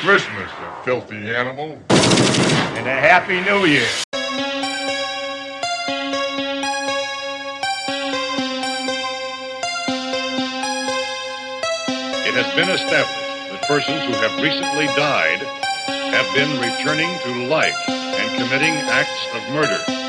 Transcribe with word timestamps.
Christmas, 0.00 0.50
you 0.60 0.84
filthy 0.84 1.34
animal. 1.34 1.78
And 1.90 2.86
a 2.86 2.94
Happy 2.94 3.40
New 3.40 3.66
Year. 3.66 3.86
It 12.24 12.34
has 12.34 12.54
been 12.54 12.70
established 12.70 13.52
that 13.52 13.62
persons 13.68 14.02
who 14.04 14.12
have 14.12 14.42
recently 14.42 14.86
died 14.96 15.40
have 16.12 16.34
been 16.34 16.60
returning 16.60 17.18
to 17.20 17.46
life 17.48 17.76
and 17.88 18.42
committing 18.42 18.74
acts 18.90 19.26
of 19.34 19.54
murder. 19.54 20.01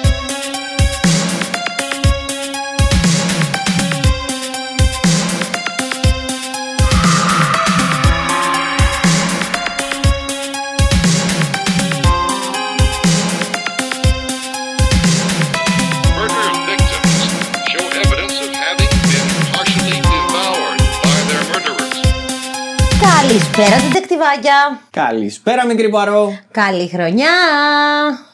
Καλησπέρα, 23.33 23.75
τετεκτιβάκια. 23.82 24.79
Καλησπέρα 24.89 25.65
μικρή 25.65 25.89
παρό. 25.89 26.39
Καλή 26.51 26.89
χρονιά. 26.89 27.29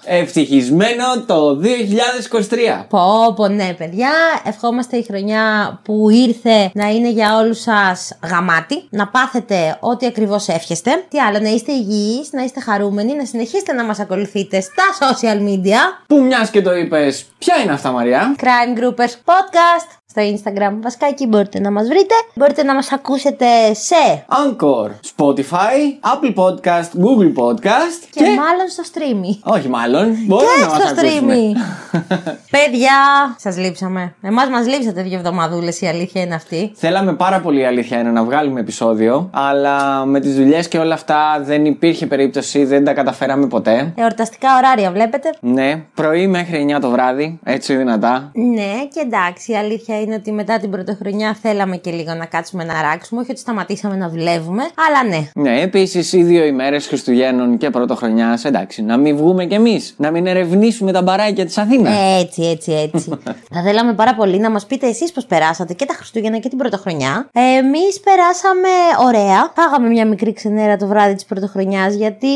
Ευτυχισμένο 0.05 1.05
το 1.25 1.59
2023. 2.79 2.85
Πω, 2.89 3.33
πω, 3.35 3.47
ναι, 3.47 3.73
παιδιά. 3.77 4.11
Ευχόμαστε 4.43 4.97
η 4.97 5.03
χρονιά 5.03 5.79
που 5.83 6.09
ήρθε 6.09 6.71
να 6.73 6.89
είναι 6.89 7.09
για 7.09 7.37
όλους 7.37 7.59
σας 7.61 8.17
γαμάτι. 8.29 8.87
Να 8.89 9.07
πάθετε 9.07 9.77
ό,τι 9.79 10.05
ακριβώς 10.05 10.47
εύχεστε. 10.47 11.05
Τι 11.09 11.19
άλλο, 11.19 11.39
να 11.39 11.49
είστε 11.49 11.71
υγιείς, 11.71 12.29
να 12.31 12.43
είστε 12.43 12.59
χαρούμενοι, 12.59 13.15
να 13.15 13.25
συνεχίσετε 13.25 13.73
να 13.73 13.83
μας 13.83 13.99
ακολουθείτε 13.99 14.61
στα 14.61 14.83
social 14.99 15.37
media. 15.37 16.03
Που 16.07 16.21
μιας 16.21 16.49
και 16.49 16.61
το 16.61 16.75
είπες, 16.75 17.25
ποια 17.37 17.55
είναι 17.63 17.71
αυτά, 17.71 17.91
Μαριά. 17.91 18.35
Crime 18.41 18.79
Groupers 18.79 19.13
Podcast 19.25 19.98
στο 20.11 20.21
Instagram. 20.21 20.73
Βασικά 20.81 21.05
εκεί 21.07 21.27
μπορείτε 21.27 21.59
να 21.59 21.71
μας 21.71 21.87
βρείτε. 21.87 22.13
Μπορείτε 22.33 22.63
να 22.63 22.73
μας 22.73 22.91
ακούσετε 22.91 23.45
σε... 23.73 24.25
Anchor, 24.27 24.89
Spotify, 25.15 25.77
Apple 26.13 26.33
Podcast, 26.35 26.89
Google 27.03 27.33
Podcast 27.43 28.07
Και, 28.11 28.23
μάλλον 28.23 28.67
στο 28.69 28.83
streamy. 28.93 29.53
Όχι 29.53 29.67
μάλλον, 29.69 30.15
μπορεί 30.25 30.45
Και 30.45 30.61
να 30.61 30.67
μας 30.67 30.77
στο 30.89 30.89
ακούσουμε. 30.99 31.35
streamy. 31.35 31.55
Παιδιά, 32.57 32.91
σας 33.37 33.57
λείψαμε. 33.57 34.13
Εμάς 34.21 34.49
μας 34.49 34.67
λείψατε 34.67 35.01
δύο 35.01 35.17
εβδομαδούλες, 35.17 35.81
η 35.81 35.87
αλήθεια 35.87 36.21
είναι 36.21 36.35
αυτή. 36.35 36.71
Θέλαμε 36.75 37.13
πάρα 37.13 37.39
πολύ 37.39 37.59
η 37.59 37.65
αλήθεια 37.65 37.99
είναι 37.99 38.11
να 38.11 38.23
βγάλουμε 38.23 38.59
επεισόδιο, 38.59 39.29
αλλά 39.33 40.05
με 40.05 40.19
τις 40.19 40.35
δουλειές 40.35 40.67
και 40.67 40.77
όλα 40.77 40.93
αυτά 40.93 41.41
δεν 41.43 41.65
υπήρχε 41.65 42.05
περίπτωση, 42.05 42.65
δεν 42.65 42.83
τα 42.83 42.93
καταφέραμε 42.93 43.47
ποτέ. 43.47 43.93
Εορταστικά 43.95 44.47
ωράρια 44.57 44.91
βλέπετε. 44.91 45.29
Ναι, 45.39 45.83
πρωί 45.95 46.27
μέχρι 46.27 46.65
9 46.75 46.79
το 46.81 46.89
βράδυ, 46.89 47.39
έτσι 47.43 47.75
δυνατά. 47.75 48.31
Ναι, 48.33 48.85
και 48.93 48.99
εντάξει, 48.99 49.51
η 49.51 49.55
αλήθεια 49.55 49.98
είναι 49.99 50.15
ότι 50.15 50.31
μετά 50.31 50.59
την 50.59 50.69
πρωτοχρονιά 50.69 51.37
θέλαμε 51.41 51.77
και 51.77 51.91
λίγο 51.91 52.13
να 52.13 52.25
κάτσουμε 52.25 52.63
να 52.63 52.81
ράξουμε. 52.81 53.21
Όχι 53.21 53.31
ότι 53.31 53.39
σταματήσαμε 53.39 53.95
να 53.95 54.09
δουλεύουμε, 54.09 54.63
αλλά 54.87 55.09
ναι. 55.09 55.29
Ναι, 55.33 55.61
επίσης 55.61 56.13
οι 56.13 56.23
δύο 56.23 56.45
ημέρες 56.45 56.87
Χριστουγέννων 56.87 57.57
και 57.57 57.69
Πρωτοχρονιά, 57.69 58.39
εντάξει, 58.43 58.81
να 58.81 58.97
μην 58.97 59.17
βγούμε 59.17 59.45
κι 59.45 59.53
εμείς, 59.53 59.93
να 59.97 60.11
μην 60.11 60.27
ερευνήσουμε 60.27 60.91
τα 60.91 61.01
μπαράκια 61.01 61.45
της 61.45 61.57
Αθήνας. 61.57 62.21
Έτσι, 62.21 62.43
έτσι, 62.43 62.71
έτσι. 62.71 63.09
Θα 63.53 63.61
θέλαμε 63.63 63.93
πάρα 63.93 64.15
πολύ 64.15 64.39
να 64.39 64.49
μας 64.49 64.65
πείτε 64.65 64.87
εσείς 64.87 65.11
πώς 65.11 65.25
περάσατε 65.25 65.73
και 65.73 65.85
τα 65.85 65.93
Χριστούγεννα 65.93 66.37
και 66.37 66.49
την 66.49 66.57
Πρωτοχρονιά. 66.57 67.29
Εμείς 67.31 67.99
περάσαμε 67.99 68.69
ωραία. 69.05 69.51
Φάγαμε 69.55 69.87
μια 69.87 70.07
μικρή 70.07 70.33
ξενέρα 70.33 70.77
το 70.77 70.87
βράδυ 70.87 71.13
της 71.13 71.25
Πρωτοχρονιά 71.25 71.87
γιατί 71.87 72.27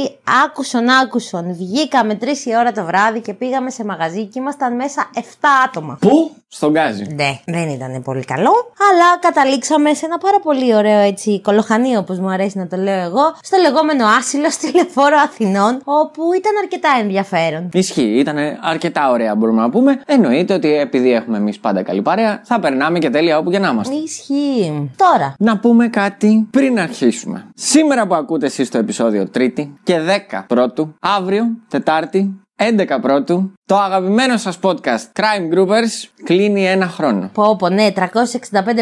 άκουσον, 0.45 0.89
άκουσον. 0.89 1.55
Βγήκαμε 1.55 2.17
3 2.21 2.25
η 2.45 2.55
ώρα 2.59 2.71
το 2.71 2.83
βράδυ 2.83 3.19
και 3.19 3.33
πήγαμε 3.33 3.69
σε 3.69 3.85
μαγαζί 3.85 4.25
και 4.25 4.39
ήμασταν 4.39 4.75
μέσα 4.75 5.09
7 5.15 5.19
άτομα. 5.65 5.97
Πού; 6.01 6.31
Στον 6.47 6.71
Γκάζι. 6.71 7.05
Ναι, 7.15 7.39
δεν 7.53 7.69
ήταν 7.69 8.01
πολύ 8.01 8.23
καλό, 8.23 8.53
αλλά 8.89 9.07
καταλήξαμε 9.19 9.93
σε 9.93 10.05
ένα 10.05 10.17
πάρα 10.17 10.39
πολύ 10.39 10.75
ωραίο 10.75 10.99
έτσι 10.99 11.41
κολοχανίο, 11.41 11.99
όπως 11.99 12.19
μου 12.19 12.29
αρέσει 12.29 12.57
να 12.57 12.67
το 12.67 12.77
λέω 12.77 12.99
εγώ, 12.99 13.35
στο 13.41 13.57
λεγόμενο 13.61 14.05
άσυλο 14.05 14.49
στη 14.49 14.71
Λεφόρο 14.75 15.17
Αθηνών, 15.23 15.81
όπου 15.83 16.21
ήταν 16.37 16.51
αρκετά 16.61 16.89
ενδιαφέρον. 17.01 17.69
Ισχύει, 17.73 18.19
ήταν 18.19 18.37
αρκετά 18.61 19.09
ωραία 19.11 19.35
μπορούμε 19.35 19.61
να 19.61 19.69
πούμε. 19.69 20.01
Εννοείται 20.05 20.53
ότι 20.53 20.73
επειδή 20.75 21.13
έχουμε 21.13 21.37
εμείς 21.37 21.59
πάντα 21.59 21.83
καλή 21.83 22.01
παρέα, 22.01 22.41
θα 22.43 22.59
περνάμε 22.59 22.99
και 22.99 23.09
τέλεια 23.09 23.37
όπου 23.37 23.51
και 23.51 23.59
να 23.59 23.69
είμαστε. 23.69 23.95
Ισχύει. 23.95 24.91
Τώρα, 24.97 25.35
Να 25.37 25.57
πούμε 25.57 25.87
κάτι 25.87 26.47
πριν 26.51 26.79
αρχίσουμε. 26.79 27.45
Σήμερα 27.55 28.07
που 28.07 28.15
ακούτε 28.15 28.45
εσείς 28.45 28.69
το 28.69 28.77
επεισόδιο 28.77 29.29
Τρίτη 29.29 29.73
και 29.83 29.99
10 30.31 30.43
Πρώτου, 30.47 30.95
αύριο, 31.01 31.43
Τετάρτη, 31.69 32.43
11 32.55 32.99
Πρώτου, 33.01 33.53
το 33.65 33.77
αγαπημένο 33.77 34.37
σας 34.37 34.59
podcast 34.61 35.19
Crime 35.19 35.55
Groupers 35.55 36.09
κλείνει 36.23 36.65
ένα 36.65 36.87
χρόνο. 36.87 37.29
πω 37.33 37.55
πω 37.55 37.69
ναι, 37.69 37.87
365 37.95 38.03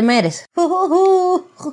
μέρες. 0.03 0.45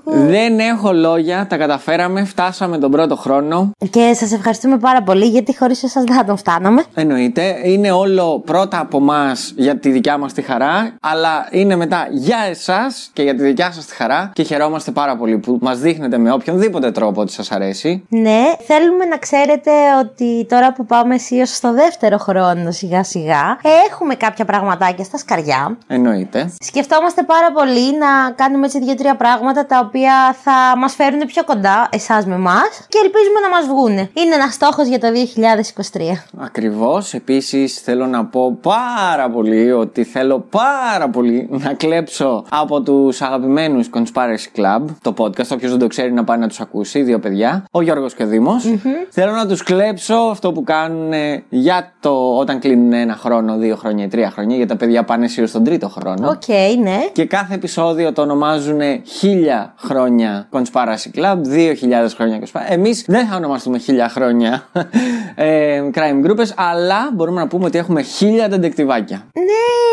Δεν 0.05 0.59
έχω 0.59 0.93
λόγια, 0.93 1.47
τα 1.47 1.57
καταφέραμε, 1.57 2.25
φτάσαμε 2.25 2.79
τον 2.79 2.91
πρώτο 2.91 3.17
χρόνο. 3.17 3.71
Και 3.91 4.13
σας 4.15 4.33
ευχαριστούμε 4.33 4.79
πάρα 4.79 5.03
πολύ 5.03 5.25
γιατί 5.25 5.57
χωρίς 5.57 5.83
εσάς 5.83 6.05
δεν 6.05 6.17
θα 6.17 6.25
τον 6.25 6.37
φτάναμε. 6.37 6.85
Εννοείται, 6.95 7.61
είναι 7.65 7.91
όλο 7.91 8.41
πρώτα 8.41 8.81
από 8.81 8.97
εμάς 8.97 9.53
για 9.57 9.79
τη 9.79 9.91
δικιά 9.91 10.19
μας 10.19 10.33
τη 10.33 10.43
χαρά, 10.43 10.97
αλλά 11.01 11.49
είναι 11.51 11.77
μετά 11.77 12.09
για 12.11 12.39
εσάς 12.49 13.11
και 13.13 13.23
για 13.23 13.35
τη 13.35 13.43
δικιά 13.43 13.73
σας 13.73 13.87
τη 13.87 13.95
χαρά 13.95 14.31
και 14.35 14.43
χαιρόμαστε 14.43 14.91
πάρα 14.91 15.17
πολύ 15.17 15.39
που 15.39 15.59
μας 15.61 15.79
δείχνετε 15.79 16.19
με 16.19 16.33
οποιονδήποτε 16.33 16.91
τρόπο 16.91 17.21
ότι 17.21 17.33
σας 17.33 17.53
αρέσει. 17.53 18.05
Ναι, 18.09 18.45
θέλουμε 18.67 19.05
να 19.05 19.17
ξέρετε 19.17 19.71
ότι 20.01 20.47
τώρα 20.49 20.73
που 20.73 20.87
πάμε 20.87 21.15
αισίως 21.15 21.51
στο 21.51 21.73
δεύτερο 21.73 22.19
χρόνο 22.19 22.71
σιγά 22.71 22.98
σιγά, 23.03 23.59
έχουμε 23.91 24.15
κάποια 24.15 24.45
πραγματάκια 24.45 25.05
στα 25.05 25.19
σκαριά. 25.19 25.79
Εννοείται. 25.87 26.53
Σκεφτόμαστε 26.61 27.23
πάρα 27.23 27.53
πολύ 27.53 27.99
να 27.99 28.31
κάνουμε 28.35 28.67
έτσι 28.67 28.79
δύο-τρία 28.79 29.17
πράγματα 29.17 29.67
τα 29.67 29.79
οποία 29.87 30.37
θα 30.43 30.77
μας 30.77 30.95
φέρουν 30.95 31.21
πιο 31.27 31.45
κοντά 31.45 31.89
εσάς 31.93 32.27
με 32.27 32.35
εμάς 32.35 32.87
και 32.89 32.99
ελπίζουμε 33.05 33.41
να 33.41 33.49
μας 33.49 33.67
βγούνε. 33.67 34.11
Είναι 34.15 34.35
ένας 34.35 34.55
στόχος 34.55 34.87
για 34.87 34.99
το 34.99 35.07
2023. 35.07 36.25
Ακριβώς. 36.39 37.15
Επίσης 37.15 37.81
θέλω 37.81 38.07
να 38.07 38.25
πω 38.25 38.59
πάρα 38.63 39.31
πολύ 39.31 39.73
ότι 39.73 40.05
θέλω 40.05 40.47
πάρα 40.51 41.09
πολύ 41.09 41.49
να 41.51 41.75
κλέψω 41.75 42.45
από 42.49 42.81
τους 42.81 43.23
αγαπημένους 43.23 43.91
Conspiracy 43.95 44.61
Club, 44.61 44.85
το 45.03 45.15
podcast, 45.19 45.51
όποιος 45.51 45.71
δεν 45.71 45.79
το 45.79 45.87
ξέρει 45.87 46.13
να 46.13 46.25
πάει 46.25 46.39
να 46.39 46.49
τους 46.49 46.61
ακούσει, 46.61 47.03
δύο 47.03 47.19
παιδιά, 47.19 47.65
ο 47.71 47.81
Γιώργος 47.83 48.15
και 48.15 48.23
ο 48.23 48.27
δημος 48.27 48.65
Θέλω 49.11 49.33
να 49.33 49.47
τους 49.47 49.63
κλέψω 49.63 50.15
αυτό 50.15 50.53
που 50.53 50.65
κάνουν 50.65 51.13
ε, 51.13 51.43
για 51.49 51.93
το 52.01 52.37
όταν 52.37 52.59
κλείνουν 52.59 52.88
ένα 52.93 53.15
χρόνο, 53.15 53.56
δύο 53.56 53.76
χρόνια 53.76 54.04
ή 54.04 54.09
τρία 54.09 54.31
χρόνια, 54.31 54.56
γιατί 54.56 54.71
τα 54.71 54.76
παιδιά 54.76 55.04
πάνε 55.04 55.25
αισίως 55.25 55.49
στον 55.49 55.65
τρίτο 55.65 55.88
χρόνο. 55.88 56.28
Οκ, 56.28 56.49
ναι. 56.82 56.99
Και 57.12 57.25
κάθε 57.25 57.54
επεισόδιο 57.54 58.12
το 58.12 58.22
ονομάζουν 58.22 58.81
χίλια 59.04 59.75
χρόνια 59.78 60.49
Conspiracy 60.53 61.19
Club, 61.19 61.37
2000 61.37 62.09
χρόνια 62.16 62.41
Conspiracy. 62.41 62.66
Εμείς 62.69 63.04
δεν 63.06 63.26
θα 63.26 63.37
ονομαστούμε 63.37 63.78
χίλια 63.78 64.09
χρόνια 64.09 64.69
ε, 65.34 65.82
Crime 65.94 66.26
Groupers, 66.26 66.53
αλλά 66.56 67.10
μπορούμε 67.15 67.41
να 67.41 67.47
πούμε 67.47 67.65
ότι 67.65 67.78
έχουμε 67.78 68.03
χίλια 68.03 68.49
ντετεκτιβάκια. 68.49 69.27
Ναι! 69.34 69.88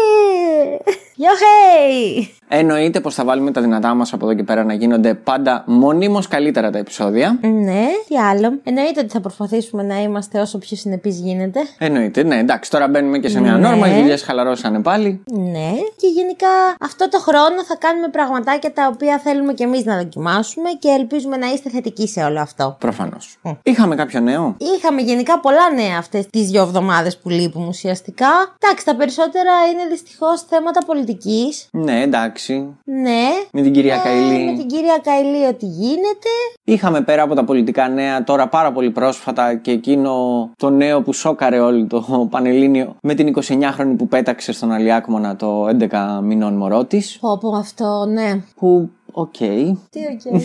Yo 1.17 1.31
hey! 1.43 2.27
Εννοείται 2.47 2.99
πως 2.99 3.13
θα 3.15 3.23
βάλουμε 3.23 3.51
τα 3.51 3.61
δυνατά 3.61 3.93
μας 3.93 4.13
από 4.13 4.25
εδώ 4.25 4.35
και 4.35 4.43
πέρα 4.43 4.63
να 4.63 4.73
γίνονται 4.73 5.13
πάντα 5.13 5.63
μονίμως 5.67 6.27
καλύτερα 6.27 6.69
τα 6.69 6.77
επεισόδια. 6.77 7.39
Ναι, 7.41 7.85
τι 8.07 8.17
άλλο. 8.17 8.53
Εννοείται 8.63 8.99
ότι 8.99 9.09
θα 9.09 9.19
προσπαθήσουμε 9.19 9.83
να 9.83 10.01
είμαστε 10.01 10.39
όσο 10.39 10.57
πιο 10.57 10.77
συνεπείς 10.77 11.19
γίνεται. 11.19 11.59
Εννοείται, 11.77 12.23
ναι, 12.23 12.37
εντάξει, 12.37 12.69
τώρα 12.71 12.87
μπαίνουμε 12.87 13.19
και 13.19 13.29
σε 13.29 13.39
μια 13.41 13.51
Ναι. 13.51 13.67
νόρμα, 13.67 13.87
οι 13.87 13.99
δουλειές 13.99 14.23
χαλαρώσανε 14.23 14.79
πάλι. 14.81 15.23
Ναι, 15.31 15.71
και 15.97 16.07
γενικά 16.07 16.47
αυτό 16.79 17.09
το 17.09 17.19
χρόνο 17.19 17.63
θα 17.67 17.75
κάνουμε 17.79 18.07
πραγματάκια 18.07 18.73
τα 18.73 18.89
οποία 18.93 19.19
θέλουμε 19.19 19.53
και 19.53 19.63
εμείς 19.63 19.85
να 19.85 19.97
δοκιμάσουμε 19.97 20.69
και 20.79 20.89
ελπίζουμε 20.99 21.37
να 21.37 21.47
είστε 21.47 21.69
θετικοί 21.69 22.07
σε 22.07 22.23
όλο 22.23 22.39
αυτό. 22.39 22.75
Προφανώς. 22.79 23.37
Είχαμε 23.63 23.95
κάποιο 23.95 24.19
νέο; 24.19 24.55
Είχαμε 24.77 25.01
γενικά 25.01 25.39
πολλά 25.39 25.71
νέα 25.75 25.97
αυτές 25.97 26.27
τις 26.27 26.49
δύο 26.49 26.61
εβδομάδες 26.61 27.17
που 27.17 27.29
λείπουμε 27.29 27.67
ουσιαστικά. 27.67 28.27
Εντάξει, 28.59 28.85
τα 28.85 28.95
περισσότερα 28.95 29.51
είναι 29.73 29.89
δυστυχώς 29.89 30.41
θέματα 30.49 30.85
πολιτικής. 30.85 31.67
Ναι, 31.71 32.01
εντάξει. 32.01 32.34
Ναι. 32.83 33.27
Με 33.51 33.61
την 33.61 33.71
κυρία 33.73 33.95
Ε, 33.95 33.99
Καηλή. 34.03 34.45
με 34.45 34.57
την 34.57 34.67
κυρία 34.67 34.97
Καηλή 35.03 35.45
ότι 35.45 35.65
γίνεται. 35.65 36.29
Είχαμε 36.63 37.01
πέρα 37.01 37.21
από 37.23 37.35
τα 37.35 37.43
πολιτικά 37.43 37.89
νέα 37.89 38.23
τώρα 38.23 38.47
πάρα 38.47 38.71
πολύ 38.71 38.89
πρόσφατα 38.91 39.55
και 39.55 39.71
εκείνο 39.71 40.13
το 40.57 40.69
νέο 40.69 41.01
που 41.01 41.13
σόκαρε 41.13 41.59
όλο 41.59 41.85
το 41.87 42.27
Πανελλήνιο 42.29 42.95
με 43.01 43.13
την 43.13 43.33
29χρονη 43.35 43.95
που 43.97 44.07
πέταξε 44.07 44.51
στον 44.51 44.71
Αλιάκμονα 44.71 45.35
το 45.35 45.67
11 45.67 46.19
μηνών 46.23 46.53
μωρό 46.53 46.83
της. 46.85 47.17
Πω 47.21 47.37
πω 47.37 47.49
αυτό, 47.49 48.05
ναι. 48.05 48.41
Που, 48.55 48.89
οκ. 49.17 49.35
Τι 49.37 49.99
οκ. 50.13 50.33
Ε, 50.33 50.41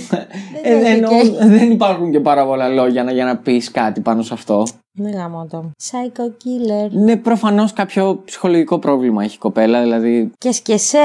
Δεν 0.63 0.79
είναι 0.79 0.89
εννοώ, 0.89 1.11
οκ. 1.19 1.25
δεν 1.49 1.71
υπάρχουν 1.71 2.11
και 2.11 2.21
πάρα 2.21 2.47
πολλά 2.47 2.69
λόγια 2.69 3.05
να- 3.05 3.13
για 3.13 3.25
να 3.25 3.37
πεις 3.37 3.71
κάτι 3.71 4.01
πάνω 4.01 4.23
σε 4.23 4.35
αυτό. 4.35 4.67
Ναι, 4.93 5.11
γάμα 5.11 5.47
το. 5.51 5.71
Psycho 5.83 6.25
killer. 6.25 6.91
Ναι, 6.91 7.17
προφανώς 7.17 7.73
κάποιο 7.73 8.23
ψυχολογικό 8.25 8.79
πρόβλημα 8.79 9.23
έχει 9.25 9.35
η 9.35 9.39
κοπέλα. 9.39 9.81
Δηλαδή, 9.83 10.31
Και 10.39 10.53
σκεσέ. 10.53 10.99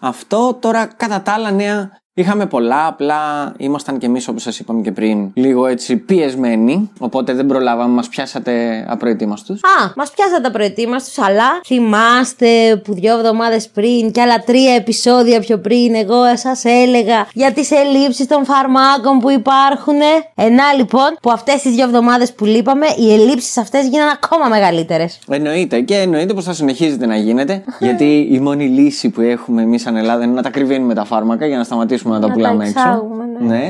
αυτό 0.00 0.56
τώρα 0.60 0.86
κατά 0.96 1.22
τα 1.22 1.32
άλλα 1.32 1.50
νέα 1.50 1.90
Είχαμε 2.14 2.46
πολλά, 2.46 2.86
απλά 2.86 3.52
ήμασταν 3.56 3.98
κι 3.98 4.06
εμείς, 4.06 4.28
όπως 4.28 4.42
σας 4.42 4.58
είπαμε 4.58 4.82
και 4.82 4.92
πριν, 4.92 5.30
λίγο 5.34 5.66
έτσι 5.66 5.96
πιεσμένοι. 5.96 6.90
Οπότε 6.98 7.32
δεν 7.32 7.46
προλάβαμε, 7.46 7.94
μας 7.94 8.08
πιάσατε 8.08 8.84
απροετοίμαστου. 8.88 9.52
Α, 9.52 9.92
μας 9.96 10.10
πιάσατε 10.10 10.50
προετοίμαστου, 10.50 11.24
αλλά 11.24 11.60
θυμάστε 11.64 12.76
που 12.84 12.94
δύο 12.94 13.18
εβδομάδες 13.18 13.68
πριν 13.68 14.12
και 14.12 14.20
άλλα 14.20 14.38
τρία 14.38 14.74
επεισόδια 14.74 15.40
πιο 15.40 15.58
πριν, 15.58 15.94
εγώ 15.94 16.36
σας 16.36 16.64
έλεγα 16.64 17.26
για 17.32 17.52
τις 17.52 17.70
ελλείψεις 17.70 18.26
των 18.26 18.44
φαρμάκων 18.44 19.18
που 19.18 19.30
υπάρχουν. 19.30 20.00
Ενά 20.34 20.72
λοιπόν, 20.76 21.16
που 21.22 21.30
αυτές 21.30 21.62
τις 21.62 21.74
δύο 21.74 21.84
εβδομάδες 21.84 22.32
που 22.32 22.44
λείπαμε, 22.44 22.86
οι 22.98 23.12
ελλείψεις 23.12 23.56
αυτές 23.56 23.86
γίνανε 23.86 24.10
ακόμα 24.14 24.48
μεγαλύτερες. 24.48 25.18
Εννοείται 25.28 25.80
και 25.80 25.96
εννοείται 25.96 26.34
πως 26.34 26.44
θα 26.44 26.52
συνεχίζετε 26.52 27.06
να 27.06 27.16
γίνεται. 27.16 27.64
γιατί 27.78 28.28
η 28.30 28.38
μόνη 28.38 28.64
λύση 28.64 29.08
που 29.08 29.20
έχουμε 29.20 29.62
εμείς 29.62 29.82
σαν 29.82 29.96
Ελλάδα 29.96 30.24
είναι 30.24 30.34
να 30.34 30.42
τα 30.42 30.50
κρυβαίνουμε 30.50 30.94
τα 30.94 31.04
φάρμακα 31.04 31.46
για 31.46 31.56
να 31.56 31.64
σταματήσουμε 31.64 32.00
να 32.10 32.20
τα 32.20 32.26
Να 32.26 32.32
πουλάμε 32.32 32.64
τα 32.64 32.68
έξω. 32.68 32.80
εξάγουμε, 32.80 33.24
ναι. 33.40 33.46
ναι. 33.46 33.68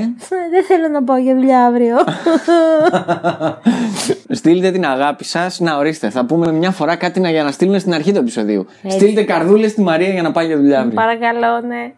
Δεν 0.51 0.65
θέλω 0.69 0.89
να 0.89 1.03
πάω 1.03 1.17
για 1.17 1.35
δουλειά 1.35 1.65
αύριο. 1.67 1.97
Στείλτε 4.29 4.71
την 4.71 4.85
αγάπη 4.87 5.25
σας. 5.25 5.61
Να 5.61 5.77
ορίστε, 5.77 6.11
θα 6.11 6.25
πούμε 6.25 6.53
μια 6.53 6.71
φορά 6.71 6.97
κάτι 6.97 7.21
να, 7.21 7.31
για 7.31 7.43
να 7.43 7.51
στείλουμε 7.51 7.79
στην 7.79 7.95
αρχή 7.95 8.13
του 8.13 8.19
επεισοδίου. 8.19 8.67
Έτσι. 8.83 8.97
Στείλτε 8.99 9.23
καρδούλες 9.23 9.71
στη 9.71 9.81
Μαρία 9.83 10.09
για 10.09 10.23
να 10.23 10.33
πάει 10.33 10.47
για 10.47 10.57
δουλειά 10.57 10.79
αύριο. 10.81 10.95
Παρακαλώ, 10.95 11.61
ναι. 11.67 11.93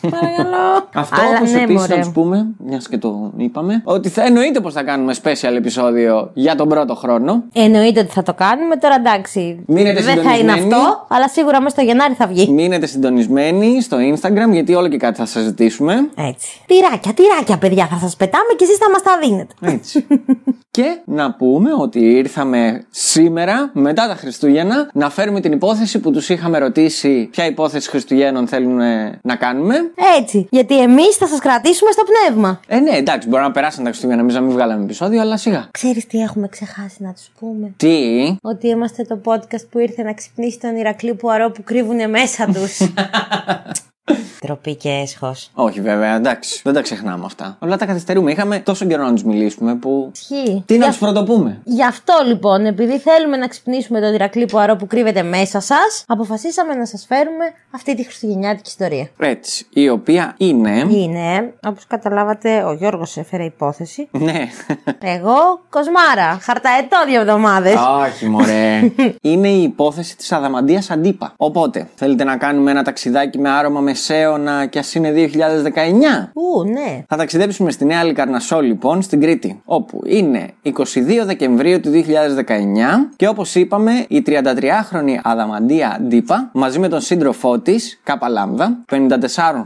Παρακαλώ. 0.10 0.88
Αυτό 0.94 1.20
Αλλά 1.20 1.36
όπως 1.38 1.52
ναι, 1.52 1.58
επίσης 1.62 1.80
μωρέ. 1.80 1.94
να 1.96 2.00
τους 2.00 2.12
πούμε, 2.12 2.46
μιας 2.66 2.88
και 2.88 2.98
το 2.98 3.32
είπαμε, 3.36 3.80
ότι 3.84 4.08
θα 4.08 4.22
εννοείται 4.24 4.60
πως 4.60 4.72
θα 4.72 4.82
κάνουμε 4.82 5.14
special 5.22 5.54
επεισόδιο 5.56 6.30
για 6.34 6.54
τον 6.54 6.68
πρώτο 6.68 6.94
χρόνο. 6.94 7.42
Εννοείται 7.52 8.00
ότι 8.00 8.10
θα 8.10 8.22
το 8.22 8.34
κάνουμε. 8.34 8.76
Τώρα 8.76 8.94
εντάξει. 8.94 9.62
Μείνετε 9.66 10.02
Δεν 10.02 10.14
θα 10.14 10.20
είναι 10.20 10.52
συντονισμένοι. 10.52 10.74
αυτό, 10.74 11.06
αλλά 11.08 11.28
σίγουρα 11.28 11.60
μέσα 11.60 11.74
στο 11.76 11.84
Γενάρη 11.84 12.14
θα 12.14 12.26
βγει. 12.26 12.50
Μείνετε 12.50 12.86
συντονισμένοι 12.86 13.82
στο 13.82 13.96
Instagram 14.14 14.52
γιατί 14.52 14.74
όλο 14.74 14.88
και 14.88 14.96
κάτι 14.96 15.18
θα 15.18 15.26
σας 15.26 15.41
ζητήσουμε. 15.42 16.10
Έτσι. 16.14 16.60
Τυράκια, 16.66 17.12
τυράκια, 17.12 17.58
παιδιά, 17.58 17.86
θα 17.86 17.98
σας 17.98 18.16
πετάμε 18.16 18.52
και 18.56 18.64
εσείς 18.64 18.76
θα 18.76 18.90
μας 18.90 19.02
τα 19.02 19.18
δίνετε. 19.22 19.54
Έτσι. 19.60 20.06
και 20.70 21.00
να 21.04 21.34
πούμε 21.34 21.70
ότι 21.78 21.98
ήρθαμε 21.98 22.84
σήμερα, 22.90 23.70
μετά 23.72 24.08
τα 24.08 24.14
Χριστούγεννα, 24.14 24.90
να 24.92 25.10
φέρουμε 25.10 25.40
την 25.40 25.52
υπόθεση 25.52 25.98
που 25.98 26.10
τους 26.10 26.28
είχαμε 26.28 26.58
ρωτήσει 26.58 27.28
ποια 27.30 27.46
υπόθεση 27.46 27.88
Χριστουγέννων 27.88 28.48
θέλουν 28.48 28.80
ε, 28.80 29.18
να 29.22 29.36
κάνουμε. 29.36 29.74
Έτσι. 30.18 30.46
Γιατί 30.50 30.82
εμείς 30.82 31.16
θα 31.16 31.26
σας 31.26 31.38
κρατήσουμε 31.38 31.90
στο 31.90 32.02
πνεύμα. 32.02 32.60
Ε, 32.66 32.78
ναι, 32.78 32.96
εντάξει, 32.96 33.28
μπορεί 33.28 33.42
να 33.42 33.50
περάσουν 33.50 33.84
τα 33.84 33.88
Χριστούγεννα, 33.88 34.22
εμείς 34.22 34.34
να 34.34 34.40
μην 34.40 34.52
βγάλαμε 34.52 34.82
επεισόδιο, 34.82 35.20
αλλά 35.20 35.36
σιγά. 35.36 35.68
Ξέρεις 35.70 36.06
τι 36.06 36.18
έχουμε 36.18 36.48
ξεχάσει 36.48 37.02
να 37.02 37.12
τους 37.12 37.30
πούμε; 37.38 37.72
Τι; 37.76 38.36
Ότι 38.42 38.68
είμαστε 38.68 39.02
το 39.02 39.20
podcast 39.24 39.64
που 39.70 39.78
ήρθε 39.78 40.02
να 40.02 40.12
ξυπνήσει 40.12 40.58
τον 40.58 40.76
Ηρακλή 40.76 41.14
Πουαρό 41.14 41.50
που 41.50 41.62
κρύβουνε 41.62 42.06
μέσα 42.06 42.46
τους. 42.46 42.78
Τροπή 44.40 44.74
και 44.74 44.88
έσχο. 44.88 45.34
Όχι, 45.54 45.80
βέβαια, 45.80 46.14
εντάξει, 46.14 46.60
δεν 46.64 46.74
τα 46.74 46.82
ξεχνάμε 46.82 47.24
αυτά. 47.24 47.56
Όλα 47.60 47.76
τα 47.76 47.86
καθυστερούμε. 47.86 48.30
Είχαμε 48.30 48.58
τόσο 48.58 48.84
καιρό 48.86 49.04
να 49.04 49.12
τους 49.12 49.24
μιλήσουμε 49.24 49.74
που. 49.74 50.10
Ισχύει. 50.14 50.62
Τι 50.66 50.78
να 50.78 50.84
Γι' 50.84 50.90
τους 50.90 50.98
πρωτοπούμε. 50.98 51.60
Γι' 51.64 51.84
αυτό 51.84 52.14
λοιπόν, 52.26 52.66
επειδή 52.66 52.98
θέλουμε 52.98 53.36
να 53.36 53.46
ξυπνήσουμε 53.46 54.00
τον 54.00 54.14
Ηρακλή 54.14 54.46
Πουαρό 54.46 54.76
που 54.76 54.86
κρύβεται 54.86 55.22
μέσα 55.22 55.60
σας, 55.60 56.04
αποφασίσαμε 56.06 56.74
να 56.74 56.86
σας 56.86 57.04
φέρουμε 57.08 57.44
αυτή 57.70 57.94
τη 57.96 58.04
χριστουγεννιάτικη 58.04 58.68
ιστορία. 58.68 59.08
Έτσι, 59.18 59.66
η 59.70 59.88
οποία 59.88 60.34
είναι. 60.36 60.86
Είναι, 60.88 61.54
όπως 61.66 61.86
καταλάβατε, 61.86 62.64
ο 62.64 62.72
Γιώργος 62.72 63.16
έφερε 63.16 63.44
υπόθεση. 63.44 64.08
Ναι. 64.10 64.48
Εγώ, 64.98 65.60
Κοσμάρα. 65.70 66.38
Χαρταετό 66.42 66.96
δύο 67.06 67.20
εβδομάδες. 67.20 67.74
Όχι, 68.06 68.26
μωρέ. 68.28 68.92
είναι 69.32 69.48
η 69.48 69.62
υπόθεση 69.62 70.16
της 70.16 70.32
Αδαμαντίας 70.32 70.90
Αντίπα. 70.90 71.32
Οπότε, 71.36 71.88
θέλετε 71.94 72.24
να 72.24 72.36
κάνουμε 72.36 72.70
ένα 72.70 72.82
ταξιδάκι 72.82 73.38
με 73.38 73.50
άρωμα 73.50 73.80
μεσαίωνα 74.08 74.66
και 74.66 74.78
ας 74.78 74.94
είναι 74.94 75.12
2019. 75.12 76.30
Ού, 76.32 76.64
ναι. 76.64 77.04
Θα 77.08 77.16
ταξιδέψουμε 77.16 77.70
στη 77.70 77.84
Νέα 77.84 78.04
Λικαρνασό 78.04 78.60
λοιπόν 78.60 79.02
στην 79.02 79.20
Κρήτη, 79.20 79.60
όπου 79.64 80.00
είναι 80.04 80.48
22 80.64 80.70
Δεκεμβρίου 81.24 81.80
του 81.80 81.90
2019 81.90 82.02
και 83.16 83.28
όπως 83.28 83.54
είπαμε 83.54 84.04
η 84.08 84.22
33χρονη 84.26 85.18
Αδαμαντία 85.22 85.98
Ντίπα 86.02 86.50
μαζί 86.52 86.78
με 86.78 86.88
τον 86.88 87.00
σύντροφό 87.00 87.58
της, 87.58 88.00
Κάπα 88.04 88.28
Λάμδα, 88.28 88.78
54 88.90 89.06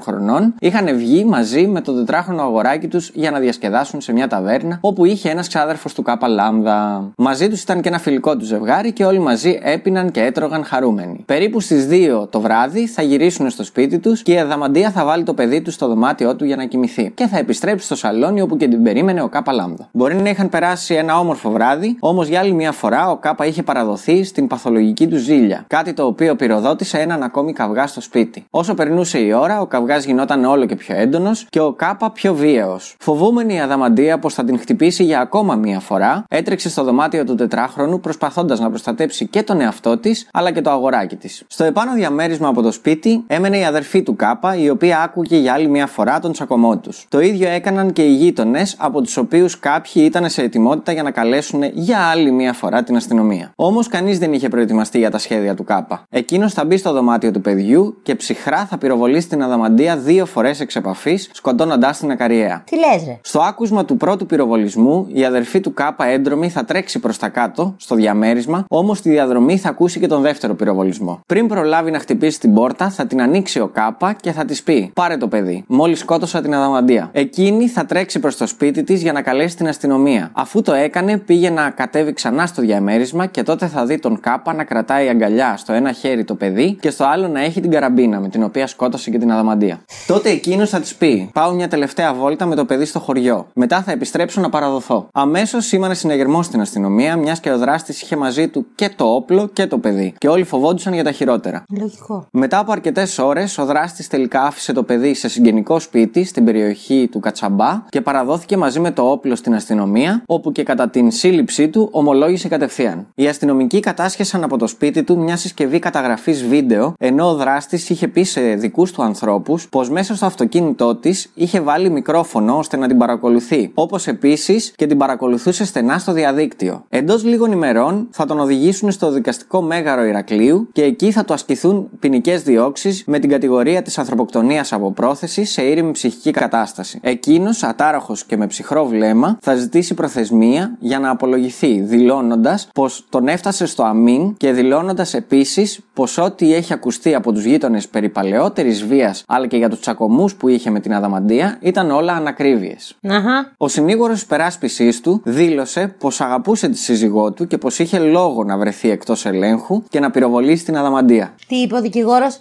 χρονών, 0.02 0.54
είχαν 0.58 0.96
βγει 0.96 1.24
μαζί 1.24 1.66
με 1.66 1.80
το 1.80 1.92
τετράχρονο 1.92 2.42
αγοράκι 2.42 2.88
τους 2.88 3.10
για 3.14 3.30
να 3.30 3.38
διασκεδάσουν 3.38 4.00
σε 4.00 4.12
μια 4.12 4.28
ταβέρνα 4.28 4.78
όπου 4.80 5.04
είχε 5.04 5.30
ένας 5.30 5.48
ξάδερφος 5.48 5.94
του 5.94 6.02
Κάπα 6.02 6.28
Λάμδα. 6.28 7.10
Μαζί 7.16 7.48
τους 7.48 7.62
ήταν 7.62 7.80
και 7.80 7.88
ένα 7.88 7.98
φιλικό 7.98 8.36
του 8.36 8.44
ζευγάρι 8.44 8.92
και 8.92 9.04
όλοι 9.04 9.18
μαζί 9.18 9.58
έπιναν 9.62 10.10
και 10.10 10.20
έτρωγαν 10.20 10.64
χαρούμενοι. 10.64 11.22
Περίπου 11.26 11.60
στις 11.60 11.86
2 11.90 12.28
το 12.30 12.40
βράδυ 12.40 12.86
θα 12.86 13.02
γυρίσουν 13.02 13.50
στο 13.50 13.64
σπίτι 13.64 13.98
τους 14.16 14.24
και 14.24 14.32
η 14.32 14.38
Αδαμαντία 14.38 14.90
θα 14.90 15.04
βάλει 15.04 15.22
το 15.22 15.34
παιδί 15.34 15.60
του 15.60 15.70
στο 15.70 15.88
δωμάτιό 15.88 16.36
του 16.36 16.44
για 16.44 16.56
να 16.56 16.64
κοιμηθεί 16.64 17.10
και 17.14 17.26
θα 17.26 17.38
επιστρέψει 17.38 17.86
στο 17.86 17.94
σαλόνι 17.94 18.40
όπου 18.40 18.56
και 18.56 18.68
την 18.68 18.82
περίμενε 18.82 19.22
ο 19.22 19.28
Κάπα 19.28 19.52
Λάμδα. 19.52 19.88
Μπορεί 19.92 20.14
να 20.14 20.30
είχαν 20.30 20.48
περάσει 20.48 20.94
ένα 20.94 21.18
όμορφο 21.18 21.50
βράδυ, 21.50 21.96
όμως 22.00 22.28
για 22.28 22.40
άλλη 22.40 22.52
μια 22.52 22.72
φορά 22.72 23.10
ο 23.10 23.16
Κάπα 23.16 23.46
είχε 23.46 23.62
παραδοθεί 23.62 24.24
στην 24.24 24.46
παθολογική 24.46 25.06
του 25.06 25.16
ζήλια, 25.16 25.64
κάτι 25.66 25.92
το 25.92 26.06
οποίο 26.06 26.36
πυροδότησε 26.36 26.98
έναν 26.98 27.22
ακόμη 27.22 27.52
καυγά 27.52 27.86
στο 27.86 28.00
σπίτι. 28.00 28.44
Όσο 28.50 28.74
περνούσε 28.74 29.18
η 29.18 29.32
ώρα, 29.32 29.60
ο 29.60 29.66
καυγάς 29.66 30.04
γινόταν 30.04 30.44
όλο 30.44 30.66
και 30.66 30.76
πιο 30.76 30.96
έντονος 30.96 31.46
και 31.50 31.60
ο 31.60 31.72
Κάπα 31.72 32.10
πιο 32.10 32.34
βίαιος. 32.34 32.96
Φοβούμενη 32.98 33.54
η 33.54 33.60
Αδαμαντία 33.60 34.18
πως 34.18 34.34
θα 34.34 34.44
την 34.44 34.58
χτυπήσει 34.58 35.04
για 35.04 35.20
ακόμα 35.20 35.54
μια 35.54 35.80
φορά, 35.80 36.24
έτρεξε 36.28 36.68
στο 36.68 36.84
δωμάτιο 36.84 37.24
του 37.24 37.34
τετράχρονου 37.34 38.00
προσπαθώντας 38.00 38.60
να 38.60 38.68
προστατέψει 38.68 39.26
και 39.26 39.42
τον 39.42 39.60
εαυτό 39.60 39.98
της 39.98 40.28
αλλά 40.32 40.50
και 40.50 40.60
το 40.60 40.70
αγοράκι 40.70 41.16
της. 41.16 41.44
Στο 41.46 41.64
επάνω 41.64 41.92
διαμέρισμα 41.94 42.48
από 42.48 42.62
το 42.62 42.72
σπίτι 42.72 43.24
έμενε 43.26 43.58
η 43.58 43.64
αδερφή 43.64 44.02
του 44.06 44.16
Κάπα, 44.16 44.56
η 44.56 44.70
οποία 44.70 45.00
άκουγε 45.00 45.36
για 45.36 45.52
άλλη 45.52 45.68
μια 45.68 45.86
φορά 45.86 46.20
τον 46.20 46.32
τσακωμό 46.32 46.78
τους. 46.78 47.06
Το 47.08 47.20
ίδιο 47.20 47.48
έκαναν 47.48 47.92
και 47.92 48.02
οι 48.02 48.12
γείτονες, 48.12 48.76
από 48.78 49.02
τους 49.02 49.16
οποίους 49.16 49.58
κάποιοι 49.58 50.02
ήταν 50.06 50.28
σε 50.28 50.42
ετοιμότητα 50.42 50.92
για 50.92 51.02
να 51.02 51.10
καλέσουν 51.10 51.62
για 51.72 51.98
άλλη 51.98 52.30
μια 52.30 52.52
φορά 52.52 52.82
την 52.82 52.96
αστυνομία. 52.96 53.52
Όμως 53.56 53.88
κανείς 53.88 54.18
δεν 54.18 54.32
είχε 54.32 54.48
προετοιμαστεί 54.48 54.98
για 54.98 55.10
τα 55.10 55.18
σχέδια 55.18 55.54
του 55.54 55.64
Κάπα. 55.64 56.02
Εκείνος 56.10 56.52
θα 56.52 56.64
μπει 56.64 56.76
στο 56.76 56.92
δωμάτιο 56.92 57.30
του 57.30 57.40
παιδιού 57.40 57.96
και 58.02 58.14
ψυχρά 58.14 58.66
θα 58.66 58.78
πυροβολήσει 58.78 59.28
την 59.28 59.42
αδαμαντία 59.42 59.96
δύο 59.96 60.26
φορές 60.26 60.60
εξ 60.60 60.76
επαφής, 60.76 61.30
σκοτώνοντάς 61.32 61.98
την 61.98 62.10
ακαριέα. 62.10 62.62
Τι 62.66 62.76
λε, 62.76 63.06
ρε. 63.06 63.18
Στο 63.22 63.40
άκουσμα 63.40 63.84
του 63.84 63.96
πρώτου 63.96 64.26
πυροβολισμού, 64.26 65.06
η 65.12 65.24
αδερφή 65.24 65.60
του 65.60 65.74
Κάπα 65.74 66.06
έντρομη 66.06 66.48
θα 66.48 66.64
τρέξει 66.64 66.98
προς 66.98 67.18
τα 67.18 67.28
κάτω, 67.28 67.74
στο 67.76 67.94
διαμέρισμα, 67.94 68.64
όμως 68.68 68.98
στη 68.98 69.10
διαδρομή 69.10 69.58
θα 69.58 69.68
ακούσει 69.68 70.00
και 70.00 70.06
τον 70.06 70.22
δεύτερο 70.22 70.54
πυροβολισμό. 70.54 71.20
Πριν 71.26 71.46
προλάβει 71.46 71.90
να 71.90 71.98
χτυπήσει 71.98 72.40
την 72.40 72.54
πόρτα, 72.54 72.90
θα 72.90 73.06
την 73.06 73.22
ανοίξει 73.22 73.60
ο 73.60 73.66
Κάπα 73.66 73.95
και 74.20 74.32
θα 74.32 74.44
της 74.44 74.62
πει: 74.62 74.90
Πάρε 74.94 75.16
το 75.16 75.28
παιδί, 75.28 75.64
μόλις 75.66 75.98
σκότωσα 75.98 76.40
την 76.40 76.54
αδαμαντία. 76.54 77.10
Εκείνη 77.12 77.68
θα 77.68 77.86
τρέξει 77.86 78.18
προς 78.18 78.36
το 78.36 78.46
σπίτι 78.46 78.82
της 78.82 79.02
για 79.02 79.12
να 79.12 79.22
καλέσει 79.22 79.56
την 79.56 79.68
αστυνομία. 79.68 80.30
Αφού 80.32 80.62
το 80.62 80.72
έκανε, 80.72 81.16
πήγε 81.16 81.50
να 81.50 81.70
κατέβει 81.70 82.12
ξανά 82.12 82.46
στο 82.46 82.62
διαμέρισμα 82.62 83.26
και 83.26 83.42
τότε 83.42 83.66
θα 83.66 83.84
δει 83.84 83.98
τον 83.98 84.20
Κάπα 84.20 84.54
να 84.54 84.64
κρατάει 84.64 85.08
αγκαλιά 85.08 85.56
στο 85.56 85.72
ένα 85.72 85.92
χέρι 85.92 86.24
το 86.24 86.34
παιδί 86.34 86.76
και 86.80 86.90
στο 86.90 87.04
άλλο 87.04 87.28
να 87.28 87.40
έχει 87.40 87.60
την 87.60 87.70
καραμπίνα 87.70 88.20
με 88.20 88.28
την 88.28 88.42
οποία 88.42 88.66
σκότωσε 88.66 89.10
και 89.10 89.18
την 89.18 89.32
αδαμαντία. 89.32 89.80
Τότε 90.06 90.30
εκείνος 90.30 90.70
θα 90.70 90.80
της 90.80 90.94
πει: 90.94 91.30
Πάω 91.32 91.52
μια 91.52 91.68
τελευταία 91.68 92.14
βόλτα 92.14 92.46
με 92.46 92.54
το 92.54 92.64
παιδί 92.64 92.84
στο 92.84 92.98
χωριό. 92.98 93.46
Μετά 93.54 93.82
θα 93.82 93.92
επιστρέψω 93.92 94.40
να 94.40 94.48
παραδοθώ. 94.48 95.08
Αμέσως 95.12 95.66
σήμανε 95.66 95.94
συνεγερμό 95.94 96.42
στην 96.42 96.60
αστυνομία, 96.60 97.16
μιας 97.16 97.40
και 97.40 97.50
ο 97.50 97.58
δράστης 97.58 98.02
είχε 98.02 98.16
μαζί 98.16 98.48
του 98.48 98.66
και 98.74 98.90
το 98.96 99.04
όπλο 99.04 99.46
και 99.52 99.66
το 99.66 99.78
παιδί. 99.78 100.14
Και 100.18 100.28
όλοι 100.28 100.44
φοβόντουσαν 100.44 100.92
για 100.92 101.04
τα 101.04 101.12
χειρότερα. 101.12 101.64
Λογικό. 101.78 102.26
Μετά 102.30 102.58
από 102.58 102.72
αρκετές 102.72 103.18
ώρες, 103.18 103.58
ο 103.58 103.64
δράστης 103.64 103.85
τελικά 104.08 104.42
άφησε 104.42 104.72
το 104.72 104.82
παιδί 104.82 105.14
σε 105.14 105.28
συγγενικό 105.28 105.78
σπίτι 105.78 106.24
στην 106.24 106.44
περιοχή 106.44 107.08
του 107.10 107.20
Κατσαμπά 107.20 107.82
και 107.88 108.00
παραδόθηκε 108.00 108.56
μαζί 108.56 108.80
με 108.80 108.90
το 108.90 109.10
όπλο 109.10 109.34
στην 109.34 109.54
αστυνομία, 109.54 110.22
όπου 110.26 110.52
και 110.52 110.62
κατά 110.62 110.88
την 110.88 111.10
σύλληψή 111.10 111.68
του 111.68 111.88
ομολόγησε 111.92 112.48
κατευθείαν. 112.48 113.06
Οι 113.14 113.26
αστυνομικοί 113.28 113.80
κατάσχεσαν 113.80 114.44
από 114.44 114.58
το 114.58 114.66
σπίτι 114.66 115.02
του 115.02 115.18
μια 115.18 115.36
συσκευή 115.36 115.78
καταγραφής 115.78 116.44
βίντεο, 116.46 116.94
ενώ 116.98 117.30
ο 117.30 117.34
δράστης 117.34 117.90
είχε 117.90 118.08
πει 118.08 118.22
σε 118.22 118.40
δικούς 118.40 118.92
του 118.92 119.02
ανθρώπους 119.02 119.68
πως 119.68 119.90
μέσα 119.90 120.16
στο 120.16 120.26
αυτοκίνητό 120.26 120.94
της 120.96 121.30
είχε 121.34 121.60
βάλει 121.60 121.90
μικρόφωνο 121.90 122.58
ώστε 122.58 122.76
να 122.76 122.88
την 122.88 122.98
παρακολουθεί, 122.98 123.70
όπως 123.74 124.06
επίσης 124.06 124.72
και 124.76 124.86
την 124.86 124.98
παρακολουθούσε 124.98 125.64
στενά 125.64 125.98
στο 125.98 126.12
διαδίκτυο. 126.12 126.84
Εντός 126.88 127.24
λίγων 127.24 127.52
ημερών 127.52 128.08
θα 128.10 128.26
τον 128.26 128.40
οδηγήσουν 128.40 128.90
στο 128.90 129.10
δικαστικό 129.10 129.62
μέγαρο 129.62 130.04
Ηρακλείου 130.04 130.68
και 130.72 130.82
εκεί 130.82 131.10
θα 131.10 131.24
του 131.24 131.32
ασκηθούν 131.32 131.88
ποινικές 132.00 132.42
διώξεις 132.42 133.04
με 133.06 133.18
την 133.18 133.30
κατηγορία 133.30 133.75
της 133.82 133.98
ανθρωποκτονίας 133.98 134.72
από 134.72 134.92
πρόθεση 134.92 135.44
σε 135.44 135.62
ήρεμη 135.62 135.90
ψυχική 135.90 136.30
κατάσταση. 136.30 136.98
Εκείνος, 137.02 137.62
ατάραχος 137.62 138.24
και 138.24 138.36
με 138.36 138.46
ψυχρό 138.46 138.86
βλέμμα, 138.86 139.38
θα 139.40 139.54
ζητήσει 139.54 139.94
προθεσμία 139.94 140.76
για 140.78 140.98
να 140.98 141.10
απολογηθεί, 141.10 141.80
δηλώνοντας 141.80 142.68
πως 142.74 143.06
τον 143.08 143.28
έφτασε 143.28 143.66
στο 143.66 143.82
αμήν 143.82 144.36
και 144.36 144.52
δηλώνοντας 144.52 145.14
επίσης 145.14 145.80
πως 145.92 146.18
ό,τι 146.18 146.54
έχει 146.54 146.72
ακουστεί 146.72 147.14
από 147.14 147.32
τους 147.32 147.44
γείτονες 147.44 147.88
περί 147.88 148.08
παλαιότερης 148.08 148.84
βίας 148.84 149.24
αλλά 149.26 149.46
και 149.46 149.56
για 149.56 149.68
τους 149.68 149.80
τσακωμούς 149.80 150.34
που 150.34 150.48
είχε 150.48 150.70
με 150.70 150.80
την 150.80 150.94
Αδαμαντία 150.94 151.58
ήταν 151.60 151.90
όλα 151.90 152.12
ανακρίβειες. 152.12 152.96
Αχα. 153.08 153.52
Ο 153.56 153.68
συνήγορος 153.68 154.22
υπεράσπιση 154.22 155.02
του 155.02 155.20
δήλωσε 155.24 155.94
πως 155.98 156.20
αγαπούσε 156.20 156.68
τη 156.68 156.78
σύζυγό 156.78 157.32
του 157.32 157.46
και 157.46 157.58
πως 157.58 157.78
είχε 157.78 157.98
λόγο 157.98 158.44
να 158.44 158.58
βρεθεί 158.58 158.90
εκτός 158.90 159.26
ελέγχου 159.26 159.82
και 159.88 160.00
να 160.00 160.10
πυροβολήσει 160.10 160.64
την 160.64 160.76
Αδαμαντία. 160.76 161.34
Τι 161.48 161.56
είπε 161.56 161.76
ο 161.76 161.80
δικηγόρος, 161.80 162.40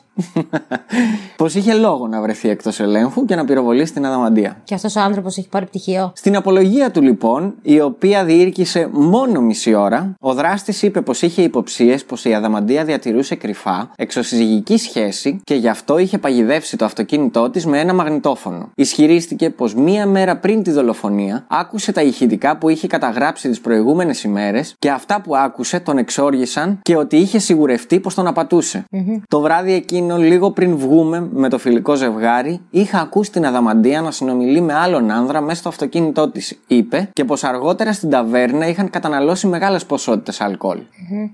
Πως 1.37 1.55
είχε 1.55 1.73
λόγο 1.73 2.07
να 2.07 2.21
βρεθεί 2.21 2.49
εκτός 2.49 2.79
ελέγχου 2.79 3.25
και 3.25 3.35
να 3.35 3.45
πυροβολήσει 3.45 3.93
την 3.93 4.05
αδαμαντία. 4.05 4.57
Και 4.63 4.73
αυτός 4.73 4.95
ο 4.95 4.99
άνθρωπος 4.99 5.37
έχει 5.37 5.49
πάρει 5.49 5.65
πτυχίο. 5.65 6.11
Στην 6.15 6.35
απολογία 6.35 6.91
του 6.91 7.01
λοιπόν, 7.01 7.53
η 7.61 7.81
οποία 7.81 8.25
διήρκησε 8.25 8.89
μόνο 8.91 9.41
μισή 9.41 9.73
ώρα, 9.73 10.15
ο 10.19 10.33
δράστης 10.33 10.81
είπε 10.81 11.01
πως 11.01 11.21
είχε 11.21 11.41
υποψίες 11.41 12.05
πως 12.05 12.25
η 12.25 12.33
Αδαμαντία 12.33 12.83
διατηρούσε 12.83 13.35
κρυφά 13.35 13.91
εξωσυζυγική 13.95 14.77
σχέση 14.77 15.39
και 15.43 15.55
γι' 15.55 15.67
αυτό 15.67 15.97
είχε 15.97 16.17
παγιδεύσει 16.17 16.77
το 16.77 16.85
αυτοκίνητό 16.85 17.49
της 17.49 17.65
με 17.65 17.79
ένα 17.79 17.93
μαγνητόφωνο. 17.93 18.69
Ισχυρίστηκε 18.75 19.49
πως 19.49 19.73
μία 19.75 20.05
μέρα 20.05 20.37
πριν 20.37 20.63
τη 20.63 20.71
δολοφονία 20.71 21.45
άκουσε 21.47 21.91
τα 21.91 22.01
ηχητικά 22.01 22.57
που 22.57 22.69
είχε 22.69 22.87
καταγράψει 22.87 23.49
τις 23.49 23.61
προηγούμενες 23.61 24.23
ημέρες 24.23 24.75
και 24.79 24.89
αυτά 24.89 25.21
που 25.21 25.35
άκουσε 25.35 25.79
τον 25.79 25.97
εξόργησαν 25.97 26.79
και 26.81 26.95
ότι 26.95 27.17
είχε 27.17 27.39
σιγουρευτεί 27.39 27.99
πως 27.99 28.13
τον 28.13 28.27
απατουσε 28.27 28.85
Το 29.27 29.39
βράδυ 29.39 29.73
εκείνο, 30.05 30.27
λίγο 30.27 30.51
πριν 30.51 30.77
βγούμε 30.77 31.27
με 31.33 31.49
το 31.49 31.57
φιλικό 31.57 31.95
ζευγάρι, 31.95 32.61
είχα 32.69 32.99
ακούσει 32.99 33.31
την 33.31 33.45
Αδαμαντία 33.45 34.01
να 34.01 34.11
συνομιλεί 34.11 34.61
με 34.61 34.73
άλλον 34.73 35.11
άνδρα 35.11 35.41
μέσα 35.41 35.59
στο 35.59 35.69
αυτοκίνητό 35.69 36.29
της, 36.29 36.59
είπε, 36.67 37.09
και 37.13 37.23
πως 37.23 37.43
αργότερα 37.43 37.93
στην 37.93 38.09
ταβέρνα 38.09 38.67
είχαν 38.67 38.89
καταναλώσει 38.89 39.47
μεγάλες 39.47 39.85
ποσότητες 39.85 40.41
αλκοόλ. 40.41 40.77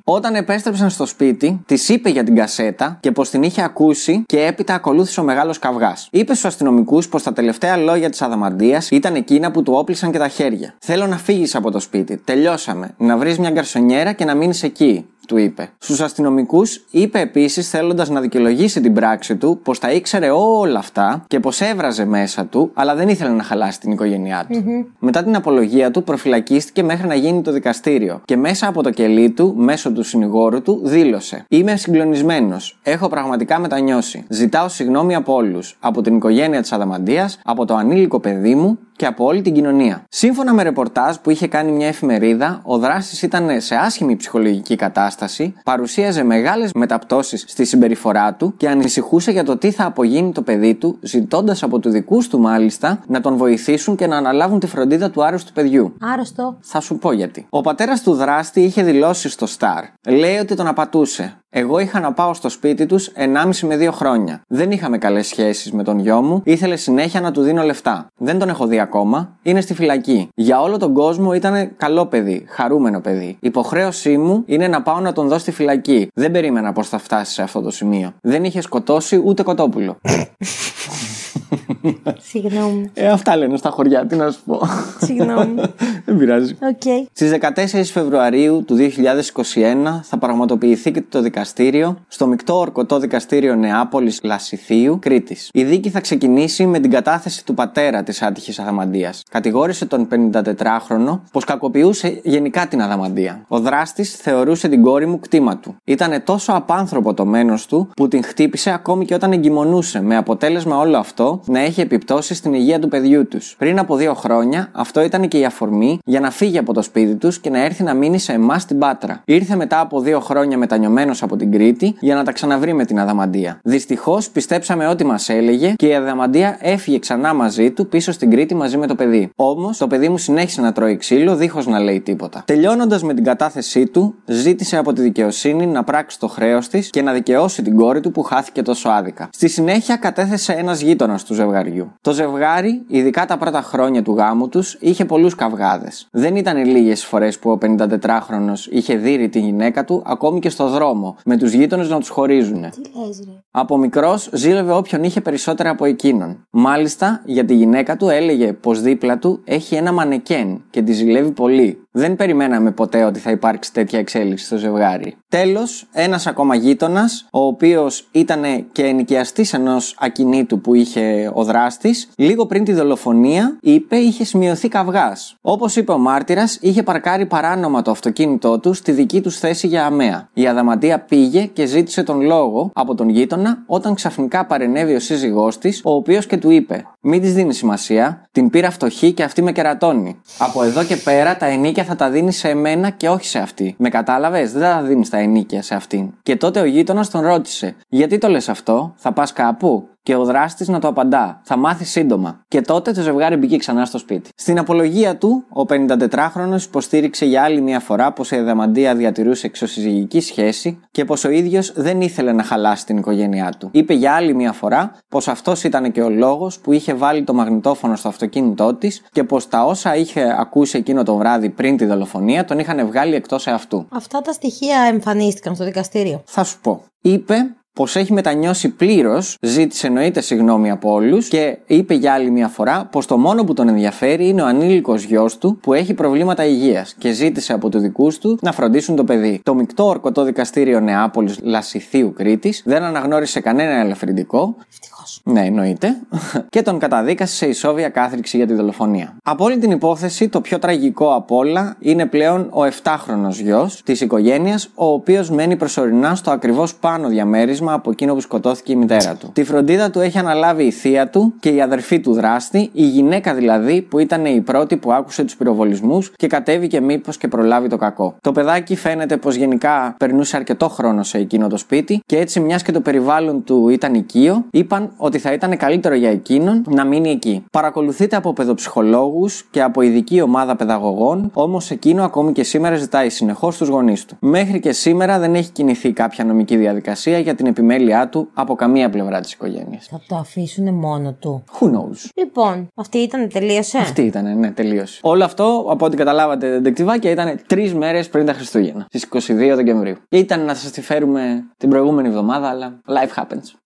Όταν 0.03 0.35
επέστρεψαν 0.35 0.89
στο 0.89 1.05
σπίτι, 1.05 1.61
της 1.65 1.89
είπε 1.89 2.09
για 2.09 2.23
την 2.23 2.35
κασέτα 2.35 2.97
και 2.99 3.11
πως 3.11 3.29
την 3.29 3.43
είχε 3.43 3.63
ακούσει 3.63 4.23
και 4.25 4.45
έπειτα 4.45 4.73
ακολούθησε 4.73 5.19
ο 5.19 5.23
μεγάλος 5.23 5.59
καυγάς. 5.59 6.07
Είπε 6.11 6.33
στους 6.33 6.45
αστυνομικούς 6.45 7.09
πως 7.09 7.23
τα 7.23 7.33
τελευταία 7.33 7.77
λόγια 7.77 8.09
της 8.09 8.21
Αδαμαντίας 8.21 8.89
ήταν 8.89 9.15
εκείνα 9.15 9.51
που 9.51 9.63
του 9.63 9.73
όπλησαν 9.73 10.11
και 10.11 10.17
τα 10.17 10.27
χέρια. 10.27 10.73
Θέλω 10.79 11.07
να 11.07 11.17
φύγεις 11.17 11.55
από 11.55 11.71
το 11.71 11.79
σπίτι. 11.79 12.17
Τελειώσαμε. 12.17 12.93
Να 12.97 13.17
βρεις 13.17 13.39
μια 13.39 13.49
γκαρσονιέρα 13.49 14.11
και 14.11 14.25
να 14.25 14.35
μείνεις 14.35 14.63
εκεί 14.63 15.05
του 15.27 15.37
είπε. 15.37 15.69
Στους 15.77 16.01
αστυνομικούς 16.01 16.85
είπε 16.91 17.19
επίσης, 17.19 17.69
θέλοντας 17.69 18.09
να 18.09 18.21
δικαιολογήσει 18.21 18.60
την 18.69 18.93
πράξη 18.93 19.35
του, 19.35 19.59
πως 19.63 19.79
τα 19.79 19.91
ήξερε 19.91 20.29
όλα 20.29 20.79
αυτά 20.79 21.23
και 21.27 21.39
πως 21.39 21.61
έβραζε 21.61 22.05
μέσα 22.05 22.45
του, 22.45 22.71
αλλά 22.73 22.95
δεν 22.95 23.09
ήθελε 23.09 23.29
να 23.29 23.43
χαλάσει 23.43 23.79
την 23.79 23.91
οικογένειά 23.91 24.45
του. 24.49 24.63
Μετά 24.99 25.23
την 25.23 25.35
απολογία 25.35 25.91
του, 25.91 26.03
προφυλακίστηκε 26.03 26.83
μέχρι 26.83 27.07
να 27.07 27.15
γίνει 27.15 27.41
το 27.41 27.51
δικαστήριο 27.51 28.21
και 28.25 28.37
μέσα 28.37 28.67
από 28.67 28.83
το 28.83 28.89
κελί 28.89 29.29
του, 29.31 29.53
μέσω 29.57 29.91
του 29.91 30.03
συνηγόρου 30.03 30.61
του, 30.61 30.81
δήλωσε: 30.83 31.45
Είμαι 31.49 31.75
συγκλονισμένος. 31.75 32.79
Έχω 32.83 33.07
πραγματικά 33.09 33.59
μετανιώσει. 33.59 34.25
Ζητάω 34.27 34.67
συγγνώμη 34.67 35.15
από 35.15 35.33
όλους. 35.33 35.77
Από 35.79 36.01
την 36.01 36.15
οικογένεια 36.15 36.61
της 36.61 36.71
Αδαμαντίας, 36.71 37.39
από 37.43 37.65
το 37.65 37.75
ανήλικο 37.75 38.19
παιδί 38.19 38.55
μου 38.55 38.79
και 39.01 39.07
από 39.07 39.25
όλη 39.25 39.41
την 39.41 39.53
κοινωνία. 39.53 40.03
Σύμφωνα 40.09 40.53
με 40.53 40.63
ρεπορτάζ 40.63 41.15
που 41.15 41.29
είχε 41.29 41.47
κάνει 41.47 41.71
μια 41.71 41.87
εφημερίδα, 41.87 42.61
ο 42.63 42.77
δράστης 42.77 43.21
ήταν 43.21 43.61
σε 43.61 43.75
άσχημη 43.75 44.15
ψυχολογική 44.15 44.75
κατάσταση, 44.75 45.53
παρουσίαζε 45.63 46.23
μεγάλες 46.23 46.71
μεταπτώσεις 46.73 47.43
στη 47.47 47.65
συμπεριφορά 47.65 48.33
του 48.33 48.53
και 48.57 48.69
ανησυχούσε 48.69 49.31
για 49.31 49.43
το 49.43 49.57
τι 49.57 49.71
θα 49.71 49.85
απογίνει 49.85 50.31
το 50.31 50.41
παιδί 50.41 50.75
του, 50.75 50.97
ζητώντας 51.01 51.63
από 51.63 51.79
τους 51.79 51.91
δικούς 51.91 52.27
του 52.27 52.39
μάλιστα 52.39 52.99
να 53.07 53.21
τον 53.21 53.37
βοηθήσουν 53.37 53.95
και 53.95 54.07
να 54.07 54.17
αναλάβουν 54.17 54.59
τη 54.59 54.67
φροντίδα 54.67 55.09
του 55.09 55.23
άρρωστου 55.23 55.53
παιδιού. 55.53 55.93
Άρρωστο. 55.99 56.57
Θα 56.61 56.79
σου 56.79 56.97
πω 56.97 57.11
γιατί. 57.11 57.45
Ο 57.49 57.61
πατέρας 57.61 58.03
του 58.03 58.13
δράστη 58.13 58.61
είχε 58.61 58.83
δηλώσει 58.83 59.29
στο 59.29 59.47
Star. 59.57 59.83
Λέει 60.07 60.37
ότι 60.37 60.55
τον 60.55 60.67
απατούσε. 60.67 61.35
Εγώ 61.53 61.79
είχα 61.79 61.99
να 61.99 62.13
πάω 62.13 62.33
στο 62.33 62.49
σπίτι 62.49 62.85
τους 62.85 63.11
1,5 63.15 63.67
με 63.67 63.77
2 63.77 63.91
χρόνια. 63.91 64.41
Δεν 64.47 64.71
είχαμε 64.71 64.97
καλές 64.97 65.27
σχέσεις 65.27 65.71
με 65.71 65.83
τον 65.83 65.99
γιο 65.99 66.21
μου, 66.21 66.41
ήθελε 66.45 66.75
συνέχεια 66.75 67.21
να 67.21 67.31
του 67.31 67.41
δίνω 67.41 67.63
λεφτά. 67.63 68.07
Δεν 68.17 68.39
τον 68.39 68.49
έχω 68.49 68.67
δει 68.67 68.79
ακόμα, 68.91 69.37
είναι 69.41 69.61
στη 69.61 69.73
φυλακή. 69.73 70.29
Για 70.35 70.61
όλο 70.61 70.77
τον 70.77 70.93
κόσμο 70.93 71.33
ήταν 71.33 71.75
καλό 71.77 72.05
παιδί, 72.05 72.45
χαρούμενο 72.47 72.99
παιδί. 72.99 73.37
Υποχρέωσή 73.39 74.17
μου 74.17 74.43
είναι 74.45 74.67
να 74.67 74.81
πάω 74.81 74.99
να 74.99 75.13
τον 75.13 75.27
δω 75.27 75.37
στη 75.37 75.51
φυλακή. 75.51 76.07
Δεν 76.13 76.31
περίμενα 76.31 76.73
πως 76.73 76.83
θα 76.83 76.97
φτάσει 76.97 77.33
σε 77.33 77.41
αυτό 77.41 77.61
το 77.61 77.71
σημείο. 77.71 78.13
Δεν 78.21 78.43
είχε 78.43 78.61
σκοτώσει 78.61 79.21
ούτε 79.25 79.43
κοτόπουλο. 79.43 79.97
Συγγνώμη. 82.29 82.89
Ε, 82.93 83.07
αυτά 83.07 83.37
λένε 83.37 83.57
στα 83.57 83.69
χωριά, 83.69 84.05
τι 84.05 84.15
να 84.15 84.31
σου 84.31 84.39
πω. 84.45 84.59
Συγγνώμη. 84.99 85.61
Δεν 86.05 86.17
πειράζει. 86.17 86.57
Οκ. 86.61 87.07
Στις 87.13 87.31
14 87.39 87.81
Φεβρουαρίου 87.83 88.63
του 88.67 88.77
2021 88.77 89.99
θα 90.03 90.17
πραγματοποιηθεί 90.17 90.91
και 90.91 91.03
το 91.09 91.21
δικαστήριο 91.21 91.97
στο 92.07 92.27
μεικτό 92.27 92.57
ορκωτό 92.57 92.99
δικαστήριο 92.99 93.55
Νεάπολης 93.55 94.19
Λασιθίου, 94.23 94.99
Κρήτης. 95.01 95.49
Η 95.53 95.63
δίκη 95.63 95.89
θα 95.89 95.99
ξεκινήσει 95.99 96.65
με 96.65 96.79
την 96.79 96.91
κατάθεση 96.91 97.45
του 97.45 97.53
πατέρα 97.53 98.03
της 98.03 98.21
άτυχης 98.21 98.59
Αδαμαντίας. 98.59 99.13
Κατηγόρησε 99.29 99.85
τον 99.85 100.07
54χρονο 100.11 101.19
πως 101.31 101.45
κακοποιούσε 101.45 102.19
γενικά 102.23 102.67
την 102.67 102.81
Αδαμαντία. 102.81 103.45
Ο 103.47 103.59
δράστης 103.59 104.15
θεωρούσε 104.15 104.67
την 104.67 104.81
κόρη 104.81 105.05
μου 105.05 105.19
κτήμα 105.19 105.57
του. 105.57 105.75
Ήταν 105.83 106.23
τόσο 106.23 106.53
απάνθρωπο 106.53 107.13
το 107.13 107.25
μένος 107.25 107.65
του 107.65 107.89
που 107.95 108.07
την 108.07 108.23
χτύπησε 108.23 108.71
ακόμη 108.71 109.05
και 109.05 109.13
όταν 109.13 109.31
εγκυμονούσε, 109.31 110.01
με 110.01 110.15
αποτέλεσμα 110.15 110.77
όλο 110.77 110.97
αυτό 110.97 111.40
να 111.45 111.59
έχει 111.59 111.81
επιπτώσεις 111.81 112.37
στην 112.37 112.53
υγεία 112.53 112.79
του 112.79 112.87
παιδιού 112.87 113.27
τους. 113.27 113.55
Πριν 113.57 113.79
από 113.79 113.95
δύο 113.95 114.13
χρόνια, 114.13 114.69
αυτό 114.71 115.01
ήταν 115.01 115.27
και 115.27 115.37
η 115.37 115.45
αφορμή 115.45 115.99
για 116.05 116.19
να 116.19 116.31
φύγει 116.31 116.57
από 116.57 116.73
το 116.73 116.81
σπίτι 116.81 117.15
τους 117.15 117.39
και 117.39 117.49
να 117.49 117.63
έρθει 117.63 117.83
να 117.83 117.93
μείνει 117.93 118.19
σε 118.19 118.33
εμάς 118.33 118.61
στην 118.61 118.77
Πάτρα. 118.79 119.21
Ήρθε 119.25 119.55
μετά 119.55 119.79
από 119.79 119.99
δύο 119.99 120.19
χρόνια 120.19 120.57
μετανιωμένος 120.57 121.23
από 121.23 121.35
την 121.35 121.51
Κρήτη 121.51 121.95
για 121.99 122.15
να 122.15 122.23
τα 122.23 122.31
ξαναβρει 122.31 122.73
με 122.73 122.85
την 122.85 122.99
Αδαμαντία. 122.99 123.59
Δυστυχώς 123.63 124.29
πιστέψαμε 124.29 124.87
ό,τι 124.87 125.05
μας 125.05 125.29
έλεγε 125.29 125.73
και 125.75 125.87
η 125.87 125.95
Αδαμαντία 125.95 126.57
έφυγε 126.61 126.99
ξανά 126.99 127.33
μαζί 127.33 127.71
του 127.71 127.87
πίσω 127.87 128.11
στην 128.11 128.31
Κρήτη 128.31 128.55
μαζί 128.55 128.77
με 128.77 128.87
το 128.87 128.95
παιδί. 128.95 129.29
Όμως 129.35 129.77
το 129.77 129.87
παιδί 129.87 130.09
μου 130.09 130.17
συνέχισε 130.17 130.61
να 130.61 130.71
τρώει 130.71 130.97
ξύλο 130.97 131.35
δίχως 131.35 131.67
να 131.67 131.79
λέει 131.79 132.01
τίποτα. 132.01 132.43
Τελειώνοντας 132.45 133.03
με 133.03 133.13
την 133.13 133.23
κατάθεσή 133.23 133.85
του, 133.85 134.15
ζήτησε 134.25 134.77
από 134.77 134.93
τη 134.93 135.01
δικαιοσύνη 135.01 135.65
να 135.65 135.83
πράξει 135.83 136.19
το 136.19 136.27
χρέος 136.27 136.67
της 136.67 136.89
και 136.89 137.01
να 137.01 137.13
δικαιώσει 137.13 137.61
την 137.61 137.75
κόρη 137.75 137.99
του 137.99 138.11
που 138.11 138.23
χάθηκε 138.23 138.61
τόσο 138.61 138.89
άδικα. 138.89 139.29
Στη 139.31 139.47
συνέχεια 139.47 139.95
κατέθεσε 139.95 140.53
ένας 140.53 140.81
γείτονας 140.81 141.23
του 141.23 141.30
ζευγαριού. 141.33 141.91
Το 142.01 142.11
ζευγάρι, 142.11 142.83
ειδικά 142.87 143.25
τα 143.25 143.37
πρώτα 143.37 143.61
χρόνια 143.61 144.01
του 144.01 144.13
γάμου 144.13 144.49
τους, 144.49 144.77
είχε 144.79 145.05
πολλούς 145.05 145.35
καυγάδες. 145.35 146.07
Δεν 146.11 146.35
ήταν 146.35 146.65
λίγες 146.65 147.05
φορές 147.05 147.39
που 147.39 147.51
ο 147.51 147.57
54χρονο 147.61 148.53
είχε 148.69 148.95
δει 148.95 149.29
τη 149.29 149.39
γυναίκα 149.39 149.83
του 149.83 150.03
ακόμη 150.05 150.39
και 150.39 150.49
στο 150.49 150.67
δρόμο, 150.67 151.17
με 151.25 151.37
τους 151.37 151.53
γείτονες 151.53 151.89
να 151.89 151.99
τους 151.99 152.09
χωρίζουν. 152.09 152.61
Τι 152.61 152.81
λες 153.05 153.23
ρε; 153.25 153.31
Από 153.51 153.77
μικρός 153.77 154.29
ζήλευε 154.33 154.73
όποιον 154.73 155.03
είχε 155.03 155.21
περισσότερα 155.21 155.69
από 155.69 155.85
εκείνον. 155.85 156.45
Μάλιστα, 156.49 157.21
για 157.25 157.45
τη 157.45 157.53
γυναίκα 157.53 157.97
του 157.97 158.09
έλεγε 158.09 158.53
πως 158.53 158.81
δίπλα 158.81 159.17
του 159.17 159.41
έχει 159.43 159.75
ένα 159.75 159.91
μανεκέν 159.91 160.63
και 160.69 160.81
τη 160.81 160.91
ζηλεύει 160.91 161.31
πολύ. 161.31 161.80
Δεν 161.91 162.15
περιμέναμε 162.15 162.71
ποτέ 162.71 163.03
ότι 163.03 163.19
θα 163.19 163.31
υπάρξει 163.31 163.73
τέτοια 163.73 163.99
εξέλιξη 163.99 164.45
στο 164.45 164.57
ζευγάρι. 164.57 165.15
Τέλος, 165.29 165.87
ένας 165.91 166.27
ακόμα 166.27 166.55
γείτονας, 166.55 167.27
ο 167.31 167.45
οποίος 167.45 168.07
ήταν 168.11 168.43
και 168.71 168.83
ενοικιαστής 168.83 169.53
ενός 169.53 169.95
ακινήτου 169.99 170.61
που 170.61 170.73
είχε 170.73 171.31
ο 171.33 171.43
δράστης, 171.43 172.09
λίγο 172.15 172.45
πριν 172.45 172.63
τη 172.63 172.73
δολοφονία, 172.73 173.57
είπε 173.61 173.95
είχε 173.95 174.23
σημειωθεί 174.23 174.67
καυγάς. 174.67 175.35
Όπως 175.41 175.75
είπε 175.75 175.91
ο 175.91 175.97
μάρτυρας, 175.97 176.57
είχε 176.61 176.83
παρκάρει 176.83 177.25
παράνομα 177.25 177.81
το 177.81 177.91
αυτοκίνητό 177.91 178.59
του 178.59 178.73
στη 178.73 178.91
δική 178.91 179.21
τους 179.21 179.39
θέση 179.39 179.67
για 179.67 179.85
αμαία. 179.85 180.29
Η 180.33 180.47
Αδαμαντία 180.47 180.99
πήγε 180.99 181.45
και 181.45 181.65
ζήτησε 181.65 182.03
τον 182.03 182.21
λόγο 182.21 182.71
από 182.73 182.95
τον 182.95 183.09
γείτονα 183.09 183.63
όταν 183.65 183.95
ξαφνικά 183.95 184.45
παρενέβη 184.45 184.95
ο 184.95 184.99
σύζυγός 184.99 185.57
της, 185.57 185.81
ο 185.83 185.93
οποίος 185.93 186.25
και 186.25 186.37
του 186.37 186.49
είπε: 186.49 186.85
Μην 187.01 187.21
της 187.21 187.33
δίνεις 187.33 187.57
σημασία, 187.57 188.27
την 188.31 188.49
πήρα 188.49 188.71
φτωχή 188.71 189.11
και 189.11 189.23
αυτή 189.23 189.41
με 189.41 189.51
κερατώνει. 189.51 190.21
Από 190.37 190.63
εδώ 190.63 190.83
και 190.83 190.95
πέρα 190.95 191.37
τα 191.37 191.45
ενίκια 191.45 191.80
θα 191.83 191.95
τα 191.95 192.09
δίνεις 192.09 192.37
σε 192.37 192.49
εμένα 192.49 192.89
και 192.89 193.09
όχι 193.09 193.25
σε 193.27 193.39
αυτή. 193.39 193.75
Με 193.77 193.89
κατάλαβες, 193.89 194.51
δεν 194.51 194.61
θα 194.61 194.67
τα 194.67 194.81
δίνεις 194.81 195.09
τα 195.09 195.17
ενίκια 195.17 195.61
σε 195.61 195.75
αυτήν. 195.75 196.13
Και 196.23 196.35
τότε 196.35 196.59
ο 196.59 196.65
γείτονας 196.65 197.09
τον 197.09 197.21
ρώτησε: 197.21 197.75
Γιατί 197.89 198.17
το 198.17 198.27
λες 198.27 198.49
αυτό, 198.49 198.93
θα 198.95 199.11
πας 199.11 199.33
κάπου; 199.33 199.87
Και 200.03 200.15
ο 200.15 200.25
δράστης 200.25 200.67
να 200.67 200.79
το 200.79 200.87
απαντά: 200.87 201.41
Θα 201.43 201.57
μάθει 201.57 201.85
σύντομα. 201.85 202.41
Και 202.47 202.61
τότε 202.61 202.91
το 202.91 203.01
ζευγάρι 203.01 203.35
μπήκε 203.35 203.57
ξανά 203.57 203.85
στο 203.85 203.97
σπίτι. 203.97 204.29
Στην 204.35 204.59
απολογία 204.59 205.17
του, 205.17 205.43
ο 205.49 205.61
54χρονο 205.69 206.61
υποστήριξε 206.65 207.25
για 207.25 207.43
άλλη 207.43 207.61
μια 207.61 207.79
φορά 207.79 208.11
πως 208.13 208.31
η 208.31 208.35
Αδαμαντία 208.35 208.95
διατηρούσε 208.95 209.45
εξωσυζυγική 209.45 210.19
σχέση 210.19 210.79
και 210.91 211.05
πως 211.05 211.23
ο 211.23 211.29
ίδιος 211.29 211.73
δεν 211.75 212.01
ήθελε 212.01 212.31
να 212.31 212.43
χαλάσει 212.43 212.85
την 212.85 212.97
οικογένειά 212.97 213.53
του. 213.59 213.69
Είπε 213.71 213.93
για 213.93 214.13
άλλη 214.13 214.33
μια 214.33 214.51
φορά 214.51 214.95
πως 215.09 215.27
αυτός 215.27 215.63
ήταν 215.63 215.91
και 215.91 216.01
ο 216.01 216.09
λόγος 216.09 216.59
που 216.59 216.71
είχε 216.71 216.93
βάλει 216.93 217.23
το 217.23 217.33
μαγνητόφωνο 217.33 217.95
στο 217.95 218.07
αυτοκίνητό 218.07 218.73
της 218.73 219.03
και 219.11 219.23
πως 219.23 219.47
τα 219.47 219.65
όσα 219.65 219.95
είχε 219.95 220.35
ακούσει 220.39 220.77
εκείνο 220.77 221.03
το 221.03 221.15
βράδυ 221.15 221.49
πριν 221.49 221.77
τη 221.77 221.85
δολοφονία 221.85 222.45
τον 222.45 222.59
είχαν 222.59 222.85
βγάλει 222.87 223.15
εκτός 223.15 223.47
εαυτού. 223.47 223.87
Αυτά 223.89 224.21
τα 224.21 224.31
στοιχεία 224.31 224.81
εμφανίστηκαν 224.81 225.55
στο 225.55 225.63
δικαστήριο. 225.63 226.21
Θα 226.25 226.43
σου 226.43 226.59
πω. 226.61 226.83
Είπε 227.01 227.35
πως 227.73 227.95
έχει 227.95 228.13
μετανιώσει 228.13 228.69
πλήρως, 228.69 229.37
ζήτησε 229.41 229.87
εννοείται 229.87 230.21
συγγνώμη 230.21 230.71
από 230.71 230.93
όλους 230.93 231.27
και 231.27 231.57
είπε 231.65 231.93
για 231.93 232.13
άλλη 232.13 232.31
μια 232.31 232.47
φορά 232.47 232.85
πως 232.91 233.05
το 233.05 233.17
μόνο 233.17 233.43
που 233.43 233.53
τον 233.53 233.67
ενδιαφέρει 233.67 234.27
είναι 234.27 234.41
ο 234.41 234.45
ανήλικος 234.45 235.03
γιος 235.03 235.37
του 235.37 235.57
που 235.61 235.73
έχει 235.73 235.93
προβλήματα 235.93 236.45
υγείας 236.45 236.95
και 236.97 237.11
ζήτησε 237.11 237.53
από 237.53 237.69
τους 237.69 237.81
δικούς 237.81 238.17
του 238.17 238.37
να 238.41 238.51
φροντίσουν 238.51 238.95
το 238.95 239.03
παιδί. 239.03 239.39
Το 239.43 239.55
μεικτό 239.55 239.85
ορκωτό 239.85 240.23
δικαστήριο 240.23 240.79
Νεάπολης 240.79 241.39
Λασιθίου 241.41 242.13
Κρήτης 242.13 242.61
δεν 242.65 242.83
αναγνώρισε 242.83 243.39
κανένα 243.39 243.79
ελαφρυντικό 243.79 244.55
Ευτυχώ. 244.69 244.90
Ναι, 245.23 245.45
εννοείται. 245.45 245.97
και 246.49 246.61
τον 246.61 246.79
καταδίκασε 246.79 247.35
σε 247.35 247.45
ισόβια 247.45 247.89
κάθριξη 247.89 248.37
για 248.37 248.47
τη 248.47 248.53
δολοφονία. 248.53 249.15
Από 249.23 249.43
όλη 249.43 249.57
την 249.57 249.71
υπόθεση, 249.71 250.29
το 250.29 250.41
πιο 250.41 250.59
τραγικό 250.59 251.15
απ' 251.15 251.31
όλα 251.31 251.75
είναι 251.79 252.05
πλέον 252.05 252.41
ο 252.41 252.61
7χρονο 252.63 253.29
γιος 253.29 253.81
της 253.83 254.01
οικογένειας, 254.01 254.69
ο 254.75 254.85
οποίος 254.85 255.29
μένει 255.29 255.55
προσωρινά 255.55 256.15
στο 256.15 256.31
ακριβώς 256.31 256.75
πάνω 256.75 257.07
διαμέρισμα 257.07 257.73
από 257.73 257.91
εκείνο 257.91 258.13
που 258.13 258.19
σκοτώθηκε 258.19 258.71
η 258.71 258.75
μητέρα 258.75 259.15
του. 259.15 259.29
Τη 259.33 259.43
φροντίδα 259.43 259.89
του 259.89 259.99
έχει 259.99 260.17
αναλάβει 260.17 260.63
η 260.63 260.71
θεία 260.71 261.09
του 261.09 261.33
και 261.39 261.49
η 261.49 261.61
αδερφή 261.61 261.99
του 261.99 262.13
δράστη, 262.13 262.69
η 262.73 262.85
γυναίκα 262.85 263.33
δηλαδή 263.33 263.81
που 263.81 263.99
ήταν 263.99 264.25
η 264.25 264.41
πρώτη 264.41 264.77
που 264.77 264.91
άκουσε 264.91 265.23
τους 265.23 265.35
πυροβολισμούς 265.35 266.11
και 266.15 266.27
κατέβηκε 266.27 266.81
μήπως 266.81 267.17
και 267.17 267.27
προλάβει 267.27 267.67
το 267.67 267.77
κακό. 267.77 268.15
Το 268.21 268.31
παιδάκι 268.31 268.75
φαίνεται 268.75 269.17
πως 269.17 269.35
γενικά 269.35 269.95
περνούσε 269.97 270.35
αρκετό 270.35 270.69
χρόνο 270.69 271.03
σε 271.03 271.17
εκείνο 271.17 271.47
το 271.47 271.57
σπίτι 271.57 272.01
και 272.05 272.17
έτσι, 272.17 272.39
μιας 272.39 272.63
και 272.63 272.71
το 272.71 272.81
περιβάλλον 272.81 273.43
του 273.43 273.69
ήταν 273.69 273.93
οικείο, 273.93 274.45
είπαν 274.51 274.91
ότι 275.01 275.19
θα 275.19 275.33
ήταν 275.33 275.57
καλύτερο 275.57 275.95
για 275.95 276.09
εκείνον 276.09 276.63
να 276.69 276.85
μείνει 276.85 277.09
εκεί. 277.09 277.43
Παρακολουθείται 277.51 278.15
από 278.15 278.33
παιδοψυχολόγους 278.33 279.43
και 279.51 279.61
από 279.61 279.81
ειδική 279.81 280.21
ομάδα 280.21 280.55
παιδαγωγών, 280.55 281.29
όμως 281.33 281.71
εκείνο 281.71 282.03
ακόμη 282.03 282.31
και 282.31 282.43
σήμερα 282.43 282.75
ζητάει 282.75 283.09
συνεχώς 283.09 283.57
τους 283.57 283.67
γονείς 283.67 284.05
του. 284.05 284.15
Μέχρι 284.19 284.59
και 284.59 284.71
σήμερα 284.71 285.19
δεν 285.19 285.35
έχει 285.35 285.51
κινηθεί 285.51 285.91
κάποια 285.91 286.23
νομική 286.23 286.55
διαδικασία 286.57 287.19
για 287.19 287.35
την 287.35 287.45
επιμέλειά 287.45 288.09
του 288.09 288.29
από 288.33 288.55
καμία 288.55 288.89
πλευρά 288.89 289.19
της 289.19 289.33
οικογένειας. 289.33 289.87
Θα 289.91 290.01
το 290.07 290.15
αφήσουν 290.15 290.73
μόνο 290.73 291.15
του. 291.19 291.43
Who 291.59 291.65
knows; 291.65 292.09
Λοιπόν, 292.15 292.67
αυτή 292.75 292.97
ήταν, 292.97 293.29
τελείωσε; 293.33 293.77
Αυτή 293.77 294.01
ήταν, 294.01 294.39
ναι, 294.39 294.51
τελείωσε. 294.51 294.99
Όλο 295.03 295.23
αυτό, 295.23 295.65
από 295.69 295.85
ό,τι 295.85 295.97
καταλάβατε, 295.97 296.49
δεντεκτιβάκια, 296.49 297.11
ήταν 297.11 297.39
τρεις 297.47 297.73
μέρες 297.73 298.09
πριν 298.09 298.25
τα 298.25 298.33
Χριστούγεννα, 298.33 298.85
στις 298.89 299.03
22 299.03 299.55
Δεκεμβρίου. 299.55 299.95
Ήταν 300.09 300.45
να 300.45 300.53
σας 300.53 300.71
τη 300.71 300.81
φέρουμε 300.81 301.43
την 301.57 301.69
προηγούμενη 301.69 302.07
εβδομάδα, 302.07 302.47
αλλά 302.47 302.81
life 302.87 303.21
happens. 303.21 303.60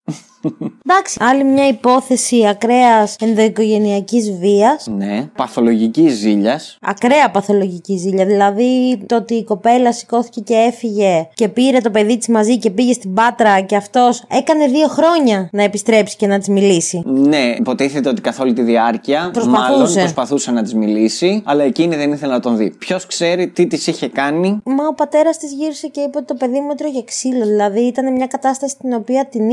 Εντάξει, 0.88 1.18
άλλη 1.20 1.44
μια 1.44 1.68
υπόθεση 1.68 2.48
ακραίας 2.48 3.16
ενδοοικογενειακής 3.20 4.32
βίας. 4.32 4.88
Ναι, 4.98 5.30
παθολογικής 5.36 6.14
ζήλιας. 6.14 6.78
Ακραία 6.82 7.32
παθολογική 7.32 7.98
ζήλια. 7.98 8.26
Δηλαδή 8.26 9.04
το 9.06 9.16
ότι 9.16 9.34
η 9.34 9.44
κοπέλα 9.44 9.94
σηκώθηκε 9.94 10.40
και 10.40 10.54
έφυγε 10.54 11.28
και 11.34 11.48
πήρε 11.48 11.80
το 11.80 11.90
παιδί 11.90 12.18
της 12.18 12.28
μαζί 12.28 12.58
και 12.58 12.70
πήγε 12.70 12.94
στην 12.94 13.14
πάτρα 13.14 13.62
και 13.62 13.76
αυτός 13.76 14.24
έκανε 14.28 14.68
δύο 14.68 14.88
χρόνια 14.88 15.50
να 15.52 15.64
επιστρέψει 15.64 16.16
και 16.16 16.28
να 16.28 16.38
της 16.38 16.48
μιλήσει. 16.48 17.02
Ναι, 17.06 17.54
υποτίθεται 17.58 18.10
ότι 18.10 18.22
καθ' 18.22 18.40
όλη 18.40 18.54
τη 18.54 18.62
διάρκεια 18.62 19.30
Προσπαθούσε. 19.34 19.72
μάλλον 19.72 19.94
προσπαθούσε 19.94 20.52
να 20.52 20.62
της 20.64 20.74
μιλήσει, 20.74 21.42
αλλά 21.46 21.64
εκείνη 21.64 21.96
δεν 21.96 22.12
ήθελε 22.12 22.34
να 22.34 22.40
τον 22.40 22.58
δει. 22.58 22.70
Ποιος 22.70 23.06
ξέρει 23.06 23.48
τι 23.48 23.68
της 23.68 23.88
είχε 23.88 24.08
κάνει; 24.08 24.62
Μα 24.64 24.88
ο 24.88 24.94
πατέρας 24.94 25.38
της 25.38 25.52
γύρισε 25.54 25.88
και 25.88 26.02
είπε 26.02 26.18
ότι 26.18 26.28
το 26.28 26.34
παιδί 26.34 26.60
μου 26.60 26.72
έτρωγε 26.72 27.04
ξύλο. 27.04 27.46
Δηλαδή 27.46 27.82
ήταν 27.82 28.14
μια 28.14 28.28
κατάσταση 28.28 28.76
την 28.78 28.94
οποία 28.94 29.26
την 29.26 29.50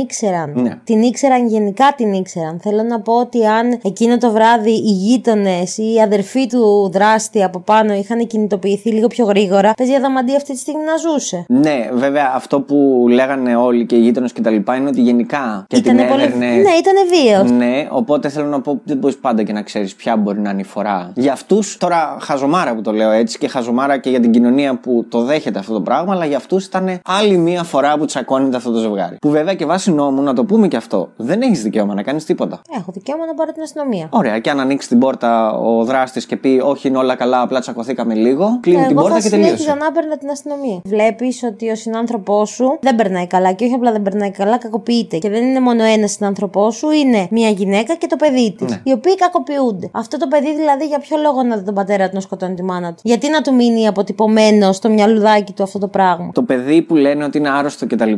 ήξεραν. 0.48 0.62
Ναι. 0.62 0.78
Την 0.84 1.02
ήξεραν, 1.02 1.46
γενικά 1.46 1.92
την 1.96 2.12
ήξεραν. 2.12 2.58
Θέλω 2.62 2.82
να 2.82 3.00
πω 3.00 3.12
ότι 3.12 3.46
αν 3.46 3.78
εκείνο 3.84 4.18
το 4.18 4.30
βράδυ 4.30 4.70
οι 4.70 4.90
γείτονες 4.90 5.78
ή 5.78 5.92
οι 5.94 6.00
αδερφοί 6.00 6.46
του 6.46 6.90
δράστη 6.92 7.42
από 7.42 7.58
πάνω 7.60 7.92
είχαν 7.94 8.26
κινητοποιηθεί 8.26 8.90
λίγο 8.90 9.06
πιο 9.06 9.24
γρήγορα, 9.24 9.72
παίζει 9.76 9.94
αδαμαντή 9.94 10.36
αυτή 10.36 10.52
τη 10.52 10.58
στιγμή 10.58 10.84
να 10.84 10.96
ζούσε. 10.96 11.44
Ναι, 11.48 11.88
βέβαια 11.92 12.32
αυτό 12.34 12.60
που 12.60 13.06
λέγανε 13.08 13.56
όλοι 13.56 13.86
και 13.86 13.96
οι 13.96 14.00
γείτονες 14.00 14.32
και 14.32 14.40
τα 14.40 14.50
λοιπά 14.50 14.76
είναι 14.76 14.88
ότι 14.88 15.00
γενικά 15.00 15.64
και 15.68 15.76
Ήτανε 15.76 16.00
την 16.00 16.10
πολύ- 16.10 16.22
έδερνε. 16.22 16.46
Ναι, 16.46 16.70
ήταν 16.78 16.94
βίαιος. 17.10 17.50
Ναι, 17.50 17.88
οπότε 17.90 18.28
θέλω 18.28 18.46
να 18.46 18.60
πω 18.60 18.80
δεν 18.84 18.96
μπορείς 18.96 19.16
πάντα 19.18 19.42
και 19.42 19.52
να 19.52 19.62
ξέρεις 19.62 19.94
ποια 19.94 20.16
μπορεί 20.16 20.40
να 20.40 20.50
είναι 20.50 20.60
η 20.60 20.64
φορά. 20.64 21.12
Για 21.16 21.32
αυτούς, 21.32 21.76
τώρα 21.76 22.16
χαζομάρα 22.20 22.74
που 22.74 22.80
το 22.80 22.92
λέω 22.92 23.10
έτσι 23.10 23.38
και 23.38 23.48
χαζομάρα 23.48 23.98
και 23.98 24.10
για 24.10 24.20
την 24.20 24.30
κοινωνία 24.30 24.74
που 24.78 25.06
το 25.08 25.22
δέχεται 25.22 25.58
αυτό 25.58 25.72
το 25.72 25.80
πράγμα, 25.80 26.12
αλλά 26.12 26.24
για 26.24 26.36
αυτούς 26.36 26.64
ήταν 26.64 27.00
άλλη 27.04 27.36
μία 27.36 27.62
φορά 27.62 27.98
που 27.98 28.04
τσακώνεται 28.04 28.56
αυτό 28.56 28.70
το 28.70 28.78
ζευγάρι. 28.78 29.16
Που 29.20 29.30
βέβαια 29.30 29.54
και 29.54 29.66
βάσει 29.66 29.92
νόμου, 29.92 30.22
να 30.32 30.38
το 30.38 30.44
πούμε 30.44 30.68
και 30.68 30.76
αυτό, 30.76 31.08
δεν 31.16 31.42
έχεις 31.42 31.62
δικαίωμα 31.62 31.94
να 31.94 32.02
κάνεις 32.02 32.24
τίποτα. 32.24 32.60
Έχω 32.76 32.92
δικαίωμα 32.92 33.26
να 33.26 33.34
πάρω 33.34 33.52
την 33.52 33.62
αστυνομία. 33.62 34.06
Ωραία, 34.10 34.38
και 34.38 34.50
αν 34.50 34.60
ανοίξει 34.60 34.88
την 34.88 34.98
πόρτα 34.98 35.52
ο 35.58 35.84
δράστης 35.84 36.26
και 36.26 36.36
πει 36.36 36.60
Όχι, 36.64 36.88
είναι 36.88 36.98
όλα 36.98 37.14
καλά, 37.14 37.40
απλά 37.40 37.60
τσακωθήκαμε 37.60 38.14
λίγο, 38.14 38.58
κλείνει 38.60 38.82
την 38.82 38.90
Εγώ 38.90 39.00
πόρτα 39.00 39.16
θα 39.16 39.20
και 39.22 39.28
συνέχιζα 39.28 39.56
τελείωσε. 39.56 39.78
να 39.78 39.86
έπαιρνα 39.86 40.16
την 40.18 40.30
αστυνομία. 40.30 40.80
Βλέπεις 40.84 41.42
ότι 41.42 41.70
ο 41.70 41.76
συνάνθρωπός 41.76 42.50
σου 42.50 42.78
δεν 42.80 42.94
περνάει 42.94 43.26
καλά 43.26 43.52
και 43.52 43.64
όχι 43.64 43.74
απλά 43.74 43.92
δεν 43.92 44.02
περνάει 44.02 44.30
καλά, 44.30 44.58
κακοποιείται. 44.58 45.18
Και 45.18 45.30
δεν 45.30 45.44
είναι 45.44 45.60
μόνο 45.60 45.82
ένας 45.84 46.10
συνάνθρωπός 46.12 46.74
σου, 46.76 46.90
είναι 46.90 47.26
μια 47.30 47.48
γυναίκα 47.48 47.94
και 47.94 48.06
το 48.06 48.16
παιδί 48.16 48.54
της. 48.58 48.70
Ναι. 48.70 48.80
Οι 48.82 48.92
οποίοι 48.92 49.14
κακοποιούνται. 49.16 49.88
Αυτό 49.92 50.16
το 50.16 50.26
παιδί 50.28 50.54
δηλαδή 50.56 50.86
για 50.86 50.98
ποιο 50.98 51.16
λόγο 51.22 51.42
να 51.42 51.56
δει 51.56 51.64
τον 51.64 51.74
πατέρα 51.74 52.08
του 52.08 52.14
να 52.14 52.20
σκοτώνει 52.20 52.54
τη 52.54 52.62
μάνα 52.62 52.88
του; 52.88 53.00
Γιατί 53.02 53.30
να 53.30 53.42
του 53.42 53.54
μείνει 53.54 53.86
αποτυπωμένο 53.86 54.72
στο 54.72 54.88
μυαλουδάκι 54.88 55.52
του 55.52 55.62
αυτό 55.62 55.78
το 55.78 55.88
πράγμα; 55.88 56.30
Το 56.32 56.42
παιδί 56.42 56.82
που 56.82 56.94
λένε 56.94 57.24
ότι 57.24 57.38
είναι 57.38 57.50
άρρωστο 57.50 57.86
κτλ. 57.86 58.12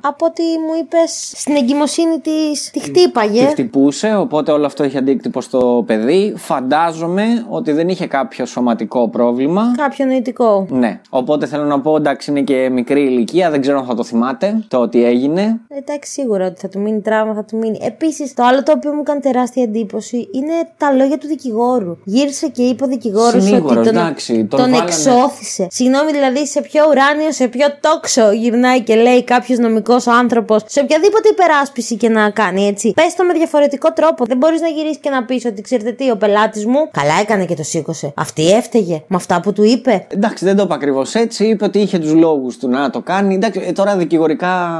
Από 0.00 0.26
ό,τι 0.26 0.42
μου 0.42 0.74
είπες, 0.80 1.32
στην 1.36 1.56
εγκυμοσύνη 1.58 2.18
τη 2.20 2.70
τη 2.72 2.80
χτύπαγε. 2.80 3.40
Τη 3.44 3.50
χτυπούσε, 3.50 4.14
οπότε 4.16 4.52
όλο 4.52 4.66
αυτό 4.66 4.84
είχε 4.84 4.98
αντίκτυπο 4.98 5.40
στο 5.40 5.84
παιδί. 5.86 6.34
Φαντάζομαι 6.36 7.24
ότι 7.48 7.72
δεν 7.72 7.88
είχε 7.88 8.06
κάποιο 8.06 8.46
σωματικό 8.46 9.08
πρόβλημα. 9.08 9.62
Κάποιο 9.76 10.04
νοητικό. 10.06 10.66
Ναι. 10.70 11.00
Οπότε 11.10 11.46
θέλω 11.46 11.64
να 11.64 11.80
πω, 11.80 11.96
εντάξει, 11.96 12.30
είναι 12.30 12.40
και 12.40 12.68
μικρή 12.70 13.00
ηλικία, 13.02 13.50
δεν 13.50 13.60
ξέρω 13.60 13.78
αν 13.78 13.84
θα 13.84 13.94
το 13.94 14.04
θυμάται 14.04 14.64
το 14.68 14.78
ότι 14.78 15.04
έγινε. 15.04 15.60
Εντάξει, 15.68 16.12
σίγουρα 16.12 16.46
ότι 16.46 16.60
θα 16.60 16.68
του 16.68 16.80
μείνει 16.80 17.00
τραύμα, 17.00 17.34
θα 17.34 17.44
του 17.44 17.56
μείνει. 17.56 17.78
Επίσης, 17.82 18.34
το 18.34 18.42
άλλο 18.44 18.62
το 18.62 18.72
οποίο 18.76 18.92
μου 18.92 19.00
έκανε 19.00 19.20
τεράστια 19.20 19.62
εντύπωση 19.62 20.28
είναι 20.32 20.52
τα 20.76 20.92
λόγια 20.92 21.18
του 21.18 21.26
δικηγόρου. 21.26 21.96
Γύρισε 22.04 22.48
και 22.48 22.62
είπε 22.62 22.84
ο 22.84 22.86
δικηγόρος 22.86 23.34
ότι 23.34 23.42
Συνήγορος, 23.44 23.86
τον, 23.86 23.96
εντάξει, 23.96 24.34
τον 24.34 24.48
τον 24.48 24.58
βάλανε- 24.70 24.88
εξώθησε. 24.88 25.66
Συγγνώμη, 25.70 26.12
δηλαδή, 26.12 26.46
σε 26.46 26.60
ποιο 26.60 26.84
ουράνιο, 26.90 27.32
σε 27.32 27.48
ποιο 27.48 27.66
τόξο 27.80 28.30
γυρνάει 28.32 28.80
και 28.82 28.94
λέει 28.94 29.24
κάποιος 29.24 29.58
νομικός 29.58 30.06
άνθρωπος, 30.06 30.62
σε 30.66 30.80
οποιαδήποτε 30.80 31.28
υπεράσπιση 31.28 31.47
και 31.96 32.08
να 32.08 32.30
κάνει, 32.30 32.66
έτσι. 32.66 32.92
Πες 32.94 33.14
το 33.14 33.24
με 33.24 33.32
διαφορετικό 33.32 33.92
τρόπο. 33.92 34.24
Δεν 34.24 34.36
μπορείς 34.36 34.60
να 34.60 34.68
γυρίσεις 34.68 34.96
και 34.98 35.10
να 35.10 35.24
πεις 35.24 35.44
ότι 35.44 35.62
ξέρετε 35.62 35.92
τι, 35.92 36.10
ο 36.10 36.16
πελάτης 36.16 36.66
μου 36.66 36.88
καλά 36.90 37.14
έκανε 37.20 37.44
και 37.44 37.54
το 37.54 37.62
σήκωσε. 37.62 38.12
Αυτή 38.16 38.50
έφταιγε 38.52 39.02
με 39.06 39.16
αυτά 39.16 39.40
που 39.40 39.52
του 39.52 39.62
είπε. 39.62 40.06
Εντάξει, 40.08 40.44
δεν 40.44 40.56
το 40.56 40.62
είπα 40.62 40.74
ακριβώς 40.74 41.14
έτσι. 41.14 41.44
Είπε 41.46 41.64
ότι 41.64 41.78
είχε 41.78 41.98
τους 41.98 42.12
λόγους 42.14 42.56
του 42.58 42.68
να 42.68 42.90
το 42.90 43.00
κάνει. 43.00 43.34
Εντάξει, 43.34 43.62
ε, 43.66 43.72
τώρα 43.72 43.96
δικηγορικά 43.96 44.70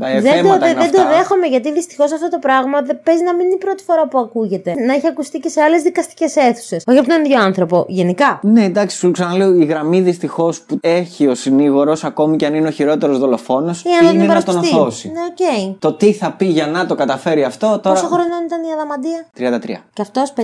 ε, 0.00 0.20
δεν, 0.20 0.32
το, 0.32 0.36
θέματα 0.36 0.58
δε- 0.58 0.70
είναι 0.70 0.80
δεν 0.80 0.90
το 0.92 1.00
αυτά. 1.00 1.16
δέχομαι 1.16 1.46
γιατί 1.46 1.72
δυστυχώς 1.72 2.12
αυτό 2.12 2.28
το 2.28 2.38
πράγμα 2.38 2.80
δεν 2.82 3.00
παίζει 3.04 3.22
να 3.22 3.34
μην 3.34 3.44
είναι 3.46 3.54
η 3.54 3.58
πρώτη 3.58 3.82
φορά 3.82 4.08
που 4.08 4.18
ακούγεται. 4.18 4.74
Να 4.86 4.94
έχει 4.94 5.06
ακουστεί 5.06 5.38
και 5.38 5.48
σε 5.48 5.60
άλλες 5.60 5.82
δικαστικές 5.82 6.36
αίθουσες. 6.36 6.82
Όχι 6.86 6.98
από 6.98 7.08
τον 7.08 7.24
ίδιο 7.24 7.40
άνθρωπο. 7.40 7.84
Γενικά. 7.88 8.40
Ναι, 8.42 8.64
εντάξει, 8.64 8.96
σου 8.96 9.10
ξαναλέω, 9.10 9.54
η 9.54 9.64
γραμμή 9.64 10.00
δυστυχώς 10.00 10.60
που 10.60 10.78
έχει 10.80 11.26
ο 11.26 11.34
συνήγορος, 11.34 12.04
ακόμη 12.04 12.36
και 12.36 12.46
αν 12.46 12.54
είναι 12.54 12.68
ο 12.68 12.70
χειρότερος 12.70 13.18
δολοφόνος, 13.18 13.82
Ή 13.84 13.88
αν 14.00 14.14
είναι 14.14 14.24
τον 14.26 14.34
να 14.34 14.42
τον 14.42 14.54
υπερασπιστεί. 14.54 14.76
αθώσει. 14.76 15.08
Ναι, 15.14 15.20
οκ. 15.70 15.76
Το 15.78 15.92
τι 15.98 16.12
θα 16.12 16.32
πει 16.32 16.44
για 16.44 16.66
να 16.66 16.86
το 16.86 16.94
καταφέρει 16.94 17.44
αυτό 17.44 17.78
τώρα. 17.82 18.00
Πόσο 18.00 18.06
χρονών 18.06 18.44
ήταν 18.44 18.62
η 18.62 18.72
Αδαμαντία; 18.72 19.26
33. 19.36 19.82
Και 19.92 20.02
αυτός 20.02 20.32
53. 20.36 20.42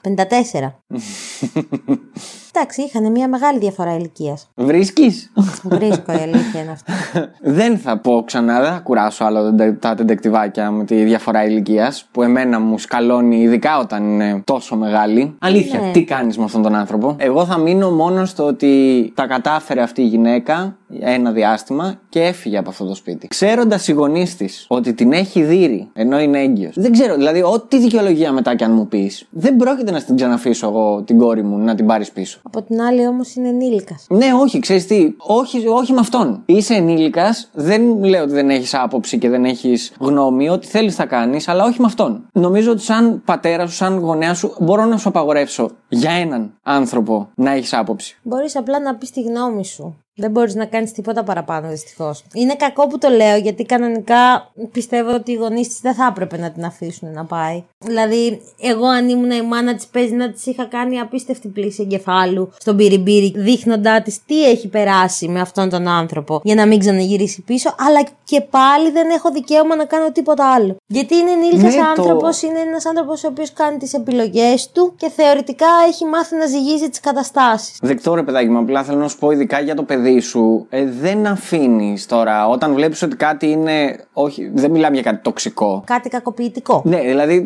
54. 0.00 0.72
Εντάξει, 2.54 2.82
είχαν 2.82 3.10
μια 3.10 3.28
μεγάλη 3.28 3.58
διαφορά 3.58 3.94
ηλικίας. 3.96 4.48
Βρίσκεις; 4.54 5.32
Βρίσκω 5.62 6.12
η 6.12 6.16
αλήθεια 6.22 6.60
είναι 6.62 6.70
αυτή. 6.70 6.92
δεν 7.60 7.78
θα 7.78 7.98
πω 7.98 8.22
ξανά, 8.26 8.60
δεν 8.60 8.72
θα 8.72 8.78
κουράσω 8.78 9.24
άλλο 9.24 9.54
τα- 9.54 9.76
τα 9.78 9.94
ντετεκτιβάκια 9.94 10.70
με 10.70 10.84
τη 10.84 11.02
διαφορά 11.04 11.44
ηλικίας 11.44 12.08
που 12.12 12.22
εμένα 12.22 12.60
μου 12.60 12.78
σκαλώνει, 12.78 13.40
ειδικά 13.40 13.78
όταν 13.78 14.04
είναι 14.04 14.42
τόσο 14.44 14.76
μεγάλη. 14.76 15.34
Αλήθεια, 15.38 15.80
Ναι. 15.80 15.90
τι 15.90 16.04
κάνεις 16.04 16.38
με 16.38 16.44
αυτόν 16.44 16.62
τον 16.62 16.74
άνθρωπο; 16.74 17.16
Εγώ 17.18 17.44
θα 17.44 17.58
μείνω 17.58 17.90
μόνος 17.90 18.30
στο 18.30 18.44
ότι 18.46 19.12
τα 19.14 19.26
κατάφερε 19.26 19.82
αυτή 19.82 20.02
η 20.02 20.06
γυναίκα 20.06 20.76
ένα 21.00 21.30
διάστημα 21.32 21.94
και 22.08 22.20
έφυγε 22.20 22.58
από 22.58 22.68
αυτό 22.70 22.84
το 22.84 22.94
σπίτι. 22.94 23.28
Ξέροντας 23.28 23.88
οι 23.88 23.92
γονείς 23.92 24.36
της 24.36 24.64
ότι 24.68 24.94
την 24.94 25.12
έχει 25.12 25.42
δει 25.42 25.88
ενώ 25.92 26.20
είναι 26.20 26.38
έγκυος. 26.40 26.74
Δεν 26.76 26.92
ξέρω, 26.92 27.14
δηλαδή, 27.14 27.42
ό,τι 27.42 27.78
δικαιολογία 27.78 28.32
μετά 28.32 28.54
κι 28.56 28.64
αν 28.64 28.72
μου 28.72 28.86
πεις, 28.88 29.26
δεν 29.30 29.56
πρόκειται 29.56 29.90
να 29.90 30.02
την 30.02 30.16
ξαναφήσω 30.16 30.66
εγώ 30.68 31.02
την 31.02 31.18
κόρη 31.18 31.42
μου 31.42 31.58
να 31.58 31.74
την 31.74 31.86
πάρεις 31.86 32.10
πίσω. 32.10 32.39
Από 32.42 32.62
την 32.62 32.80
άλλη 32.80 33.06
όμως 33.06 33.34
είναι 33.34 33.48
ενήλικας. 33.48 34.06
Ναι, 34.08 34.26
όχι, 34.40 34.58
ξέρεις 34.58 34.86
τι. 34.86 35.14
Όχι, 35.18 35.66
όχι 35.68 35.92
με 35.92 36.00
αυτόν. 36.00 36.42
Είσαι 36.46 36.74
ενήλικας, 36.74 37.50
δεν 37.52 38.04
λέω 38.04 38.22
ότι 38.22 38.32
δεν 38.32 38.50
έχεις 38.50 38.74
άποψη 38.74 39.18
και 39.18 39.28
δεν 39.28 39.44
έχεις 39.44 39.92
γνώμη, 39.98 40.48
ό,τι 40.48 40.66
θέλεις 40.66 40.94
θα 40.94 41.06
κάνεις, 41.06 41.48
αλλά 41.48 41.64
όχι 41.64 41.80
με 41.80 41.86
αυτόν. 41.86 42.28
Νομίζω 42.32 42.70
ότι 42.70 42.82
σαν 42.82 43.22
πατέρα 43.24 43.66
σου, 43.66 43.74
σαν 43.74 43.98
γονέα 43.98 44.34
σου, 44.34 44.54
μπορώ 44.60 44.84
να 44.84 44.96
σου 44.96 45.08
απαγορεύσω 45.08 45.70
για 45.88 46.10
έναν 46.10 46.58
άνθρωπο 46.62 47.28
να 47.34 47.50
έχεις 47.50 47.74
άποψη. 47.74 48.18
Μπορείς 48.22 48.56
απλά 48.56 48.80
να 48.80 48.94
πεις 48.94 49.10
τη 49.10 49.22
γνώμη 49.22 49.64
σου. 49.64 49.96
Δεν 50.20 50.30
μπορείς 50.30 50.54
να 50.54 50.64
κάνεις 50.64 50.92
τίποτα 50.92 51.24
παραπάνω, 51.24 51.68
δυστυχώς. 51.68 52.24
Είναι 52.34 52.54
κακό 52.54 52.86
που 52.86 52.98
το 52.98 53.08
λέω, 53.08 53.36
γιατί 53.36 53.64
κανονικά 53.64 54.50
πιστεύω 54.72 55.14
ότι 55.14 55.32
οι 55.32 55.34
γονείς 55.34 55.68
της 55.68 55.80
δεν 55.80 55.94
θα 55.94 56.06
έπρεπε 56.10 56.36
να 56.38 56.50
την 56.50 56.64
αφήσουν 56.64 57.12
να 57.12 57.24
πάει. 57.24 57.62
Δηλαδή, 57.78 58.40
εγώ 58.60 58.86
αν 58.86 59.08
ήμουν 59.08 59.30
η 59.30 59.42
μάνα 59.42 59.74
της, 59.74 59.86
παίζει 59.86 60.14
να 60.14 60.30
της 60.30 60.46
είχα 60.46 60.64
κάνει 60.64 60.98
απίστευτη 60.98 61.48
πλήση 61.48 61.82
εγκεφάλου 61.82 62.52
στον 62.58 62.76
πυριμπύρι, 62.76 63.32
δείχνοντάς 63.36 64.02
της 64.02 64.24
τι 64.26 64.48
έχει 64.50 64.68
περάσει 64.68 65.28
με 65.28 65.40
αυτόν 65.40 65.68
τον 65.68 65.88
άνθρωπο, 65.88 66.40
για 66.44 66.54
να 66.54 66.66
μην 66.66 66.78
ξαναγυρίσει 66.78 67.42
πίσω. 67.42 67.74
Αλλά 67.78 68.08
και 68.24 68.40
πάλι 68.40 68.90
δεν 68.90 69.10
έχω 69.10 69.30
δικαίωμα 69.30 69.76
να 69.76 69.84
κάνω 69.84 70.12
τίποτα 70.12 70.52
άλλο. 70.54 70.76
Γιατί 70.86 71.14
είναι 71.16 71.30
ενήλικας 71.30 71.74
Ναι, 71.74 71.80
το- 71.80 71.86
άνθρωπος, 71.88 72.42
είναι 72.42 72.58
ένας 72.58 72.86
άνθρωπος 72.86 73.24
ο 73.24 73.26
οποίος 73.28 73.52
κάνει 73.52 73.76
τις 73.78 73.92
επιλογές 73.94 74.70
του 74.72 74.94
και 74.96 75.08
θεωρητικά 75.08 75.66
έχει 75.88 76.04
μάθει 76.04 76.36
να 76.36 76.46
ζυγίζει 76.46 76.88
τις 76.88 77.00
καταστάσεις. 77.00 77.78
Δεκτό 77.82 78.14
ρε 78.14 78.22
παιδάκι 78.22 78.48
μου, 78.48 78.58
απλά 78.58 78.84
θέλω 78.84 78.98
να 78.98 79.08
σου 79.08 79.18
πω 79.18 79.30
ειδικά 79.30 79.60
για 79.60 79.74
το 79.74 79.82
παιδί 79.82 80.09
παιδί 80.10 80.20
σου, 80.20 80.66
ε, 80.68 80.84
δεν 81.00 81.26
αφήνεις 81.26 82.06
τώρα. 82.06 82.48
Όταν 82.48 82.74
βλέπεις 82.74 83.02
ότι 83.02 83.16
κάτι 83.16 83.50
είναι. 83.50 84.04
Όχι, 84.12 84.50
δεν 84.54 84.70
μιλάμε 84.70 84.94
για 84.94 85.02
κάτι 85.02 85.22
τοξικό. 85.22 85.82
Κάτι 85.86 86.08
κακοποιητικό. 86.08 86.82
Ναι, 86.84 87.00
δηλαδή, 87.00 87.42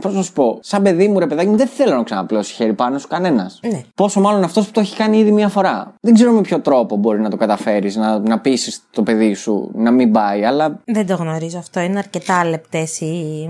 πώς 0.00 0.14
να 0.14 0.22
σου 0.22 0.32
πω, 0.32 0.58
σαν 0.62 0.82
παιδί 0.82 1.08
μου, 1.08 1.18
ρε 1.18 1.26
παιδάκι 1.26 1.48
μου, 1.48 1.56
δεν 1.56 1.66
θέλω 1.66 1.96
να 1.96 2.02
ξαναπλώσει 2.02 2.54
χέρι 2.54 2.72
πάνω 2.72 2.98
σου 2.98 3.08
κανένας. 3.08 3.60
Ναι. 3.62 3.80
Πόσο 3.94 4.20
μάλλον 4.20 4.42
αυτός 4.42 4.66
που 4.66 4.72
το 4.72 4.80
έχει 4.80 4.96
κάνει 4.96 5.18
ήδη 5.18 5.32
μία 5.32 5.48
φορά. 5.48 5.94
Δεν 6.00 6.14
ξέρω 6.14 6.32
με 6.32 6.40
ποιο 6.40 6.60
τρόπο 6.60 6.96
μπορεί 6.96 7.20
να 7.20 7.30
το 7.30 7.36
καταφέρεις, 7.36 7.96
να, 7.96 8.18
να 8.18 8.38
πείσεις 8.38 8.82
το 8.90 9.02
παιδί 9.02 9.34
σου 9.34 9.70
να 9.74 9.90
μην 9.90 10.12
πάει, 10.12 10.44
αλλά. 10.44 10.80
Δεν 10.84 11.06
το 11.06 11.14
γνωρίζω 11.14 11.58
αυτό. 11.58 11.80
Είναι 11.80 11.98
αρκετά 11.98 12.44
λεπτές 12.44 13.00
οι, 13.00 13.48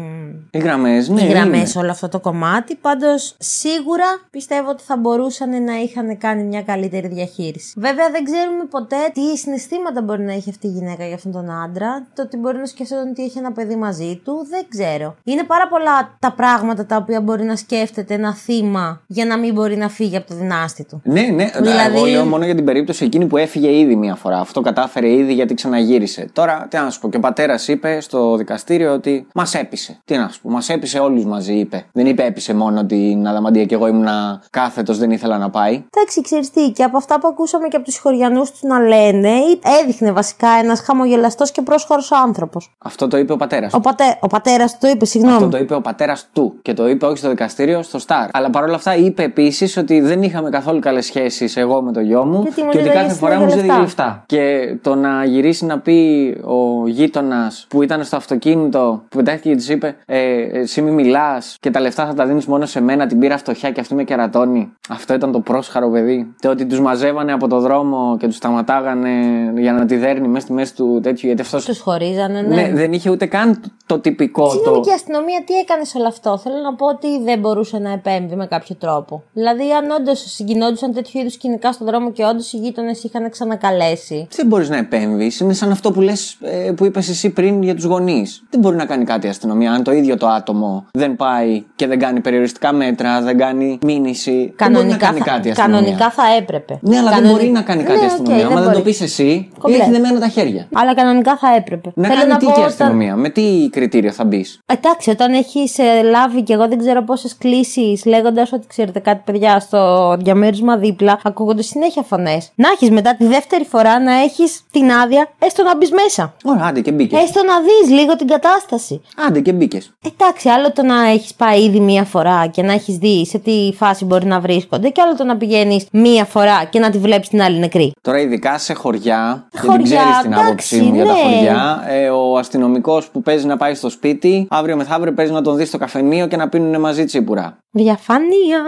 Οι 0.51 0.59
γραμμές, 0.59 1.09
ναι. 1.09 1.23
οι 1.23 1.27
γραμμές 1.27 1.75
είναι. 1.75 1.83
όλο 1.83 1.90
αυτό 1.90 2.09
το 2.09 2.21
κομμάτι. 2.21 2.75
Πάντως, 2.75 3.35
σίγουρα 3.38 4.05
πιστεύω 4.31 4.71
ότι 4.71 4.83
θα 4.83 4.97
μπορούσαν 4.97 5.64
να 5.64 5.75
είχαν 5.75 6.19
κάνει 6.19 6.42
μια 6.42 6.62
καλύτερη 6.62 7.09
διαχείριση. 7.09 7.73
Βέβαια, 7.77 8.11
δεν 8.11 8.25
ξέρουμε 8.46 8.64
ποτέ 8.70 8.96
τι 9.12 9.37
συναισθήματα 9.38 10.02
μπορεί 10.02 10.22
να 10.22 10.32
έχει 10.32 10.50
αυτή 10.50 10.66
η 10.66 10.70
γυναίκα 10.70 11.06
για 11.06 11.14
αυτόν 11.14 11.32
τον 11.32 11.50
άντρα. 11.50 12.06
Το 12.14 12.22
ότι 12.22 12.37
μπορεί 12.37 12.59
να 12.59 12.66
σκεφτόταν 12.66 13.09
ότι 13.09 13.22
έχει 13.22 13.38
ένα 13.38 13.52
παιδί 13.52 13.76
μαζί 13.76 14.20
του, 14.24 14.46
δεν 14.50 14.64
ξέρω. 14.68 15.16
Είναι 15.24 15.44
πάρα 15.44 15.68
πολλά 15.68 16.16
τα 16.18 16.32
πράγματα 16.32 16.87
τα 16.87 16.96
οποία 16.96 17.20
μπορεί 17.20 17.44
να 17.44 17.56
σκέφτεται 17.56 18.14
ένα 18.14 18.35
θύμα 18.35 19.00
για 19.06 19.24
να 19.26 19.38
μην 19.38 19.54
μπορεί 19.54 19.76
να 19.76 19.88
φύγει 19.88 20.16
από 20.16 20.26
το 20.28 20.35
δυνάστη 20.35 20.85
του. 20.85 21.00
Ναι, 21.04 21.20
ναι. 21.20 21.50
Δηλαδή- 21.61 21.96
Εγώ 21.96 22.04
λέω 22.06 22.24
μόνο 22.24 22.44
για 22.44 22.54
την 22.54 22.64
περίπτωση 22.64 23.04
εκείνη 23.04 23.26
που 23.26 23.37
έφυγε 23.37 23.78
ήδη 23.78 23.96
μία 23.96 24.14
φορά. 24.14 24.38
Αυτό 24.40 24.61
κατάφερε 24.61 25.12
ήδη 25.12 25.32
γιατί 25.32 25.54
ξαναγύρισε. 25.54 26.28
Τώρα, 26.32 26.66
τι 26.70 26.76
να 26.76 26.90
σου 26.90 27.00
πω, 27.00 27.09
και 27.09 27.16
ο 27.16 27.20
πατέρας 27.20 27.68
είπε 27.68 28.00
στο 28.00 28.37
δικαστήριο 28.37 28.92
ότι 28.92 29.26
μας 29.35 29.54
έπεισε. 29.54 29.98
Τι 30.04 30.16
να 30.16 30.28
σου 30.28 30.40
πω, 30.42 30.50
μας 30.50 30.68
έπεισε 30.68 30.98
όλους 30.98 31.24
μαζί, 31.24 31.54
είπε. 31.54 31.87
Δεν 31.92 32.06
είπε 32.06 32.24
έπεισε 32.24 32.54
μόνο 32.54 32.85
την 32.87 33.26
Αδαμαντία 33.26 33.64
και 33.64 33.74
εγώ 33.74 33.87
ήμουν 33.87 34.09
κάθετος, 34.50 34.98
δεν 34.98 35.11
ήθελα 35.11 35.38
να 35.38 35.50
πάει. 35.50 35.85
Εντάξει, 35.96 36.20
ξέρεις 36.22 36.50
τι, 36.50 36.70
και 36.70 36.82
από 36.82 36.96
αυτά 36.96 37.20
που 37.20 37.28
ακούσαμε 37.28 37.68
και 37.68 37.76
από 37.76 37.85
τους 37.85 37.94
συγχωριανού 37.94 38.25
του 38.34 38.66
να 38.66 38.78
λένε, 38.80 39.28
ή- 39.28 39.60
έδειχνε 39.82 40.12
βασικά 40.12 40.48
ένας 40.62 40.80
χαμογελαστός 40.80 41.50
και 41.50 41.62
πρόσχορο 41.62 42.00
άνθρωπος. 42.24 42.74
Αυτό 42.78 43.08
το 43.08 43.16
είπε 43.18 43.32
ο 43.32 43.36
πατέρας. 43.36 43.72
Ο, 43.74 43.80
πατέ, 43.80 44.16
ο 44.20 44.26
πατέρας 44.26 44.72
του 44.72 44.78
το 44.80 44.88
είπε, 44.88 45.04
συγγνώμη. 45.04 45.36
Αυτό 45.36 45.48
το 45.48 45.58
είπε 45.58 45.74
ο 45.74 45.80
πατέρας 45.80 46.28
του. 46.32 46.54
Και 46.62 46.72
το 46.74 46.88
είπε 46.88 47.06
όχι 47.06 47.16
στο 47.16 47.28
δικαστήριο, 47.28 47.82
στο 47.82 47.98
Σταρ. 47.98 48.28
Αλλά 48.32 48.50
παρόλα 48.50 48.74
αυτά 48.74 48.96
είπε 48.96 49.22
επίσης 49.22 49.76
ότι 49.76 50.00
δεν 50.00 50.22
είχαμε 50.22 50.50
καθόλου 50.50 50.78
καλές 50.78 51.04
σχέσεις 51.04 51.56
εγώ 51.56 51.82
με 51.82 51.92
το 51.92 52.00
γιο 52.00 52.24
μου 52.24 52.40
Γιατί 52.42 52.62
μου 52.62 52.70
και 52.70 52.78
ότι 52.78 52.86
ζήταγε 52.86 53.02
κάθε 53.06 53.18
φορά 53.18 53.34
μου 53.34 53.40
συνέχεια 53.40 53.60
ζήτηκε 53.62 53.80
λεφτά. 53.80 54.04
λεφτά. 54.04 54.22
Και 54.26 54.74
το 54.82 54.94
να 54.94 55.24
γυρίσει 55.24 55.64
να 55.66 55.78
πει 55.78 55.96
ο 56.44 56.88
γείτονας 56.88 57.66
που 57.68 57.82
ήταν 57.82 58.04
στο 58.04 58.16
αυτοκίνητο 58.16 59.02
που 59.08 59.16
πετάχτηκε 59.16 59.48
και 59.48 59.56
της 59.56 59.68
είπε 59.68 59.96
ε, 60.06 60.42
Εσύ 60.60 60.82
μη 60.82 60.90
μιλάς 60.90 61.56
και 61.60 61.70
τα 61.70 61.80
λεφτά 61.80 62.06
θα 62.06 62.14
τα 62.14 62.26
δίνεις 62.26 62.46
μόνο 62.46 62.66
σε 62.66 62.80
μένα, 62.80 63.06
την 63.06 63.18
πήρα 63.18 63.36
φτωχιά 63.38 63.70
και 63.70 63.80
αυτή 63.80 63.94
με 63.94 64.04
κερατώνει. 64.04 64.72
Αυτό 64.88 65.14
ήταν 65.14 65.32
το 65.32 65.40
πρόσχαρο 65.40 65.90
παιδί. 65.90 66.34
Και 66.38 66.48
ότι 66.48 66.66
τους 66.66 66.80
μαζεύανε 66.80 67.32
από 67.32 67.48
το 67.48 67.60
δρόμο 67.60 68.15
και 68.16 68.26
τους 68.26 68.37
σταματάγανε 68.37 69.11
για 69.57 69.72
να 69.72 69.85
τη 69.87 69.96
δέρνει 69.96 70.29
μέσα 70.29 70.44
στη 70.44 70.52
μέση 70.52 70.74
του 70.74 71.00
τέτοιου 71.02 71.26
γιατί 71.26 71.42
αυτός. 71.42 71.64
Τους 71.64 71.81
χωρίζανε, 71.81 72.40
ναι. 72.40 72.55
Ναι, 72.55 72.70
δεν 72.72 72.92
είχε 72.92 73.11
ούτε 73.11 73.26
καν 73.26 73.61
το, 73.62 73.68
το 73.87 73.98
τυπικό 73.98 74.50
Συγγνώμη 74.50 74.76
το. 74.76 74.83
και 74.83 74.90
η 74.90 74.92
αστυνομία 74.92 75.42
τι 75.46 75.55
έκανες 75.55 75.88
σε 75.88 75.98
όλο 75.98 76.09
αυτό; 76.09 76.38
Θέλω 76.38 76.57
να 76.62 76.74
πω 76.74 76.87
ότι 76.87 77.22
δεν 77.24 77.38
μπορούσε 77.38 77.79
να 77.79 77.92
επέμβει 77.92 78.37
με 78.37 78.46
κάποιο 78.46 78.74
τρόπο. 78.74 79.22
Δηλαδή, 79.33 79.62
αν 79.72 79.90
όντως 79.90 80.24
συγκινόντουσαν 80.26 80.92
τέτοιου 80.92 81.20
είδους 81.20 81.33
σκηνικά 81.33 81.72
στον 81.72 81.87
δρόμο 81.87 82.12
και 82.12 82.24
όντως 82.24 82.52
οι 82.52 82.57
γείτονες 82.57 83.02
είχαν 83.05 83.31
ξανακαλέσει. 83.31 84.26
Δεν 84.31 84.46
μπορείς 84.46 84.68
να 84.68 84.76
επέμβεις. 84.76 85.40
Είναι 85.40 85.52
σαν 85.52 85.70
αυτό 85.70 85.90
που 85.92 86.00
λες, 86.00 86.38
που 86.76 86.85
είπες 86.85 87.09
εσύ 87.09 87.31
πριν 87.31 87.62
για 87.62 87.74
τους 87.74 87.85
γονείς. 87.85 88.42
Δεν 88.50 88.61
μπορεί 88.61 88.76
να 88.76 88.85
κάνει 88.87 89.05
κάτι 89.05 89.26
η 89.26 89.31
αστυνομία. 89.31 89.72
Αν 89.72 89.83
το 89.83 89.92
ίδιο 89.92 90.16
το 90.16 90.26
άτομο 90.26 90.87
δεν 90.92 91.16
πάει 91.16 91.64
και 91.76 91.87
δεν 91.87 91.98
κάνει 91.98 92.20
περιοριστικά 92.20 92.72
μέτρα, 92.72 93.20
δεν 93.22 93.38
κάνει 93.38 93.79
μήνυση. 93.85 94.55
δεν 94.57 94.70
μπορεί 94.72 94.87
να 94.87 94.96
κάνει 94.96 95.18
θα, 95.18 95.24
κάτι 95.24 95.48
η 95.48 95.50
αστυνομία. 95.50 95.81
κανονικά 95.81 96.11
θα 96.11 96.22
έπρεπε. 96.38 96.79
Ναι, 96.81 96.96
αλλά 96.98 97.09
δεν 97.11 97.18
Κανονι- 97.18 97.37
μπορεί 97.40 97.50
να 97.52 97.62
κάνει 97.62 97.83
κάτι 97.83 97.98
Ναι, 97.98 98.05
η 98.05 98.06
οκ, 98.06 98.06
αστυνομία. 98.07 98.47
Άμα 98.47 98.55
δεν 98.55 98.64
το 98.64 98.71
μπορεί. 98.71 98.83
πεις 98.83 99.01
εσύ, 99.01 99.49
Κομπλέ. 99.59 99.77
έχει 99.77 99.90
δεμένα 99.90 100.21
τα 100.21 100.29
χέρια. 100.29 100.69
Αλλά 100.73 100.95
κανονικά 100.95 101.37
θα 101.37 101.55
έπρεπε. 101.57 101.90
Να 101.95 102.09
Θέλω 102.09 102.19
κάνει 102.21 102.33
να 102.33 102.37
τι 102.38 102.45
πω 102.45 102.51
και 102.53 102.61
η 102.61 102.62
όταν- 102.62 102.73
αστυνομία, 102.73 103.16
με 103.16 103.29
τι 103.29 103.69
κριτήριο 103.71 104.12
θα 104.12 104.25
μπεις; 104.25 104.59
Εντάξει, 104.66 105.11
όταν 105.11 105.33
έχεις 105.33 105.77
λάβει 106.11 106.42
και 106.42 106.53
εγώ 106.53 106.69
δεν 106.69 106.79
ξέρω 106.79 107.03
πόσες 107.03 107.37
κλήσεις 107.38 108.05
λέγοντας 108.05 108.53
ότι 108.53 108.66
ξέρετε 108.66 108.99
κάτι, 108.99 109.23
παιδιά, 109.25 109.61
στο 109.61 110.16
διαμέρισμα 110.21 110.77
δίπλα, 110.77 111.21
ακούγονται 111.25 111.62
συνέχεια 111.62 112.03
φωνές. 112.03 112.53
Να 112.55 112.69
έχεις 112.69 112.90
μετά 112.90 113.14
τη 113.16 113.25
δεύτερη 113.27 113.64
φορά 113.64 114.01
να 114.01 114.12
έχεις 114.23 114.61
την 114.71 114.90
άδεια, 114.92 115.29
έστω 115.38 115.62
να 115.62 115.77
μπεις 115.77 115.90
μέσα. 115.90 116.35
Ωραία, 116.45 116.64
άντε 116.64 116.81
και 116.81 116.92
μπήκες. 116.92 117.23
Έστω 117.23 117.40
να 117.45 117.55
δεις 117.61 117.99
λίγο 117.99 118.16
την 118.16 118.27
κατάσταση. 118.27 119.01
Άντε 119.29 119.40
και 119.40 119.53
μπήκες. 119.53 119.90
Εντάξει, 120.14 120.49
άλλο 120.49 120.73
το 120.73 120.83
να 120.83 121.07
έχεις 121.11 121.35
πάει 121.35 121.62
ήδη 121.62 121.81
μία 121.81 122.05
φορά 122.05 122.47
και 122.47 122.62
να 122.62 122.73
έχεις 122.73 122.97
δει 122.97 123.27
σε 123.27 123.38
τι 123.38 123.73
φάση 123.77 124.05
μπορεί 124.05 124.27
να 124.27 124.40
βρίσκονται, 124.40 124.88
και 124.88 125.01
άλλο 125.01 125.14
το 125.16 125.25
να 125.25 125.37
πηγαίνεις 125.37 125.87
μία 125.92 126.25
φορά 126.25 126.64
και 126.71 126.79
να 126.79 126.90
τη 126.90 126.99
βλέπεις 126.99 127.29
την 127.29 127.42
άλλη 127.42 127.59
νεκρή. 127.59 127.92
Τώρα, 128.00 128.20
ειδικά 128.20 128.59
σε 128.59 128.74
χωριά, 128.74 129.48
γιατί 129.52 129.66
Χωριά, 129.66 129.85
ξέρεις 129.85 130.18
την 130.22 130.32
εντάξει, 130.32 130.46
άποψή 130.46 130.80
μου 130.80 130.94
για 130.94 131.04
τα 131.04 131.12
ναι. 131.12 131.18
χωριά, 131.18 131.85
ε, 131.88 132.09
ο 132.09 132.37
αστυνομικός 132.38 133.09
που 133.09 133.22
παίζει 133.22 133.46
να 133.46 133.56
πάει 133.56 133.74
στο 133.74 133.88
σπίτι, 133.90 134.46
αύριο 134.50 134.76
μεθαύριο 134.76 135.12
παίζει 135.12 135.32
να 135.32 135.42
τον 135.42 135.56
δεις 135.56 135.68
στο 135.68 135.78
καφενείο 135.78 136.26
και 136.26 136.37
να 136.37 136.48
πίνουν 136.48 136.80
μαζί 136.80 137.04
τσίπουρα. 137.04 137.56
Διαφάνεια. 137.70 138.59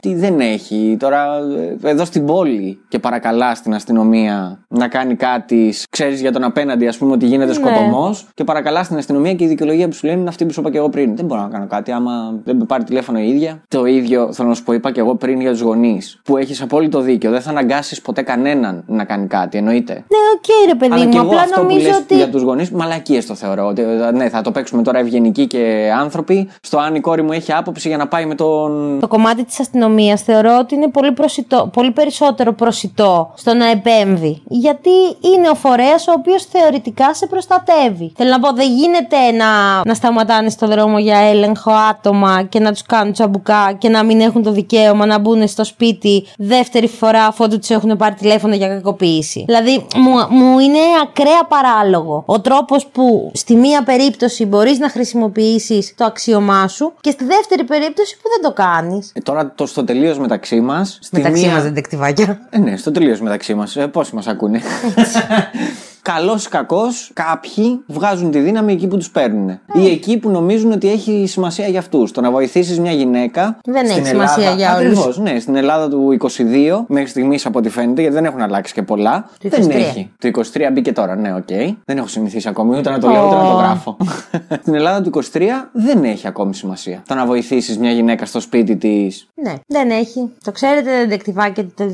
Τι 0.00 0.14
δεν 0.14 0.40
έχει. 0.40 0.96
Τώρα, 0.98 1.36
ε, 1.82 1.90
εδώ 1.90 2.04
στην 2.04 2.26
πόλη 2.26 2.78
και 2.88 2.98
παρακαλά 2.98 3.54
στην 3.54 3.74
αστυνομία 3.74 4.64
να 4.68 4.88
κάνει 4.88 5.14
κάτι, 5.14 5.74
ξέρεις 5.90 6.20
για 6.20 6.32
τον 6.32 6.44
απέναντι, 6.44 6.86
ας 6.86 6.98
πούμε, 6.98 7.12
ότι 7.12 7.26
γίνεται 7.26 7.50
Ναι. 7.50 7.54
σκοτωμός 7.54 8.26
και 8.34 8.44
παρακαλά 8.44 8.82
στην 8.82 8.96
αστυνομία 8.96 9.34
και 9.34 9.44
η 9.44 9.46
δικαιολογία 9.46 9.88
που 9.88 9.94
σου 9.94 10.06
λένε 10.06 10.20
είναι 10.20 10.28
αυτή 10.28 10.44
που 10.44 10.52
σου 10.52 10.60
είπα 10.60 10.70
και 10.70 10.78
εγώ 10.78 10.88
πριν. 10.88 11.16
Δεν 11.16 11.24
μπορώ 11.24 11.40
να 11.40 11.48
κάνω 11.48 11.66
κάτι 11.66 11.92
άμα 11.92 12.40
δεν 12.44 12.56
με 12.56 12.64
πάρει 12.64 12.84
τηλέφωνο 12.84 13.18
η 13.18 13.28
ίδια. 13.28 13.62
Το 13.68 13.84
ίδιο 13.84 14.32
θέλω 14.32 14.48
να 14.48 14.54
σου 14.54 14.62
πω, 14.62 14.72
είπα 14.72 14.92
και 14.92 15.00
εγώ 15.00 15.14
πριν 15.14 15.40
για 15.40 15.50
τους 15.50 15.60
γονείς. 15.60 16.20
Που 16.24 16.36
έχεις 16.36 16.62
απόλυτο 16.62 17.00
δίκιο. 17.00 17.30
Δεν 17.30 17.40
θα 17.40 17.50
αναγκάσεις 17.50 18.00
ποτέ 18.00 18.22
κανέναν 18.22 18.75
να 18.86 19.04
κάνει 19.04 19.26
κάτι, 19.26 19.58
εννοείται. 19.58 19.92
Ναι, 19.92 20.00
οκ, 20.36 20.68
ρε 20.68 20.74
παιδί 20.74 20.92
Αλλά 20.92 21.04
μου. 21.04 21.10
και 21.10 21.16
εγώ 21.16 21.26
Απλά 21.26 21.40
αυτό 21.40 21.60
που 21.60 21.66
νομίζω 21.66 21.86
λες 21.86 21.96
ότι. 21.96 22.14
για 22.14 22.30
τους 22.30 22.42
γονείς, 22.42 22.70
μαλακίες 22.70 23.26
το 23.26 23.34
θεωρώ. 23.34 23.66
Ότι, 23.66 23.82
ε, 23.82 24.10
ναι, 24.10 24.28
θα 24.28 24.42
το 24.42 24.50
παίξουμε 24.50 24.82
τώρα 24.82 24.98
ευγενικοί 24.98 25.46
και 25.46 25.90
άνθρωποι. 26.00 26.48
Στο 26.60 26.78
αν 26.78 26.94
η 26.94 27.00
κόρη 27.00 27.22
μου 27.22 27.32
έχει 27.32 27.52
άποψη 27.52 27.88
για 27.88 27.96
να 27.96 28.08
πάει 28.08 28.26
με 28.26 28.34
τον. 28.34 28.98
Το 29.00 29.08
κομμάτι 29.08 29.44
της 29.44 29.60
αστυνομίας 29.60 30.22
θεωρώ 30.22 30.58
ότι 30.60 30.74
είναι 30.74 30.88
πολύ, 30.88 31.12
προσιτό, 31.12 31.70
πολύ 31.72 31.90
περισσότερο 31.90 32.52
προσιτό 32.52 33.32
στο 33.36 33.54
να 33.54 33.70
επέμβει. 33.70 34.42
Γιατί 34.48 34.90
είναι 35.34 35.48
ο 35.50 35.54
φορέας 35.54 36.08
ο 36.08 36.12
οποίος 36.12 36.44
θεωρητικά 36.44 37.14
σε 37.14 37.26
προστατεύει. 37.26 38.12
Θέλω 38.16 38.30
να 38.30 38.40
πω, 38.40 38.52
δεν 38.52 38.70
γίνεται 38.70 39.16
να, 39.36 39.46
να 39.84 39.94
σταματάνε 39.94 40.50
στο 40.50 40.66
δρόμο 40.66 40.98
για 40.98 41.18
έλεγχο 41.18 41.70
άτομα 41.90 42.42
και 42.42 42.60
να 42.60 42.72
τους 42.72 42.82
κάνουν 42.82 43.12
τσαμπουκά 43.12 43.72
και 43.78 43.88
να 43.88 44.02
μην 44.04 44.20
έχουν 44.20 44.42
το 44.42 44.50
δικαίωμα 44.52 45.06
να 45.06 45.18
μπουν 45.18 45.48
στο 45.48 45.64
σπίτι 45.64 46.26
δεύτερη 46.38 46.88
φορά 46.88 47.26
αφού 47.26 47.48
τους 47.48 47.70
έχουν 47.70 47.96
πάρει 47.96 48.14
τηλέφωνο 48.14 48.54
για 48.54 48.65
κακοποίηση. 48.68 49.44
Δηλαδή, 49.46 49.86
μου, 49.96 50.36
μου 50.36 50.58
είναι 50.58 50.78
ακραία 51.02 51.44
παράλογο 51.48 52.22
ο 52.26 52.40
τρόπος 52.40 52.86
που 52.86 53.30
στη 53.34 53.56
μία 53.56 53.82
περίπτωση 53.82 54.44
μπορείς 54.44 54.78
να 54.78 54.90
χρησιμοποιήσεις 54.90 55.94
το 55.96 56.04
αξίωμά 56.04 56.68
σου 56.68 56.92
και 57.00 57.10
στη 57.10 57.24
δεύτερη 57.24 57.64
περίπτωση 57.64 58.16
που 58.16 58.28
δεν 58.28 58.42
το 58.42 58.62
κάνεις. 58.62 59.12
Ε, 59.14 59.20
τώρα 59.20 59.52
το 59.54 59.66
στο 59.66 59.84
τελείως 59.84 60.18
μεταξύ 60.18 60.60
μας. 60.60 60.98
Μεταξύ 61.10 61.46
μας, 61.46 61.62
δεντεκτιβάκια. 61.62 62.40
Ε, 62.50 62.58
ναι, 62.58 62.76
στο 62.76 62.90
τελείως 62.90 63.20
μεταξύ 63.20 63.54
μας. 63.54 63.76
Ε, 63.76 63.86
Πόσοι 63.86 64.14
μας 64.14 64.26
ακούνε; 64.26 64.60
Καλός 66.14 66.44
ή 66.44 66.48
κακός, 66.48 67.10
κάποιοι 67.14 67.80
βγάζουν 67.86 68.30
τη 68.30 68.38
δύναμη 68.38 68.72
εκεί 68.72 68.86
που 68.86 68.96
τους 68.96 69.10
παίρνουν. 69.10 69.48
Ή 69.72 69.90
εκεί 69.90 70.18
που 70.18 70.30
νομίζουν 70.30 70.72
ότι 70.72 70.90
έχει 70.90 71.24
σημασία 71.26 71.66
για 71.66 71.78
αυτούς. 71.78 72.12
Το 72.12 72.20
να 72.20 72.30
βοηθήσεις 72.30 72.80
μια 72.80 72.92
γυναίκα. 72.92 73.58
Δεν 73.64 73.86
στην 73.86 73.98
έχει 73.98 74.06
σημασία 74.06 74.42
Ελλάδα, 74.42 74.56
για 74.56 74.76
όλους. 74.76 74.98
Ακριβώς, 74.98 75.18
ναι, 75.18 75.38
στην 75.38 75.56
Ελλάδα 75.56 75.88
του 75.88 76.12
22, 76.12 76.84
μέχρι 76.88 77.08
στιγμής 77.08 77.46
από 77.46 77.58
ό,τι 77.58 77.68
φαίνεται, 77.68 78.00
γιατί 78.00 78.16
δεν 78.16 78.24
έχουν 78.24 78.40
αλλάξει 78.40 78.72
και 78.72 78.82
πολλά. 78.82 79.30
Του 79.40 79.48
δεν 79.48 79.62
23. 79.62 79.70
έχει. 79.70 80.10
Το 80.18 80.28
23 80.28 80.70
μπήκε 80.72 80.92
τώρα, 80.92 81.16
ναι, 81.16 81.34
οκ. 81.34 81.48
Δεν 81.84 81.96
έχω 81.96 82.06
συνηθίσει 82.06 82.48
ακόμη 82.48 82.78
ούτε 82.78 82.90
να 82.90 82.98
το 82.98 83.08
λέω 83.08 83.26
ούτε 83.26 83.36
να 83.36 83.42
το 83.42 83.54
Ω. 83.54 83.56
γράφω. 83.56 83.96
στην 84.62 84.74
Ελλάδα 84.74 85.10
του 85.10 85.22
23 85.32 85.42
δεν 85.72 86.04
έχει 86.04 86.26
ακόμη 86.26 86.54
σημασία. 86.54 87.02
Το 87.06 87.14
να 87.14 87.26
βοηθήσεις 87.26 87.78
μια 87.78 87.90
γυναίκα 87.90 88.26
στο 88.26 88.40
σπίτι 88.40 88.76
της. 88.76 89.28
Ναι, 89.34 89.54
δεν 89.66 89.90
έχει. 89.90 90.32
Το 90.44 90.52
ξέρετε, 90.52 90.90
δεντεκτιβάκια, 90.90 91.64
ότι 91.64 91.84
το 91.84 91.92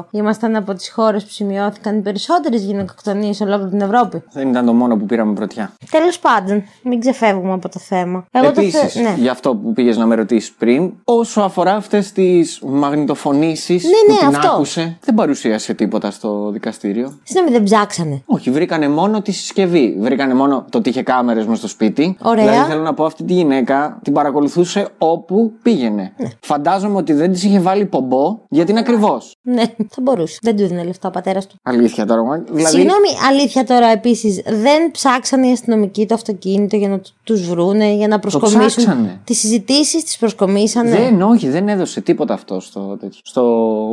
2022 0.00 0.04
ήμασταν 0.10 0.56
από 0.56 0.74
τις 0.74 0.90
χώρες 0.90 1.24
που 1.24 1.30
σημειώθηκαν 1.30 1.98
οι 1.98 2.00
περισσότερε 2.00 2.53
γυναικοκτονίε 2.62 3.32
σε 3.32 3.44
ολόκληρη 3.44 3.70
την 3.70 3.80
Ευρώπη. 3.80 4.22
Δεν 4.32 4.48
ήταν 4.48 4.66
το 4.66 4.72
μόνο 4.72 4.96
που 4.96 5.06
πήραμε 5.06 5.32
πρωτιά. 5.34 5.72
Τέλος 5.90 6.18
πάντων, 6.18 6.62
μην 6.82 7.00
ξεφεύγουμε 7.00 7.52
από 7.52 7.68
το 7.68 7.78
θέμα. 7.78 8.26
Εγώ 8.30 8.52
το 8.52 8.60
Επίσης, 8.60 8.92
θε... 8.92 9.00
ναι. 9.00 9.14
για 9.18 9.30
αυτό 9.30 9.54
που 9.54 9.72
πήγες 9.72 9.96
να 9.96 10.06
με 10.06 10.14
ρωτήσεις 10.14 10.52
πριν, 10.52 10.92
όσο 11.04 11.40
αφορά 11.40 11.74
αυτές 11.74 12.12
τις 12.12 12.60
μαγνητοφωνήσεις 12.66 13.84
Ναι, 13.84 13.90
που 13.90 14.12
ναι, 14.12 14.18
την 14.28 14.36
αυτό. 14.36 14.52
άκουσε, 14.52 14.98
δεν 15.04 15.14
παρουσίασε 15.14 15.74
τίποτα 15.74 16.10
στο 16.10 16.50
δικαστήριο. 16.50 17.18
Συγγνώμη, 17.22 17.50
δεν 17.56 17.62
ψάξανε. 17.62 18.22
Όχι, 18.26 18.50
βρήκανε 18.50 18.88
μόνο 18.88 19.22
τη 19.22 19.32
συσκευή. 19.32 19.96
Βρήκανε 20.00 20.34
μόνο 20.34 20.64
το 20.70 20.78
ότι 20.78 20.88
είχε 20.88 21.02
κάμερες 21.02 21.46
μες 21.46 21.58
στο 21.58 21.68
σπίτι. 21.68 22.16
Ωραία. 22.22 22.44
Δηλαδή 22.50 22.70
θέλω 22.70 22.82
να 22.82 22.94
πω 22.94 23.04
αυτή 23.04 23.24
τη 23.24 23.32
γυναίκα 23.32 23.98
την 24.02 24.12
παρακολουθούσε 24.12 24.88
όπου 24.98 25.52
πήγαινε. 25.62 26.12
Ναι. 26.16 26.28
Φαντάζομαι 26.40 26.96
ότι 26.96 27.12
δεν 27.12 27.32
της 27.32 27.44
είχε 27.44 27.60
βάλει 27.60 27.84
πομπό 27.84 28.38
γιατί 28.48 28.70
είναι 28.70 28.80
ακριβώς. 28.80 29.36
Ναι, 29.42 29.62
θα 29.66 30.00
μπορούσε. 30.02 30.38
Δεν 30.42 30.56
του 30.56 30.66
δίνει 30.66 30.84
λεφτά 30.84 31.08
ο 31.08 31.10
πατέρας 31.10 31.46
του. 31.46 31.56
Αλήθεια 31.62 32.06
τώρα. 32.06 32.43
Μα- 32.48 32.54
Δηλαδή, 32.54 32.76
Συγγνώμη, 32.76 33.08
αλήθεια 33.28 33.64
τώρα 33.64 33.86
επίσης, 33.86 34.42
δεν 34.44 34.90
ψάξανε 34.90 35.48
οι 35.48 35.52
αστυνομικοί 35.52 36.06
το 36.06 36.14
αυτοκίνητο 36.14 36.76
για 36.76 36.88
να 36.88 37.00
τους 37.24 37.48
βρούνε, 37.48 37.92
για 37.94 38.08
να 38.08 38.18
προσκομίσουν. 38.18 38.66
ψάξανε. 38.66 39.20
Τις 39.24 39.38
συζητήσεις 39.38 40.04
τις 40.04 40.16
προσκομίσανε. 40.18 40.90
Δεν, 40.90 41.22
όχι, 41.22 41.48
δεν 41.48 41.68
έδωσε 41.68 42.00
τίποτα 42.00 42.34
αυτό 42.34 42.60
στο, 42.60 42.96
τέτοιο. 43.00 43.20
στο, 43.24 43.42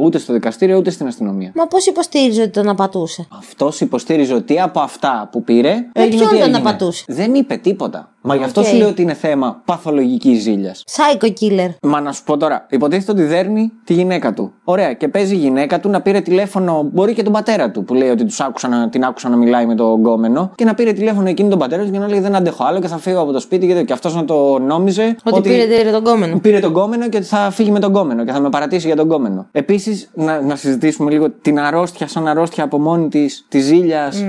ούτε 0.03 0.17
στο 0.17 0.33
δικαστήριο 0.33 0.77
ούτε 0.77 0.89
στην 0.89 1.07
αστυνομία. 1.07 1.51
Μα 1.55 1.67
πώς 1.67 1.85
υποστήριζε 1.85 2.41
ότι 2.41 2.51
τον 2.51 2.69
απατούσε; 2.69 3.27
Αυτός 3.37 3.81
υποστήριζε 3.81 4.33
ότι 4.33 4.59
από 4.59 4.79
αυτά 4.79 5.29
που 5.31 5.43
πήρε. 5.43 5.75
έγινε 5.93 6.15
ποιον 6.15 6.27
ό,τι 6.27 6.37
τον 6.37 6.43
έγινε. 6.43 6.57
απατούσε; 6.57 7.03
Δεν 7.07 7.33
είπε 7.33 7.55
τίποτα. 7.57 8.11
Μα 8.21 8.35
γι' 8.35 8.43
αυτό 8.43 8.61
Οκ. 8.61 8.67
σου 8.67 8.75
λέω 8.75 8.87
ότι 8.87 9.01
είναι 9.01 9.13
θέμα 9.13 9.61
παθολογικής 9.65 10.41
ζήλιας. 10.41 10.83
Psycho 10.91 11.27
killer. 11.27 11.69
Μα 11.81 12.01
να 12.01 12.11
σου 12.11 12.23
πω 12.23 12.37
τώρα, 12.37 12.65
υποτίθεται 12.69 13.11
ότι 13.11 13.23
δέρνει 13.23 13.71
τη 13.83 13.93
γυναίκα 13.93 14.33
του. 14.33 14.53
Ωραία, 14.63 14.93
και 14.93 15.07
παίζει 15.07 15.33
η 15.33 15.37
γυναίκα 15.37 15.79
του 15.79 15.89
να 15.89 16.01
πήρε 16.01 16.19
τηλέφωνο, 16.19 16.89
μπορεί 16.93 17.13
και 17.13 17.23
τον 17.23 17.33
πατέρα 17.33 17.71
του 17.71 17.83
που 17.83 17.93
λέει 17.93 18.09
ότι 18.09 18.25
τους 18.25 18.39
άκουσα 18.39 18.67
να, 18.67 18.89
την 18.89 19.03
άκουσα 19.03 19.29
να 19.29 19.35
μιλάει 19.35 19.65
με 19.65 19.75
τον 19.75 19.99
γκόμενο 19.99 20.51
και 20.55 20.65
να 20.65 20.73
πήρε 20.73 20.91
τηλέφωνο 20.93 21.29
εκείνη 21.29 21.49
τον 21.49 21.59
πατέρα 21.59 21.83
του 21.83 21.91
και 21.91 21.99
να 21.99 22.07
λέει 22.07 22.19
Δεν 22.19 22.35
αντέχω 22.35 22.63
άλλο 22.63 22.79
και 22.79 22.87
θα 22.87 22.97
φύγω 22.97 23.19
από 23.21 23.31
το 23.31 23.39
σπίτι 23.39 23.67
και, 23.67 23.83
και 23.83 23.93
αυτός 23.93 24.15
να 24.15 24.25
το 24.25 24.59
νόμιζε. 24.59 25.15
Ότι, 25.23 25.49
πήρε 25.49 25.65
πήρε 25.65 25.91
τον 25.91 26.03
γκόμενο. 26.03 26.39
Πήρε 26.39 26.59
τον 26.59 26.73
γκόμενο 26.73 27.09
και 27.09 27.17
ότι 27.17 27.25
θα 27.25 27.51
φύγει 27.51 27.71
με 27.71 27.79
τον 27.79 27.93
γκόμενο 27.93 28.25
και 28.25 28.31
θα 28.31 28.39
με 28.39 28.49
παρατήσει 28.49 28.87
για 28.87 28.95
τον 28.95 29.07
γκόμενο. 29.07 29.47
Επίσης, 29.51 30.09
να, 30.13 30.41
να 30.41 30.55
συζητήσουμε 30.55 31.11
λίγο 31.11 31.29
την 31.41 31.59
αρρώστια 31.59 32.07
σαν 32.07 32.27
αρρώστια 32.27 32.63
από 32.63 32.79
μόνη 32.79 33.07
της, 33.07 33.45
της 33.49 33.65
ζήλιας. 33.65 34.25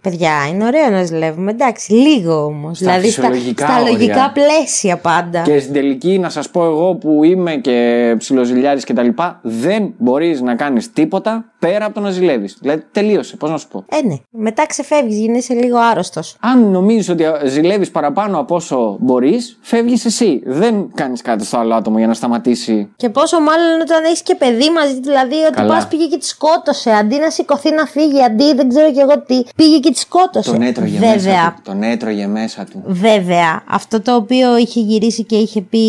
Παιδιά, 0.00 0.30
είναι 0.52 0.64
ωραίο 0.64 0.90
να 0.90 1.04
ζηλεύουμε. 1.04 1.50
Εντάξει, 1.50 1.92
λίγο 1.92 2.44
όμως. 2.44 2.78
Δηλαδή 2.78 3.10
στα, 3.10 3.31
φυσιολογικά 3.32 3.66
στα 3.66 3.80
όρια. 3.80 3.90
λογικά 3.90 4.32
πλαίσια 4.32 4.96
πάντα. 4.96 5.42
Και 5.42 5.58
στην 5.58 5.72
τελική, 5.72 6.18
να 6.18 6.28
σας 6.28 6.50
πω 6.50 6.64
εγώ 6.64 6.94
που 6.94 7.24
είμαι 7.24 7.54
και 7.54 8.14
ψιλοζηλιάρης 8.18 8.84
κτλ., 8.84 9.08
δεν 9.42 9.94
μπορείς 9.98 10.40
να 10.40 10.54
κάνεις 10.54 10.92
τίποτα 10.92 11.44
πέρα 11.58 11.84
από 11.84 11.94
το 11.94 12.00
να 12.00 12.10
ζηλεύεις. 12.10 12.56
Δηλαδή, 12.60 12.84
τελείωσε. 12.92 13.36
Πώς 13.36 13.50
να 13.50 13.56
σου 13.56 13.68
πω. 13.68 13.84
Ε, 13.88 14.06
ναι. 14.06 14.14
Μετά 14.30 14.66
ξεφεύγεις, 14.66 15.18
γίνεσαι 15.18 15.54
λίγο 15.54 15.78
άρρωστος. 15.78 16.36
Αν 16.40 16.70
νομίζεις 16.70 17.08
ότι 17.08 17.24
ζηλεύεις 17.44 17.90
παραπάνω 17.90 18.38
από 18.38 18.54
όσο 18.54 18.96
μπορείς, 19.00 19.58
φεύγεις 19.60 20.04
εσύ. 20.04 20.42
Δεν 20.44 20.90
κάνεις 20.94 21.22
κάτι 21.22 21.44
στο 21.44 21.58
άλλο 21.58 21.74
άτομο 21.74 21.98
για 21.98 22.06
να 22.06 22.14
σταματήσει. 22.14 22.88
Και 22.96 23.08
πόσο 23.08 23.40
μάλλον 23.40 23.80
όταν 23.80 24.04
έχεις 24.04 24.22
και 24.22 24.34
παιδί 24.34 24.70
μαζί, 24.70 25.00
δηλαδή 25.00 25.34
ότι 25.34 25.54
Καλά. 25.54 25.74
πας 25.74 25.88
πήγε 25.88 26.06
και 26.06 26.18
τη 26.18 26.26
σκότωσε. 26.26 26.90
Αντί 26.90 27.18
να 27.18 27.30
σηκωθεί 27.30 27.70
να 27.74 27.86
φύγει, 27.86 28.22
αντί 28.22 28.54
δεν 28.54 28.68
ξέρω 28.68 28.92
κι 28.92 28.98
εγώ 28.98 29.20
τι, 29.26 29.42
πήγε 29.56 29.78
και 29.78 29.90
τη 29.90 29.98
σκότωσε. 29.98 30.50
Τον 30.50 30.62
έτρωγε 30.62 30.98
Βέβαια, 30.98 31.14
μέσα 31.14 31.54
του. 31.56 31.62
Τον 31.64 31.82
έτρωγε 31.82 32.26
μέσα 32.26 32.64
του. 32.70 32.82
Βέβαια, 32.86 33.21
αυτό 33.68 34.00
το 34.00 34.14
οποίο 34.14 34.56
είχε 34.56 34.80
γυρίσει 34.80 35.24
και 35.24 35.36
είχε 35.36 35.60
πει 35.60 35.86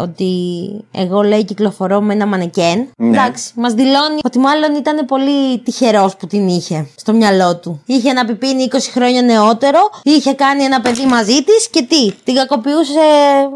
ότι 0.00 0.32
εγώ 0.92 1.22
λέει 1.22 1.44
κυκλοφορώ 1.44 2.00
με 2.00 2.12
ένα 2.14 2.26
μανεκέν. 2.26 2.88
Ναι. 2.96 3.08
Εντάξει, 3.08 3.52
μας 3.56 3.72
δηλώνει 3.72 4.18
ότι 4.24 4.38
μάλλον 4.38 4.74
ήταν 4.74 5.04
πολύ 5.06 5.58
τυχερός 5.58 6.16
που 6.16 6.26
την 6.26 6.48
είχε 6.48 6.86
στο 6.96 7.12
μυαλό 7.12 7.56
του. 7.56 7.82
Είχε 7.86 8.10
ένα 8.10 8.24
πιπίνι 8.24 8.68
20 8.72 8.76
χρόνια 8.92 9.22
νεότερο, 9.22 9.78
είχε 10.02 10.32
κάνει 10.32 10.62
ένα 10.62 10.80
παιδί 10.80 11.06
μαζί 11.06 11.42
της 11.42 11.68
και 11.70 11.82
τι, 11.82 12.12
την 12.24 12.34
κακοποιούσε 12.34 13.00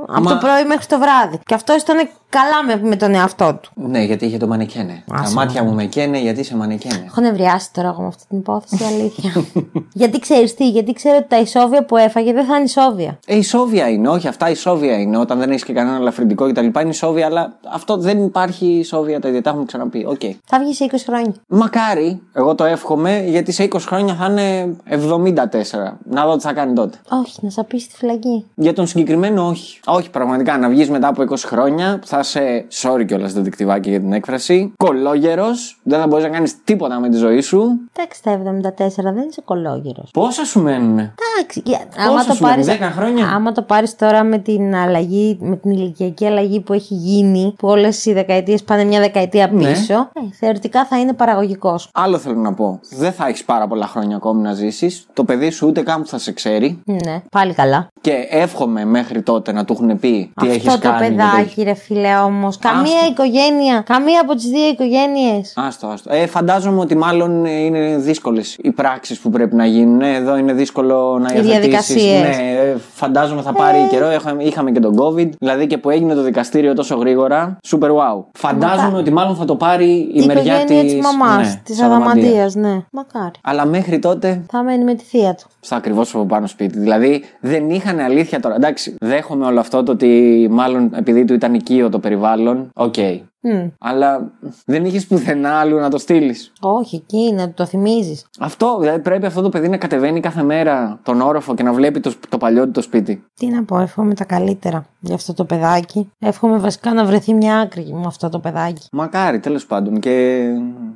από 0.09 0.21
Μα- 0.23 0.31
το 0.31 0.37
πρωί 0.37 0.65
μέχρι 0.65 0.87
το 0.87 0.99
βράδυ. 0.99 1.39
Και 1.47 1.55
αυτό 1.55 1.75
ήταν 1.75 2.09
καλά 2.39 2.77
με, 2.77 2.89
με 2.89 2.97
τον 2.97 3.15
εαυτό 3.15 3.59
του. 3.63 3.71
Ναι, 3.75 4.03
γιατί 4.03 4.27
είχε 4.27 4.37
το 4.37 4.47
μανικένε. 4.47 5.03
Τα 5.07 5.17
Άσε 5.17 5.35
μάτια 5.35 5.63
μου 5.63 5.73
με 5.73 5.85
καίνε 5.85 6.19
γιατί 6.19 6.41
είσαι 6.41 6.57
μανικένε. 6.57 7.03
Έχω 7.07 7.21
νευριάσει 7.21 7.73
τώρα 7.73 7.89
εγώ 7.89 8.01
με 8.01 8.07
αυτή 8.07 8.25
την 8.29 8.39
υπόθεση, 8.39 8.85
αλήθεια. 8.85 9.33
γιατί 10.03 10.19
ξέρεις 10.19 10.55
τι, 10.55 10.69
γιατί 10.69 10.93
ξέρω 10.93 11.17
ότι 11.17 11.29
τα 11.29 11.39
ισόβια 11.39 11.85
που 11.85 11.97
έφαγε 11.97 12.33
δεν 12.33 12.45
θα 12.45 12.55
είναι 12.55 12.65
ισόβια. 12.65 13.19
Ε, 13.27 13.37
ισόβια 13.37 13.89
είναι, 13.89 14.09
όχι, 14.09 14.29
αυτά 14.29 14.51
ισόβια 14.51 14.99
είναι. 15.01 15.19
Όταν 15.19 15.39
δεν 15.39 15.51
έχεις 15.51 15.65
και 15.65 15.73
κανένα 15.73 15.97
ελαφρυντικό 15.97 16.51
κτλ. 16.51 16.65
είναι 16.65 16.89
ισόβια, 16.89 17.27
αλλά 17.27 17.59
αυτό 17.73 17.97
δεν 17.97 18.25
υπάρχει 18.25 18.67
ισόβια 18.67 19.21
τα 19.21 19.29
ίδια. 19.29 19.43
Τα 19.43 19.51
έχουμε 19.51 19.65
ξαναπεί. 19.65 20.05
Οκ. 20.09 20.21
Θα 20.45 20.59
βγει 20.59 20.75
σε 20.75 20.87
20 20.91 20.95
χρόνια. 21.07 21.35
Μακάρι, 21.47 22.21
εγώ 22.33 22.55
το 22.55 22.65
εύχομαι, 22.65 23.25
γιατί 23.27 23.53
σε 23.53 23.69
20 23.73 23.79
χρόνια 23.81 24.15
θα 24.15 24.27
είναι 24.27 24.77
74. 24.91 25.97
Να 26.05 26.27
δω 26.27 26.37
τι 26.37 26.43
θα 26.43 26.53
κάνει 26.53 26.73
τότε. 26.73 26.99
Όχι, 27.11 27.39
να 27.41 27.51
σαπίσει 27.51 27.79
στη 27.79 27.97
φυλακή. 27.97 28.47
Για 28.55 28.73
τον 28.73 28.87
συγκεκριμένο, 28.87 29.49
όχι. 29.49 29.81
Όχι, 29.87 30.11
πραγματικά. 30.11 30.59
Να 30.59 30.69
βγεις 30.69 30.91
μετά 30.91 31.09
από 31.09 31.23
20 31.23 31.37
χρόνια, 31.37 32.01
θα 32.05 32.23
είσαι. 32.25 32.65
Sorry 32.83 33.05
κιόλας, 33.07 33.33
ντετεκτιβάκι 33.33 33.91
για 33.91 34.01
την 34.01 34.13
έκφραση. 34.13 34.73
Κωλόγερος, 34.77 35.81
δεν 35.83 36.01
θα 36.01 36.07
μπορείς 36.07 36.25
να 36.25 36.31
κάνεις 36.31 36.65
τίποτα 36.65 37.01
με 37.01 37.09
τη 37.09 37.17
ζωή 37.17 37.41
σου. 37.41 37.63
Εντάξει, 37.97 38.23
τα 38.23 38.31
74 38.31 39.13
δεν 39.15 39.27
είσαι 39.29 39.43
κολόγερος. 39.45 40.11
Πόσα 40.13 40.45
σου 40.45 40.63
μένουνε. 40.63 41.15
Εντάξει, 41.39 41.63
για- 41.65 41.81
άμα 41.97 42.13
Πόσα 42.13 42.27
το 42.29 42.35
σου 42.35 42.43
μένει, 42.43 42.65
πάρεις, 42.65 42.81
10 42.81 42.91
χρόνια; 42.91 43.27
Άμα 43.35 43.53
το 43.53 43.63
πάρεις 43.63 43.97
τώρα 43.97 44.25
με 44.25 44.39
την 44.39 44.75
αλλαγή, 44.75 45.39
με 45.41 45.57
την 45.57 45.71
ηλικιακή 45.71 46.27
αλλαγή 46.27 46.61
που 46.61 46.73
έχει 46.73 46.95
γίνει, 46.95 47.55
που 47.59 47.69
όλες 47.69 48.05
οι 48.05 48.13
δεκαετίες 48.13 48.63
πάνε 48.63 48.85
μια 48.85 49.01
δεκαετία 49.01 49.49
Ναι. 49.53 49.69
πίσω, 49.73 49.95
ε, 49.95 50.21
θεωρητικά 50.39 50.85
θα 50.87 50.99
είναι 51.01 51.13
παραγωγικός. 51.13 51.89
Άλλο 51.95 52.19
θέλω 52.19 52.41
να 52.41 52.53
πω. 52.55 52.81
Δεν 52.91 53.13
θα 53.13 53.27
έχεις 53.27 53.45
πάρα 53.45 53.67
πολλά 53.67 53.87
χρόνια 53.87 54.17
ακόμη 54.17 54.43
να 54.43 54.53
ζήσεις. 54.53 55.07
Το 55.13 55.25
παιδί 55.25 55.51
σου 55.51 55.67
ούτε 55.67 55.83
καν 55.83 56.03
που 56.03 56.09
θα 56.09 56.19
σε 56.19 56.33
ξέρει. 56.33 56.83
Ναι, 56.85 57.23
πάλι 57.31 57.55
καλά. 57.55 57.89
Και 58.05 58.27
εύχομαι 58.31 58.85
μέχρι 58.85 59.23
τότε 59.23 59.53
να 59.53 59.65
του 59.65 59.73
έχουν 59.73 59.99
πει 59.99 60.33
τι 60.41 60.49
έχεις 60.49 60.67
Αυτό 60.69 60.81
το 60.81 60.89
κάνει. 60.95 61.07
και 61.09 61.15
το 61.23 61.23
παιδάκι, 61.33 61.63
ρε 61.63 61.75
φίλε, 61.75 62.17
όμως. 62.17 62.59
Καμία 62.59 62.81
Άστο. 62.83 63.11
οικογένεια, 63.11 63.83
καμία 63.87 64.21
από 64.21 64.35
τις 64.35 64.45
δύο 64.49 64.69
οικογένειες. 64.69 65.53
Άστο, 65.57 65.87
άστο. 65.87 66.15
Ε, 66.15 66.27
φαντάζομαι 66.27 66.81
ότι 66.81 66.97
μάλλον 66.97 67.45
ε, 67.45 67.51
είναι 67.51 67.97
δύσκολες 67.97 68.57
οι 68.63 68.71
πράξεις 68.71 69.19
που 69.19 69.31
πρέπει 69.31 69.55
να 69.55 69.67
γίνουν. 69.67 70.01
Ε, 70.01 70.15
Εδώ 70.15 70.37
είναι 70.37 70.53
δύσκολο 70.53 71.19
να 71.19 71.29
Οι 71.33 71.37
υιοθετήσεις. 71.37 71.51
διαδικασίες. 71.61 72.21
Ναι, 72.21 72.45
ε, 72.53 72.77
φαντάζομαι 72.95 73.43
θα 73.43 73.53
πάρει 73.53 73.79
καιρό. 73.91 74.13
Είχαμε, 74.13 74.43
είχαμε 74.43 74.71
και 74.71 74.81
τον 74.81 74.97
COVID. 75.01 75.29
Δηλαδή 75.39 75.67
και 75.67 75.79
που 75.79 75.91
έγινε 75.91 76.15
το 76.15 76.23
δικαστήριο 76.23 76.75
τόσο 76.75 76.95
γρήγορα. 76.97 77.57
Super 77.71 77.89
wow. 77.89 78.25
Φαντάζομαι 78.33 78.99
ότι 78.99 79.11
μάλλον 79.13 79.37
θα 79.37 79.45
το 79.45 79.57
πάρει 79.57 79.85
η, 79.91 80.11
Η 80.13 80.25
μεριά 80.27 80.61
οικογένεια 80.61 80.83
τη 80.85 80.95
της 80.95 81.05
μαμάς, 81.05 81.59
της 81.63 81.83
Αδαμαντίας, 81.83 82.55
ναι. 82.55 82.83
Μακάρι. 82.91 83.31
Αλλά 83.43 83.65
μέχρι 83.65 83.99
τότε 83.99 84.43
Θα 84.51 84.63
μένει 84.63 84.85
με 84.85 84.95
τη 84.95 85.05
θεία 85.05 85.35
του. 85.35 85.47
στα 85.61 85.77
ακριβώς 85.77 86.15
από 86.15 86.25
πάνω 86.25 86.47
σπίτι. 86.47 86.79
Δηλαδή 86.79 87.25
δεν 87.41 87.71
είχαν 87.71 87.94
αλήθεια 88.03 88.41
τώρα. 88.41 88.55
Εντάξει, 88.55 88.95
δέχομαι 89.01 89.47
όλο 89.47 89.61
αυτό 89.61 89.83
το 89.83 89.93
ότι 89.93 90.47
μάλλον 90.51 90.91
επειδή 90.95 91.25
του 91.25 91.35
ήταν 91.35 91.55
οικείο 91.55 91.89
το 91.89 91.99
περιβάλλον. 91.99 92.71
Οκ. 92.75 92.95
Μμ. 93.47 93.69
Αλλά 93.79 94.31
δεν 94.65 94.85
είχες 94.85 95.07
πουθενά 95.07 95.51
αλλού 95.51 95.79
να 95.79 95.91
το 95.91 95.99
στείλεις. 95.99 96.53
Όχι, 96.61 96.97
εκεί 96.97 97.33
να 97.33 97.47
του 97.47 97.53
το 97.55 97.67
θυμίζεις. 97.67 98.27
Αυτό, 98.39 98.77
δηλαδή 98.81 98.99
πρέπει 98.99 99.27
αυτό 99.27 99.43
το 99.43 99.49
παιδί 99.49 99.69
να 99.69 99.77
κατεβαίνει 99.77 100.21
κάθε 100.21 100.43
μέρα 100.43 100.99
τον 101.03 101.21
όροφο 101.21 101.55
και 101.55 101.63
να 101.63 101.73
βλέπει 101.73 102.01
το, 102.01 102.13
το 102.29 102.39
παλιό 102.39 102.65
του 102.65 102.71
το 102.71 102.83
σπίτι. 102.83 103.25
Τι 103.35 103.47
να 103.47 103.65
πω, 103.65 103.79
εύχομαι 103.79 104.15
τα 104.15 104.25
καλύτερα 104.25 104.87
για 105.01 105.15
αυτό 105.15 105.35
το 105.35 105.45
παιδάκι. 105.45 106.11
Εύχομαι 106.19 106.59
βασικά 106.59 106.93
να 106.93 107.05
βρεθεί 107.05 107.35
μια 107.35 107.59
άκρη 107.59 107.91
με 107.93 108.07
αυτό 108.07 108.29
το 108.29 108.39
παιδάκι. 108.39 108.89
Μακάρι, 108.93 109.39
τέλος 109.41 109.67
πάντων. 109.67 110.01
Και 110.01 110.47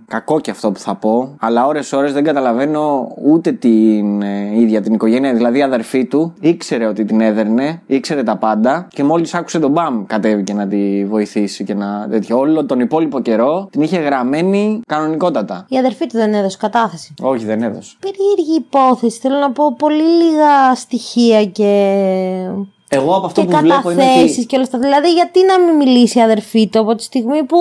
κακό 0.06 0.40
και 0.40 0.50
αυτό 0.50 0.72
που 0.72 0.78
θα 0.78 0.94
πω. 0.94 1.36
Αλλά 1.40 1.66
ώρες-ώρες 1.66 2.12
δεν 2.12 2.24
καταλαβαίνω 2.24 3.08
ούτε 3.24 3.52
την 3.52 4.22
ε, 4.22 4.60
ίδια 4.60 4.80
την 4.80 4.94
οικογένεια. 4.94 5.34
Δηλαδή 5.34 5.58
η 5.58 5.62
αδερφή 5.62 6.06
του 6.06 6.32
ήξερε 6.40 6.86
ότι 6.86 7.04
την 7.04 7.20
έδερνε, 7.20 7.82
ήξερε 7.86 8.22
τα 8.22 8.36
πάντα. 8.36 8.86
Και 8.90 9.04
μόλις 9.04 9.34
άκουσε 9.34 9.58
τον 9.58 9.70
Μπαμ 9.70 10.06
κατέβηκε 10.06 10.52
να 10.52 10.66
τη 10.66 11.04
βοηθήσει 11.04 11.64
και 11.64 11.74
να 11.74 12.08
τέτοιο. 12.10 12.37
Όλο 12.38 12.66
τον 12.66 12.80
υπόλοιπο 12.80 13.20
καιρό 13.20 13.68
την 13.70 13.82
είχε 13.82 13.96
γραμμένη 13.98 14.80
κανονικότατα. 14.86 15.66
Η 15.68 15.78
αδερφή 15.78 16.06
του 16.06 16.16
δεν 16.16 16.34
έδωσε 16.34 16.56
κατάθεση. 16.60 17.14
Όχι, 17.20 17.44
δεν 17.44 17.62
έδωσε. 17.62 17.96
Περίεργη 18.00 18.56
υπόθεση. 18.56 19.18
Θέλω 19.18 19.38
να 19.38 19.52
πω 19.52 19.74
πολύ 19.78 20.02
λίγα 20.02 20.74
στοιχεία 20.74 21.44
και. 21.44 22.00
Εγώ 22.90 23.14
από 23.14 23.26
αυτό 23.26 23.40
και 23.40 23.46
που 23.46 23.56
βλέπω 23.56 23.90
είναι 23.90 24.02
καταθέσεις 24.02 24.36
ότι. 24.36 24.46
και 24.46 24.54
όλα 24.56 24.64
αυτά. 24.64 24.78
Δηλαδή, 24.78 25.12
γιατί 25.12 25.40
να 25.44 25.58
μην 25.60 25.76
μιλήσει 25.76 26.18
η 26.18 26.22
αδερφή 26.22 26.68
του 26.68 26.78
από 26.78 26.94
τη 26.94 27.02
στιγμή 27.02 27.44
που 27.44 27.56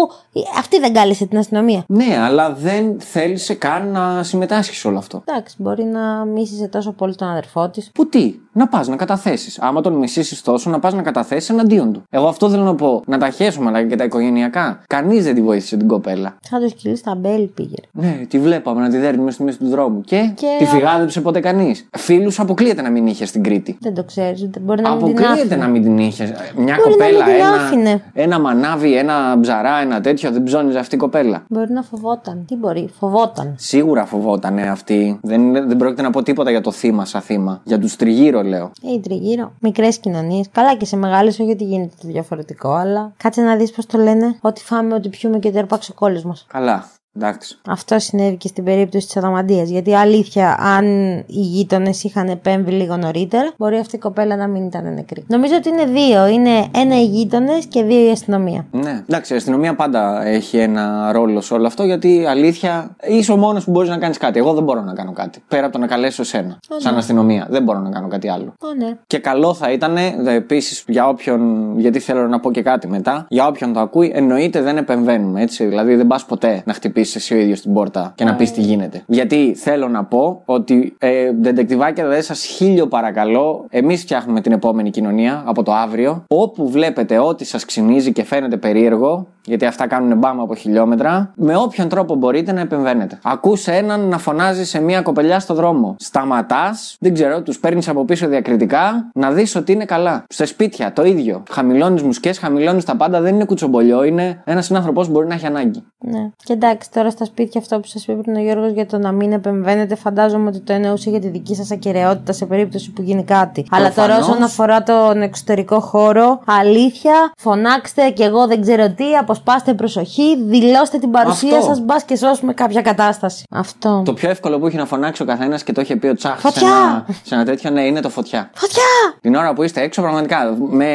αυτή 0.57 0.79
δεν 0.79 0.93
κάλεσε 0.93 1.25
την 1.25 1.37
αστυνομία; 1.37 1.83
Ναι, 1.87 2.17
αλλά 2.19 2.53
δεν 2.53 2.99
θέλησε 2.99 3.53
καν 3.53 3.91
να 3.91 4.23
συμμετάσχει 4.23 4.75
σε 4.75 4.87
όλο 4.87 4.97
αυτό. 4.97 5.23
Εντάξει, 5.25 5.55
μπορεί 5.57 5.83
να 5.83 6.25
μίσησε 6.25 6.67
τόσο 6.67 6.91
πολύ 6.91 7.15
τον 7.15 7.27
αδερφό 7.27 7.69
της. 7.69 7.91
Που 7.93 8.09
τι, 8.09 8.35
να 8.57 8.67
πας 8.67 8.87
να 8.87 8.95
καταθέσεις. 8.95 9.59
Άμα 9.61 9.81
τον 9.81 9.93
μισήσεις 9.93 10.41
τόσο, 10.41 10.69
να 10.69 10.79
πας 10.79 10.93
να 10.93 11.01
καταθέσεις 11.01 11.49
εναντίον 11.49 11.93
του. 11.93 12.03
Εγώ 12.09 12.27
αυτό 12.27 12.49
θέλω 12.49 12.63
να 12.63 12.75
πω. 12.75 13.01
Να 13.05 13.17
τα 13.17 13.29
χέσουμε, 13.29 13.67
αλλά 13.69 13.83
και 13.83 13.95
τα 13.95 14.03
οικογενειακά. 14.03 14.79
Κανείς 14.87 15.23
δεν 15.23 15.35
τη 15.35 15.41
βοήθησε 15.41 15.77
την 15.77 15.87
κοπέλα. 15.87 16.35
Σαν 16.41 16.61
το 16.61 16.67
σκυλί 16.69 16.95
στα 16.95 17.15
μπέλ 17.15 17.41
πήγε. 17.45 17.75
Ναι, 17.91 18.19
τη 18.29 18.39
βλέπαμε 18.39 18.81
να 18.81 18.89
τη 18.89 18.97
δέρνει 18.97 19.19
μέσα 19.21 19.31
στη 19.35 19.43
μέση 19.43 19.57
του 19.57 19.67
δρόμου. 19.69 20.01
Και, 20.01 20.31
Και 20.35 20.45
τη 20.59 20.63
α- 20.63 20.67
φυγάδεψε 20.67 21.21
ποτέ 21.21 21.39
κανείς. 21.39 21.87
Φίλους 21.97 22.39
αποκλείεται 22.39 22.81
να 22.81 22.89
μην 22.89 23.07
είχες 23.07 23.29
στην 23.29 23.43
Κρήτη. 23.43 23.77
Δεν 23.81 23.93
το 23.93 24.03
ξέρεις, 24.03 24.49
μπορεί 24.61 24.81
να 24.81 24.89
μην 24.89 24.97
την 24.99 25.07
Αποκλείεται 25.07 25.33
άφηνε. 25.41 25.55
να 25.55 25.67
μην 25.67 25.81
την 25.83 25.97
είχες. 25.97 26.29
Μια 26.29 26.43
Μπορεί 26.55 26.67
να 26.67 26.77
κοπέλα, 26.77 27.25
μην 27.25 27.33
την 27.35 27.43
ένα, 27.45 27.53
άφηνε. 27.65 28.01
ένα 28.13 28.39
μανάβι, 28.39 28.93
ένα 28.97 29.37
ψαρά, 29.41 29.77
ένα 29.81 30.01
τέτοιο, 30.01 30.31
δεν 30.31 30.43
ψώνιζε 30.43 30.79
αυτή 30.79 30.95
η 30.95 30.97
κοπέλα. 30.97 31.43
Μπορεί 31.49 31.71
να 31.71 31.81
φοβόταν. 31.81 32.43
Τι 32.47 32.55
μπορεί, 32.55 32.89
φοβόταν. 32.99 33.53
Σίγουρα 33.57 34.05
φοβόταν 34.05 34.57
αυτή. 34.59 35.19
Δεν, 35.21 35.41
είναι- 35.41 35.61
δεν 35.61 35.77
πρόκειται 35.77 36.01
να 36.01 36.09
πω 36.09 36.23
τίποτα 36.23 36.49
για 36.51 36.61
το 36.61 36.71
θύμα 36.71 37.05
σαν 37.05 37.21
θύμα. 37.21 37.61
Για 37.63 37.79
τους 37.79 37.95
τριγύρω 37.95 38.41
λέω. 38.47 38.71
Ε, 38.95 38.99
τριγύρω. 38.99 39.51
Μικρές 39.59 39.97
κοινωνίες. 39.97 40.49
Καλά 40.51 40.75
και 40.75 40.85
σε 40.85 40.95
μεγάλες, 40.95 41.39
όχι 41.39 41.51
ότι 41.51 41.63
γίνεται 41.63 41.95
το 42.01 42.07
διαφορετικό, 42.07 42.71
αλλά 42.71 43.13
κάτσε 43.17 43.41
να 43.41 43.55
δεις 43.55 43.71
πώς 43.71 43.85
το 43.85 43.97
λένε. 43.97 44.37
Ότι 44.41 44.63
φάμε, 44.63 44.93
ότι 44.93 45.09
πιούμε 45.09 45.39
και 45.39 45.47
ότι 45.47 45.57
αρπάξει 45.57 45.91
ο 45.91 45.93
κόλλος 45.93 46.23
μας. 46.23 46.45
Καλά. 46.49 46.89
Εντάξει. 47.19 47.57
Αυτό 47.67 47.99
συνέβη 47.99 48.35
και 48.35 48.47
στην 48.47 48.63
περίπτωση 48.63 49.05
της 49.05 49.17
Αδαμαντίας. 49.17 49.69
Γιατί 49.69 49.95
αλήθεια, 49.95 50.57
αν 50.59 50.85
οι 51.17 51.41
γείτονες 51.41 52.03
είχαν 52.03 52.27
επέμβει 52.27 52.71
λίγο 52.71 52.97
νωρίτερα, 52.97 53.51
μπορεί 53.57 53.77
αυτή 53.77 53.95
η 53.95 53.99
κοπέλα 53.99 54.35
να 54.35 54.47
μην 54.47 54.65
ήταν 54.65 54.93
νεκρή. 54.93 55.23
Νομίζω 55.27 55.55
ότι 55.55 55.69
είναι 55.69 55.85
δύο. 55.85 56.27
Είναι 56.27 56.65
ένα 56.75 57.01
οι 57.01 57.05
γείτονες 57.05 57.65
και 57.65 57.83
δύο 57.83 58.07
η 58.07 58.09
αστυνομία. 58.09 58.65
Ναι. 58.71 59.03
Εντάξει, 59.09 59.33
η 59.33 59.35
αστυνομία 59.35 59.75
πάντα 59.75 60.25
έχει 60.25 60.57
ένα 60.57 61.11
ρόλο 61.11 61.41
σε 61.41 61.53
όλο 61.53 61.67
αυτό 61.67 61.83
γιατί 61.83 62.25
αλήθεια 62.25 62.95
είσαι 63.07 63.31
ο 63.31 63.37
μόνος 63.37 63.63
που 63.65 63.71
μπορείς 63.71 63.89
να 63.89 63.97
κάνεις 63.97 64.17
κάτι. 64.17 64.39
Εγώ 64.39 64.53
δεν 64.53 64.63
μπορώ 64.63 64.81
να 64.81 64.93
κάνω 64.93 65.11
κάτι. 65.11 65.43
Πέρα 65.47 65.63
από 65.63 65.73
το 65.73 65.79
να 65.79 65.87
καλέσω 65.87 66.21
εσένα. 66.21 66.59
Σαν 66.77 66.97
αστυνομία. 66.97 67.47
Δεν 67.49 67.63
μπορώ 67.63 67.79
να 67.79 67.89
κάνω 67.89 68.07
κάτι 68.07 68.29
άλλο. 68.29 68.53
Ω, 68.59 68.73
ναι. 68.73 68.97
Και 69.07 69.17
καλό 69.17 69.53
θα 69.53 69.71
ήταν 69.71 69.97
επίσης 70.27 70.83
για 70.87 71.07
όποιον. 71.07 71.73
Γιατί 71.79 71.99
θέλω 71.99 72.27
να 72.27 72.39
πω 72.39 72.51
και 72.51 72.61
κάτι 72.61 72.87
μετά. 72.87 73.25
Για 73.29 73.47
όποιον 73.47 73.73
το 73.73 73.79
ακούει, 73.79 74.11
εννοείται 74.15 74.61
δεν 74.61 74.77
επεμβαίνουμε 74.77 75.41
έτσι. 75.41 75.65
Δηλαδή 75.65 75.95
δεν 75.95 76.07
πας 76.07 76.25
ποτέ 76.25 76.61
να 76.65 76.73
χτυπήσεις 76.73 77.06
εσύ 77.15 77.33
ο 77.33 77.37
ίδιος 77.37 77.61
την 77.61 77.73
πόρτα 77.73 78.11
και 78.15 78.23
να 78.23 78.35
πεις 78.35 78.51
τι 78.51 78.61
γίνεται. 78.61 79.03
Γιατί 79.07 79.53
θέλω 79.55 79.87
να 79.87 80.03
πω 80.03 80.41
ότι 80.45 80.95
ε, 80.97 81.31
δεντεκτιβάκια 81.41 82.07
δεν 82.07 82.21
σας 82.21 82.43
χίλιο 82.43 82.87
παρακαλώ. 82.87 83.65
Εμείς 83.69 84.01
φτιάχνουμε 84.01 84.41
την 84.41 84.51
επόμενη 84.51 84.89
κοινωνία 84.89 85.43
από 85.45 85.63
το 85.63 85.73
αύριο. 85.73 86.23
Όπου 86.27 86.69
βλέπετε 86.69 87.19
ότι 87.19 87.45
σας 87.45 87.65
ξυνίζει 87.65 88.11
και 88.11 88.23
φαίνεται 88.23 88.57
περίεργο, 88.57 89.27
γιατί 89.45 89.65
αυτά 89.65 89.87
κάνουν 89.87 90.17
μπάμα 90.17 90.43
από 90.43 90.55
χιλιόμετρα, 90.55 91.31
με 91.35 91.55
όποιον 91.55 91.87
τρόπο 91.89 92.15
μπορείτε 92.15 92.51
να 92.51 92.59
επεμβαίνετε. 92.61 93.19
Ακούσε 93.23 93.71
έναν 93.71 93.99
να 93.99 94.17
φωνάζει 94.17 94.65
σε 94.65 94.81
μία 94.81 95.01
κοπελιά 95.01 95.39
στο 95.39 95.53
δρόμο. 95.53 95.95
Σταματάς, 95.99 96.95
δεν 96.99 97.13
ξέρω, 97.13 97.41
τους 97.41 97.59
παίρνεις 97.59 97.87
από 97.87 98.05
πίσω 98.05 98.27
διακριτικά, 98.27 99.09
να 99.13 99.31
δεις 99.31 99.55
ότι 99.55 99.71
είναι 99.71 99.85
καλά. 99.85 100.23
Σε 100.29 100.45
σπίτια 100.45 100.93
το 100.93 101.03
ίδιο. 101.03 101.43
Χαμηλώνεις 101.51 102.01
μουσκές, 102.01 102.39
χαμηλώνεις 102.39 102.85
τα 102.85 102.95
πάντα, 102.95 103.21
δεν 103.21 103.35
είναι 103.35 103.45
κουτσομπολιό, 103.45 104.03
είναι 104.03 104.41
ένας 104.45 104.65
συνάνθρωπο 104.65 105.01
που 105.01 105.11
μπορεί 105.11 105.27
να 105.27 105.33
έχει 105.33 105.45
ανάγκη. 105.45 105.83
Ναι. 105.99 106.29
Και 106.43 106.53
εντάξει, 106.53 106.91
τώρα 106.97 107.09
στα 107.09 107.25
σπίτια 107.25 107.61
αυτό 107.61 107.79
που 107.79 107.87
σας 107.87 108.03
είπε 108.03 108.21
πριν 108.21 108.35
ο 108.35 108.39
Γιώργος 108.39 108.71
για 108.71 108.85
το 108.85 108.97
να 108.97 109.11
μην 109.11 109.31
επεμβαίνετε, 109.31 109.95
φαντάζομαι 109.95 110.47
ότι 110.47 110.59
το 110.59 110.73
εννοούσε 110.73 111.09
για 111.09 111.19
τη 111.19 111.27
δική 111.27 111.55
σας 111.55 111.71
ακαιρεότητα 111.71 112.33
σε 112.33 112.45
περίπτωση 112.45 112.91
που 112.91 113.01
γίνει 113.01 113.23
κάτι. 113.23 113.65
Αλλά 113.71 113.93
τώρα 113.93 114.07
Προφανώς. 114.07 114.29
όσον 114.29 114.43
αφορά 114.43 114.83
τον 114.83 115.21
εξωτερικό 115.21 115.79
χώρο, 115.79 116.39
αλήθεια, 116.45 117.31
φωνάξτε 117.37 118.09
και 118.09 118.23
εγώ 118.23 118.47
δεν 118.47 118.61
ξέρω 118.61 118.89
τι, 118.89 119.15
αποσπάστε 119.15 119.73
προσοχή, 119.73 120.43
δηλώστε 120.43 120.97
την 120.97 121.11
παρουσία 121.11 121.57
Αυτό. 121.57 121.67
σας, 121.69 121.79
μπας 121.79 122.03
και 122.03 122.15
σώσουμε 122.15 122.53
κάποια 122.53 122.81
κατάσταση. 122.81 123.43
Αυτό. 123.49 124.01
Το 124.05 124.13
πιο 124.13 124.29
εύκολο 124.29 124.59
που 124.59 124.67
έχει 124.67 124.75
να 124.77 124.85
φωνάξει 124.85 125.21
ο 125.21 125.25
καθένας 125.25 125.63
και 125.63 125.71
το 125.71 125.81
είχε 125.81 125.95
πει 125.95 126.07
ο 126.07 126.13
Τσάχ 126.15 126.39
σε 126.39 126.47
Φωτιά! 126.47 126.67
ένα, 126.67 127.05
σε 127.23 127.35
ένα 127.35 127.45
τέτοιο, 127.45 127.69
ναι, 127.69 127.81
είναι 127.81 127.99
το 128.01 128.09
φωτιά. 128.09 128.49
Φωτιά! 128.55 128.81
Την 129.21 129.35
ώρα 129.35 129.53
που 129.53 129.63
είστε 129.63 129.81
έξω, 129.81 130.01
πραγματικά, 130.01 130.55
με, 130.69 130.87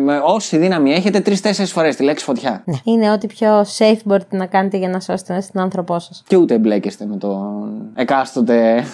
με 0.00 0.20
όση 0.24 0.56
δύναμη 0.56 0.92
έχετε, 0.92 1.20
τρει-τέσσερι 1.20 1.68
φορές 1.68 1.96
τη 1.96 2.02
λέξη 2.02 2.24
φωτιά. 2.24 2.62
Ναι. 2.64 2.76
Είναι 2.84 3.10
ό,τι 3.10 3.26
πιο 3.26 3.60
safe 3.78 4.00
μπορείτε 4.04 4.36
να 4.36 4.46
κάνετε 4.46 4.76
για 4.76 4.88
να 4.88 5.00
σώσετε 5.00 5.34
την 5.46 5.60
άνθρωπό 5.60 5.98
σας. 5.98 6.22
Και 6.26 6.36
ούτε 6.36 6.54
εμπλέκεστε 6.54 7.06
με 7.06 7.16
τον 7.16 7.90
εκάστοτε 7.94 8.84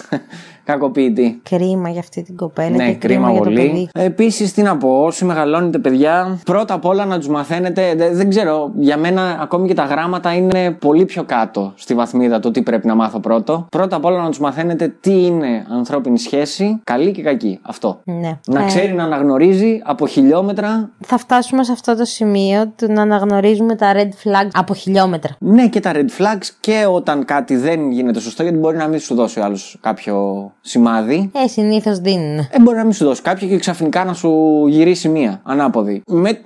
κακοποιητή. 0.65 1.39
Κρίμα 1.43 1.89
για 1.89 1.99
αυτή 1.99 2.23
την 2.23 2.35
κοπέλα 2.35 2.75
Ναι, 2.75 2.85
και 2.87 2.93
κρίμα 2.93 3.31
για 3.31 3.41
το 3.41 3.49
παιδί. 3.49 3.67
πολύ. 3.67 3.89
Επίσης, 3.93 4.53
τι 4.53 4.61
να 4.61 4.77
πω, 4.77 5.03
όσοι 5.03 5.25
μεγαλώνετε 5.25 5.77
παιδιά, 5.77 6.39
πρώτα 6.45 6.73
απ' 6.73 6.85
όλα 6.85 7.05
να 7.05 7.17
τους 7.17 7.27
μαθαίνετε. 7.27 7.93
δε- 7.97 8.09
Δεν 8.13 8.29
ξέρω, 8.29 8.71
για 8.77 8.97
μένα 8.97 9.37
ακόμη 9.41 9.67
και 9.67 9.73
τα 9.73 9.83
γράμματα 9.83 10.33
είναι 10.33 10.71
πολύ 10.71 11.05
πιο 11.05 11.23
κάτω 11.23 11.73
στη 11.75 11.93
βαθμίδα 11.93 12.39
το 12.39 12.51
τι 12.51 12.61
πρέπει 12.61 12.87
να 12.87 12.95
μάθω 12.95 13.19
πρώτο. 13.19 13.65
Πρώτα 13.69 13.95
απ' 13.95 14.05
όλα 14.05 14.21
να 14.21 14.29
τους 14.29 14.39
μαθαίνετε 14.39 14.95
τι 14.99 15.25
είναι 15.25 15.65
ανθρώπινη 15.69 16.19
σχέση, 16.19 16.79
καλή 16.83 17.11
και 17.11 17.21
κακή. 17.21 17.59
Αυτό. 17.61 17.99
Ναι. 18.03 18.39
Να 18.47 18.61
Ε, 18.61 18.65
ξέρει 18.65 18.93
να 18.93 19.03
αναγνωρίζει 19.03 19.81
από 19.83 20.07
χιλιόμετρα. 20.07 20.89
Θα 21.05 21.17
φτάσουμε 21.17 21.63
σε 21.63 21.71
αυτό 21.71 21.95
το 21.95 22.05
σημείο 22.05 22.67
του 22.77 22.91
να 22.91 23.01
αναγνωρίζουμε 23.01 23.75
τα 23.75 23.93
red 23.93 24.09
flags 24.29 24.49
από 24.53 24.73
χιλιόμετρα. 24.73 25.35
Ναι, 25.39 25.67
και 25.67 25.79
τα 25.79 25.91
red 25.93 26.21
flags 26.21 26.47
και 26.59 26.85
όταν 26.91 27.25
κάτι 27.25 27.55
δεν 27.55 27.91
γίνεται 27.91 28.19
σωστό, 28.19 28.43
γιατί 28.43 28.57
μπορεί 28.57 28.77
να 28.77 28.87
μην 28.87 28.99
σου 28.99 29.15
δώσει 29.15 29.39
ο 29.39 29.43
άλλος 29.43 29.77
κάποιο 29.81 30.51
σημάδι. 30.65 31.31
Ε, 31.43 31.47
συνήθως 31.47 31.99
δίνουν. 31.99 32.37
Ε, 32.37 32.47
μπορεί 32.61 32.77
να 32.77 32.83
μην 32.83 32.93
σου 32.93 33.05
δώσει 33.05 33.21
κάποιο 33.21 33.47
και 33.47 33.57
ξαφνικά 33.57 34.03
να 34.03 34.13
σου 34.13 34.63
γυρίσει 34.67 35.09
μία 35.09 35.41
ανάποδη. 35.43 36.01
Με, 36.07 36.41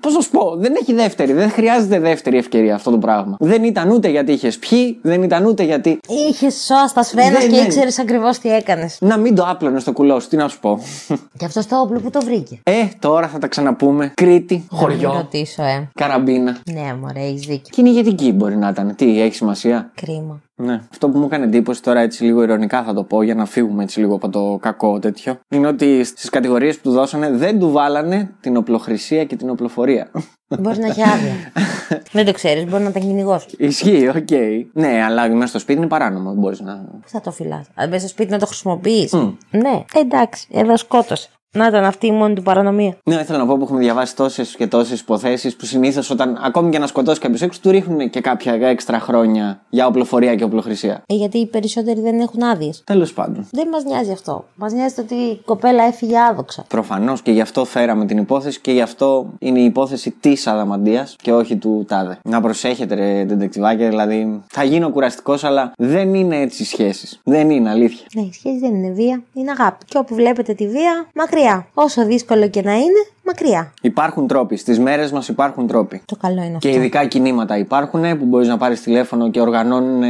Πώς 0.00 0.14
να 0.14 0.20
σου 0.20 0.30
πω, 0.30 0.56
δεν 0.56 0.74
έχει 0.80 0.92
δεύτερη, 0.94 1.32
δεν 1.32 1.50
χρειάζεται 1.50 1.98
δεύτερη 1.98 2.36
ευκαιρία 2.36 2.74
αυτό 2.74 2.90
το 2.90 2.98
πράγμα. 2.98 3.36
Δεν 3.40 3.64
ήταν 3.64 3.90
ούτε 3.90 4.08
γιατί 4.08 4.32
είχες 4.32 4.58
πιει, 4.58 4.98
δεν 5.02 5.22
ήταν 5.22 5.44
ούτε 5.44 5.62
γιατί. 5.62 5.98
Είχες 6.28 6.54
σώα 6.54 6.86
στα 6.88 7.02
σφαίρα 7.02 7.30
Ναι, 7.30 7.38
και 7.38 7.46
ναι. 7.46 7.56
ήξερες 7.56 7.98
ακριβώς 7.98 8.38
τι 8.38 8.48
έκανες. 8.48 8.98
Να 9.00 9.16
μην 9.16 9.34
το 9.34 9.44
άπλωνες 9.48 9.82
στο 9.82 9.92
κουλό 9.92 10.20
σου, 10.20 10.28
τι 10.28 10.36
να 10.36 10.48
σου 10.48 10.60
πω. 10.60 10.78
Και 11.38 11.44
αυτός 11.44 11.66
το 11.66 11.80
όπλο 11.80 12.00
που 12.00 12.10
το 12.10 12.20
βρήκε. 12.24 12.60
Ε, 12.62 12.72
τώρα 12.98 13.28
θα 13.28 13.38
τα 13.38 13.46
ξαναπούμε. 13.46 14.12
Κρήτη, 14.14 14.54
Να 14.54 14.60
μην 14.78 14.80
χωριό, 14.80 15.12
ρωτήσω, 15.12 15.62
ε. 15.62 15.88
καραμπίνα. 15.94 16.56
Ναι, 16.72 16.94
μωρέ, 17.00 17.20
έχεις 17.20 17.46
δίκιο. 17.46 17.70
Κυνηγετική 17.70 18.32
μπορεί 18.32 18.56
να 18.56 18.68
ήταν. 18.68 18.94
Τι, 18.96 19.20
έχει 19.22 19.34
σημασία; 19.34 19.90
Κρίμα. 19.94 20.40
Ναι. 20.56 20.80
Αυτό 20.90 21.08
που 21.08 21.18
μου 21.18 21.24
έκανε 21.24 21.44
εντύπωση 21.44 21.82
τώρα 21.82 22.00
έτσι 22.00 22.24
λίγο 22.24 22.42
ειρωνικά 22.42 22.82
θα 22.82 22.94
το 22.94 23.04
πω 23.04 23.22
για 23.22 23.34
να 23.34 23.44
φύγουμε 23.44 23.82
έτσι 23.82 24.00
λίγο 24.00 24.14
από 24.14 24.28
το 24.28 24.58
κακό 24.60 24.98
τέτοιο. 24.98 25.38
Είναι 25.48 25.66
ότι 25.66 26.04
στις 26.04 26.30
κατηγορίες 26.30 26.76
που 26.76 26.82
του 26.82 26.90
δώσανε 26.90 27.30
δεν 27.30 27.58
του 27.58 27.70
βάλανε 27.70 28.34
την 28.40 28.56
οπλοχρησία 28.56 29.24
και 29.24 29.36
την 29.36 29.50
οπλοφορία. 29.50 30.10
Μπορείς 30.58 30.78
να 30.78 30.86
έχει 30.86 31.02
άδεια. 31.02 31.32
Δεν 32.12 32.24
το 32.24 32.32
ξέρεις, 32.32 32.64
μπορεί 32.64 32.82
να 32.82 32.88
ήταν 32.88 33.02
κυνηγός. 33.02 33.46
Ισχύει, 33.58 34.08
οκ. 34.08 34.30
Ναι, 34.72 35.02
αλλά 35.04 35.28
μέσα 35.28 35.46
στο 35.46 35.58
σπίτι 35.58 35.78
είναι 35.78 35.88
παράνομο. 35.88 36.30
Δεν 36.30 36.38
μπορείς 36.38 36.60
να. 36.60 36.74
Πού 36.74 37.08
θα 37.08 37.20
το 37.20 37.30
φυλάς. 37.30 37.66
Αν 37.74 37.88
μέσα 37.88 38.00
στο 38.00 38.08
σπίτι 38.08 38.30
να 38.30 38.38
το 38.38 38.46
χρησιμοποιείς. 38.46 39.12
Ναι, 39.50 39.84
εντάξει, 39.94 40.48
εδώ 40.50 40.76
σκότωσε. 40.76 41.28
Να 41.56 41.66
ήταν 41.66 41.84
αυτή 41.84 42.06
η 42.06 42.12
μόνη 42.12 42.34
του 42.34 42.42
παρανομία. 42.42 42.96
Ναι, 43.04 43.14
ήθελα 43.14 43.38
να 43.38 43.46
πω 43.46 43.56
που 43.56 43.62
έχουμε 43.62 43.80
διαβάσει 43.80 44.16
τόσες 44.16 44.56
και 44.56 44.66
τόσες 44.66 45.00
υποθέσεις 45.00 45.56
που 45.56 45.64
συνήθως 45.64 46.10
όταν 46.10 46.38
ακόμη 46.42 46.70
και 46.70 46.78
να 46.78 46.86
σκοτώσει 46.86 47.20
κάποιος 47.20 47.42
έξω, 47.42 47.60
του 47.60 47.70
ρίχνουν 47.70 48.10
και 48.10 48.20
κάποια 48.20 48.52
έξτρα 48.68 48.98
χρόνια 49.00 49.60
για 49.68 49.86
οπλοφορία 49.86 50.34
και 50.34 50.44
οπλοχρησία. 50.44 51.02
Ε, 51.06 51.14
γιατί 51.14 51.38
οι 51.38 51.46
περισσότεροι 51.46 52.00
δεν 52.00 52.20
έχουν 52.20 52.42
άδειες. 52.42 52.82
Τέλος 52.86 53.12
πάντων. 53.12 53.48
Δεν 53.50 53.68
μας 53.68 53.84
νοιάζει 53.84 54.10
αυτό. 54.10 54.44
Μας 54.54 54.72
νοιάζει 54.72 54.94
το 54.94 55.00
ότι 55.00 55.14
η 55.14 55.40
κοπέλα 55.44 55.84
έφυγε 55.84 56.16
άδοξα. 56.30 56.64
Προφανώς 56.68 57.22
και 57.22 57.30
γι' 57.30 57.40
αυτό 57.40 57.64
φέραμε 57.64 58.06
την 58.06 58.18
υπόθεση 58.18 58.60
και 58.60 58.72
γι' 58.72 58.80
αυτό 58.80 59.26
είναι 59.38 59.60
η 59.60 59.64
υπόθεση 59.64 60.10
της 60.20 60.46
Αδαμαντίας 60.46 61.16
και 61.22 61.32
όχι 61.32 61.56
του 61.56 61.84
Τάδε. 61.88 62.18
Να 62.22 62.40
προσέχετε, 62.40 62.94
ρε 62.94 63.24
τεντεκτιβάκια, 63.24 63.88
δηλαδή 63.88 64.42
θα 64.46 64.64
γίνω 64.64 64.90
κουραστικός, 64.90 65.44
αλλά 65.44 65.72
δεν 65.76 66.14
είναι 66.14 66.36
έτσι 66.36 66.62
οι 66.62 66.66
σχέσεις. 66.66 67.20
Δεν 67.24 67.50
είναι 67.50 67.70
αλήθεια. 67.70 68.06
Ναι, 68.14 68.22
η 68.22 68.32
σχέση 68.32 68.58
δεν 68.58 68.74
είναι 68.74 68.90
βία, 68.90 69.22
είναι 69.32 69.50
αγάπη. 69.50 69.84
Και 69.84 69.98
όπου 69.98 70.14
βλέπετε 70.14 70.54
τη 70.54 70.68
βία, 70.68 71.06
μακριά. 71.14 71.43
Όσο 71.74 72.06
δύσκολο 72.06 72.48
και 72.48 72.62
να 72.62 72.72
είναι, 72.72 73.06
μακριά. 73.24 73.72
Υπάρχουν 73.82 74.26
τρόποι. 74.26 74.56
Στις 74.56 74.78
μέρες 74.78 75.12
μας 75.12 75.28
υπάρχουν 75.28 75.66
τρόποι. 75.66 76.02
Το 76.04 76.16
καλό 76.16 76.42
είναι 76.42 76.56
αυτό. 76.56 76.68
Και 76.68 76.74
ειδικά 76.74 77.06
κινήματα 77.06 77.58
υπάρχουν 77.58 78.18
που 78.18 78.24
μπορείς 78.24 78.48
να 78.48 78.56
πάρεις 78.56 78.80
τηλέφωνο 78.80 79.30
και 79.30 79.40
οργανώνουν 79.40 80.02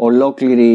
ολόκληρη 0.00 0.72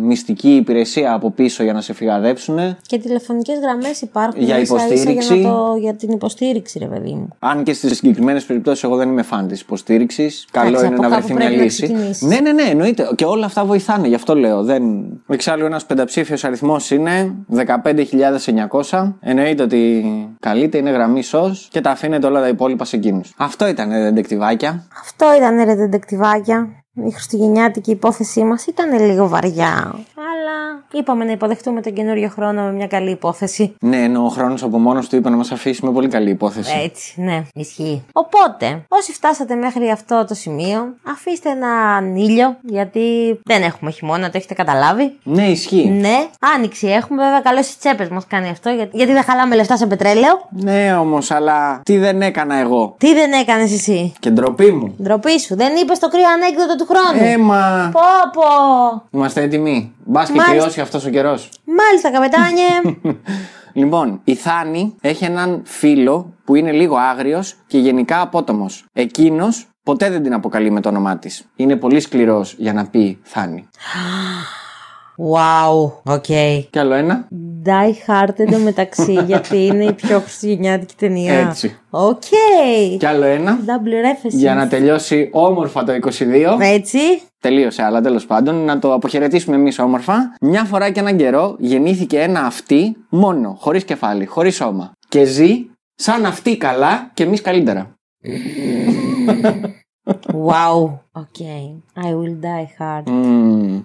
μυστική 0.00 0.54
υπηρεσία 0.54 1.12
από 1.12 1.30
πίσω 1.30 1.62
για 1.62 1.72
να 1.72 1.80
σε 1.80 1.92
φυγαδέψουν. 1.92 2.76
Και 2.86 2.98
τηλεφωνικές 2.98 3.58
γραμμές 3.58 4.00
υπάρχουν 4.00 4.42
Για 4.42 4.58
ίσα-ίσα 4.58 4.86
υποστήριξη. 4.86 5.38
Για, 5.38 5.48
να 5.48 5.54
το, 5.54 5.76
για 5.78 5.94
την 5.94 6.10
υποστήριξη, 6.10 6.78
ρε 6.78 6.86
παιδί 6.86 7.12
μου. 7.12 7.28
Αν 7.38 7.62
και 7.62 7.72
στις 7.72 7.96
συγκεκριμένες 7.96 8.44
περιπτώσεις, 8.44 8.84
εγώ 8.84 8.96
δεν 8.96 9.08
είμαι 9.08 9.22
φαν 9.22 9.48
της 9.48 9.60
υποστήριξης. 9.60 10.46
Καλό 10.50 10.76
από 10.76 10.86
είναι 10.86 10.96
να 10.96 11.08
κάπου 11.08 11.14
βρεθεί 11.14 11.32
μια 11.32 11.44
πρέπει 11.44 11.56
να 11.56 11.62
λύση. 11.62 11.82
ξεκινήσεις. 11.82 12.22
Ναι, 12.22 12.40
ναι, 12.40 12.52
ναι, 12.52 12.62
εννοείται. 12.62 13.08
Και 13.14 13.24
όλα 13.24 13.46
αυτά 13.46 13.64
βοηθάνε, 13.64 14.08
γι' 14.08 14.14
αυτό 14.14 14.34
λέω. 14.34 14.62
Δεν... 14.62 14.82
Εξάλλου, 15.28 15.64
ένας 15.64 15.86
πενταψήφιος 15.86 16.44
αριθμός 16.44 16.90
είναι 16.90 17.34
15.900. 18.90 19.12
Εννοείται 19.20 19.62
ότι 19.62 20.04
καλείται, 20.40 20.78
είναι 20.78 20.90
γραμμή 20.90 21.22
ΣΟΣ 21.22 21.68
και 21.70 21.80
τα 21.80 21.90
αφήνετε 21.90 22.26
όλα 22.26 22.40
τα 22.40 22.48
υπόλοιπα 22.48 22.84
σε 22.84 22.96
εκείνους. 22.96 23.34
Αυτό 23.36 23.68
ήταν 23.68 23.90
δεντεκτιβάκια. 23.90 24.86
Αυτό 25.00 25.26
ήταν 25.36 25.64
ρε 25.64 25.74
τεντεκτιβάκια. 25.74 26.83
Η 26.96 27.10
χριστουγεννιάτικη 27.10 27.90
υπόθεσή 27.90 28.44
μας 28.44 28.66
ήταν 28.66 29.00
λίγο 29.00 29.28
βαριά. 29.28 29.94
Αλλά 30.16 30.84
είπαμε 30.92 31.24
να 31.24 31.32
υποδεχτούμε 31.32 31.80
τον 31.80 31.92
καινούριο 31.92 32.28
χρόνο 32.28 32.62
με 32.62 32.72
μια 32.72 32.86
καλή 32.86 33.10
υπόθεση. 33.10 33.74
Ναι, 33.80 33.96
ενώ 33.96 34.24
ο 34.24 34.28
χρόνος 34.28 34.62
από 34.62 34.78
μόνος 34.78 35.08
του 35.08 35.16
είπε 35.16 35.30
να 35.30 35.36
μας 35.36 35.50
αφήσει 35.52 35.84
με 35.84 35.92
πολύ 35.92 36.08
καλή 36.08 36.30
υπόθεση. 36.30 36.80
Έτσι, 36.84 37.20
ναι, 37.20 37.42
ισχύει. 37.54 38.04
Οπότε, 38.12 38.84
όσοι 38.88 39.12
φτάσατε 39.12 39.54
μέχρι 39.54 39.90
αυτό 39.90 40.24
το 40.28 40.34
σημείο, 40.34 40.94
αφήστε 41.02 41.50
έναν 41.50 42.16
ήλιο, 42.16 42.56
γιατί 42.62 43.00
δεν 43.44 43.62
έχουμε 43.62 43.90
χειμώνα, 43.90 44.30
το 44.30 44.36
έχετε 44.36 44.54
καταλάβει. 44.54 45.18
Ναι, 45.22 45.46
ισχύει. 45.46 45.88
Ναι, 45.88 46.26
άνοιξη 46.56 46.86
έχουμε, 46.86 47.22
βέβαια, 47.22 47.40
καλώς 47.40 47.70
οι 47.70 47.78
τσέπες 47.78 48.08
μας 48.08 48.26
κάνει 48.26 48.48
αυτό, 48.48 48.70
γιατί, 48.70 48.96
γιατί 48.96 49.12
δεν 49.12 49.22
χαλάμε 49.22 49.54
λεφτά 49.54 49.76
σε 49.76 49.86
πετρέλαιο. 49.86 50.48
Ναι, 50.50 50.96
όμως, 50.96 51.30
αλλά 51.30 51.80
τι 51.84 51.98
δεν 51.98 52.22
έκανα 52.22 52.54
εγώ. 52.56 52.94
Τι 52.98 53.14
δεν 53.14 53.32
έκανες 53.32 53.72
εσύ; 53.72 54.12
Και 54.18 54.30
ντροπή 54.30 54.72
μου. 54.72 54.94
Ντροπή 55.02 55.40
σου, 55.40 55.56
δεν 55.56 55.76
είπες 55.76 55.98
το 55.98 56.08
κρύο 56.08 56.28
ανέκδοτο 56.34 56.76
του 56.76 56.83
χρόνου. 56.84 57.24
Έμα. 57.24 57.90
Πω 57.92 58.00
πω. 58.32 59.02
Είμαστε 59.10 59.42
έτοιμοι. 59.42 59.94
Μπας 60.04 60.26
και 60.26 60.32
Μάλιστα. 60.36 60.56
κρυώσει 60.56 60.80
αυτός 60.80 61.06
ο 61.06 61.10
καιρός. 61.10 61.48
Μάλιστα, 61.64 62.10
καπετάνιε. 62.10 62.98
Λοιπόν, 63.76 64.20
η 64.24 64.34
Θάνη 64.34 64.94
έχει 65.00 65.24
έναν 65.24 65.62
φίλο 65.64 66.32
που 66.44 66.54
είναι 66.54 66.72
λίγο 66.72 66.96
άγριος 66.96 67.54
και 67.66 67.78
γενικά 67.78 68.20
απότομος. 68.20 68.84
Εκείνος 68.92 69.68
ποτέ 69.82 70.10
δεν 70.10 70.22
την 70.22 70.32
αποκαλεί 70.34 70.70
με 70.70 70.80
το 70.80 70.88
όνομά 70.88 71.18
της. 71.18 71.46
Είναι 71.56 71.76
πολύ 71.76 72.00
σκληρός 72.00 72.54
για 72.58 72.72
να 72.72 72.86
πει 72.86 73.18
Θάνη. 73.22 73.68
wow, 75.16 75.92
OK. 76.02 76.24
Κι 76.24 76.78
άλλο 76.78 76.94
ένα. 76.94 77.28
Die 77.64 77.92
Hard 78.06 78.34
εντωμεταξύ, 78.36 79.12
γιατί 79.26 79.66
είναι 79.66 79.84
η 79.84 79.92
πιο 79.92 80.20
χριστουγεννιάτικη 80.20 80.94
ταινία. 80.96 81.34
Έτσι. 81.34 81.78
Οκ. 81.90 82.22
Κι 82.98 83.06
άλλο 83.06 83.24
ένα. 83.24 83.58
Double 83.66 84.26
reference. 84.26 84.30
Για 84.30 84.54
να 84.54 84.68
τελειώσει 84.68 85.28
όμορφα 85.32 85.84
το 85.84 85.92
22. 85.92 86.56
Έτσι. 86.60 86.98
τελείωσε, 87.40 87.82
αλλά 87.82 88.00
τέλος 88.00 88.26
πάντων, 88.26 88.54
να 88.54 88.78
το 88.78 88.92
αποχαιρετήσουμε 88.92 89.56
εμείς 89.56 89.78
όμορφα. 89.78 90.36
Μια 90.40 90.64
φορά 90.64 90.90
και 90.90 91.00
έναν 91.00 91.16
καιρό 91.16 91.56
γεννήθηκε 91.58 92.20
ένα 92.20 92.40
αυτί 92.40 92.96
μόνο, 93.08 93.56
χωρίς 93.60 93.84
κεφάλι, 93.84 94.26
χωρίς 94.26 94.54
σώμα. 94.54 94.92
Και 95.08 95.24
ζει 95.24 95.66
σαν 95.94 96.24
αυτί 96.24 96.56
καλά 96.56 97.10
και 97.14 97.22
εμείς 97.22 97.40
καλύτερα. 97.40 97.94
Wow. 100.32 100.98
Okay. 101.22 101.62
I 101.96 102.10
will 102.18 102.36
die 102.48 102.68
hard. 102.78 103.06
Μμμ. 103.10 103.82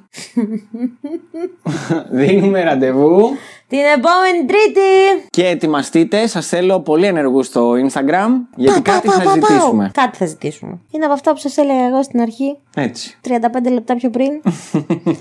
Δίνουμε 2.19 2.63
ραντεβού 2.63 3.29
Την 3.67 3.79
επόμενη 3.79 4.45
Τρίτη! 4.47 5.27
και 5.29 5.47
ετοιμαστείτε. 5.47 6.27
Σας 6.27 6.47
θέλω 6.47 6.79
πολύ 6.79 7.05
ενεργούς 7.05 7.45
στο 7.45 7.71
Instagram 7.71 8.29
γιατί 8.55 8.81
Πάω, 8.81 8.95
κάτι 8.95 9.07
πάω, 9.07 9.17
θα 9.17 9.23
πάω, 9.23 9.37
πάω. 9.39 9.49
ζητήσουμε. 9.49 9.91
Κάτι 9.93 10.17
θα 10.17 10.25
ζητήσουμε. 10.25 10.79
Είναι 10.91 11.05
από 11.05 11.13
αυτά 11.13 11.31
που 11.31 11.37
σας 11.39 11.57
έλεγα 11.57 11.85
εγώ 11.87 12.03
στην 12.03 12.21
αρχή. 12.21 12.57
Έτσι. 12.75 13.17
35 13.27 13.71
λεπτά 13.71 13.95
πιο 13.95 14.09
πριν. 14.09 14.31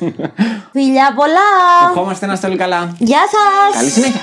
Φιλιά 0.73 1.13
πολλά! 1.17 1.49
Ευχόμαστε 1.91 2.27
να 2.27 2.33
είστε 2.33 2.47
όλοι 2.47 2.57
καλά. 2.57 2.95
Γεια 2.99 3.21
σας! 3.31 3.77
Καλή 3.79 3.91
συνέχεια. 3.91 4.23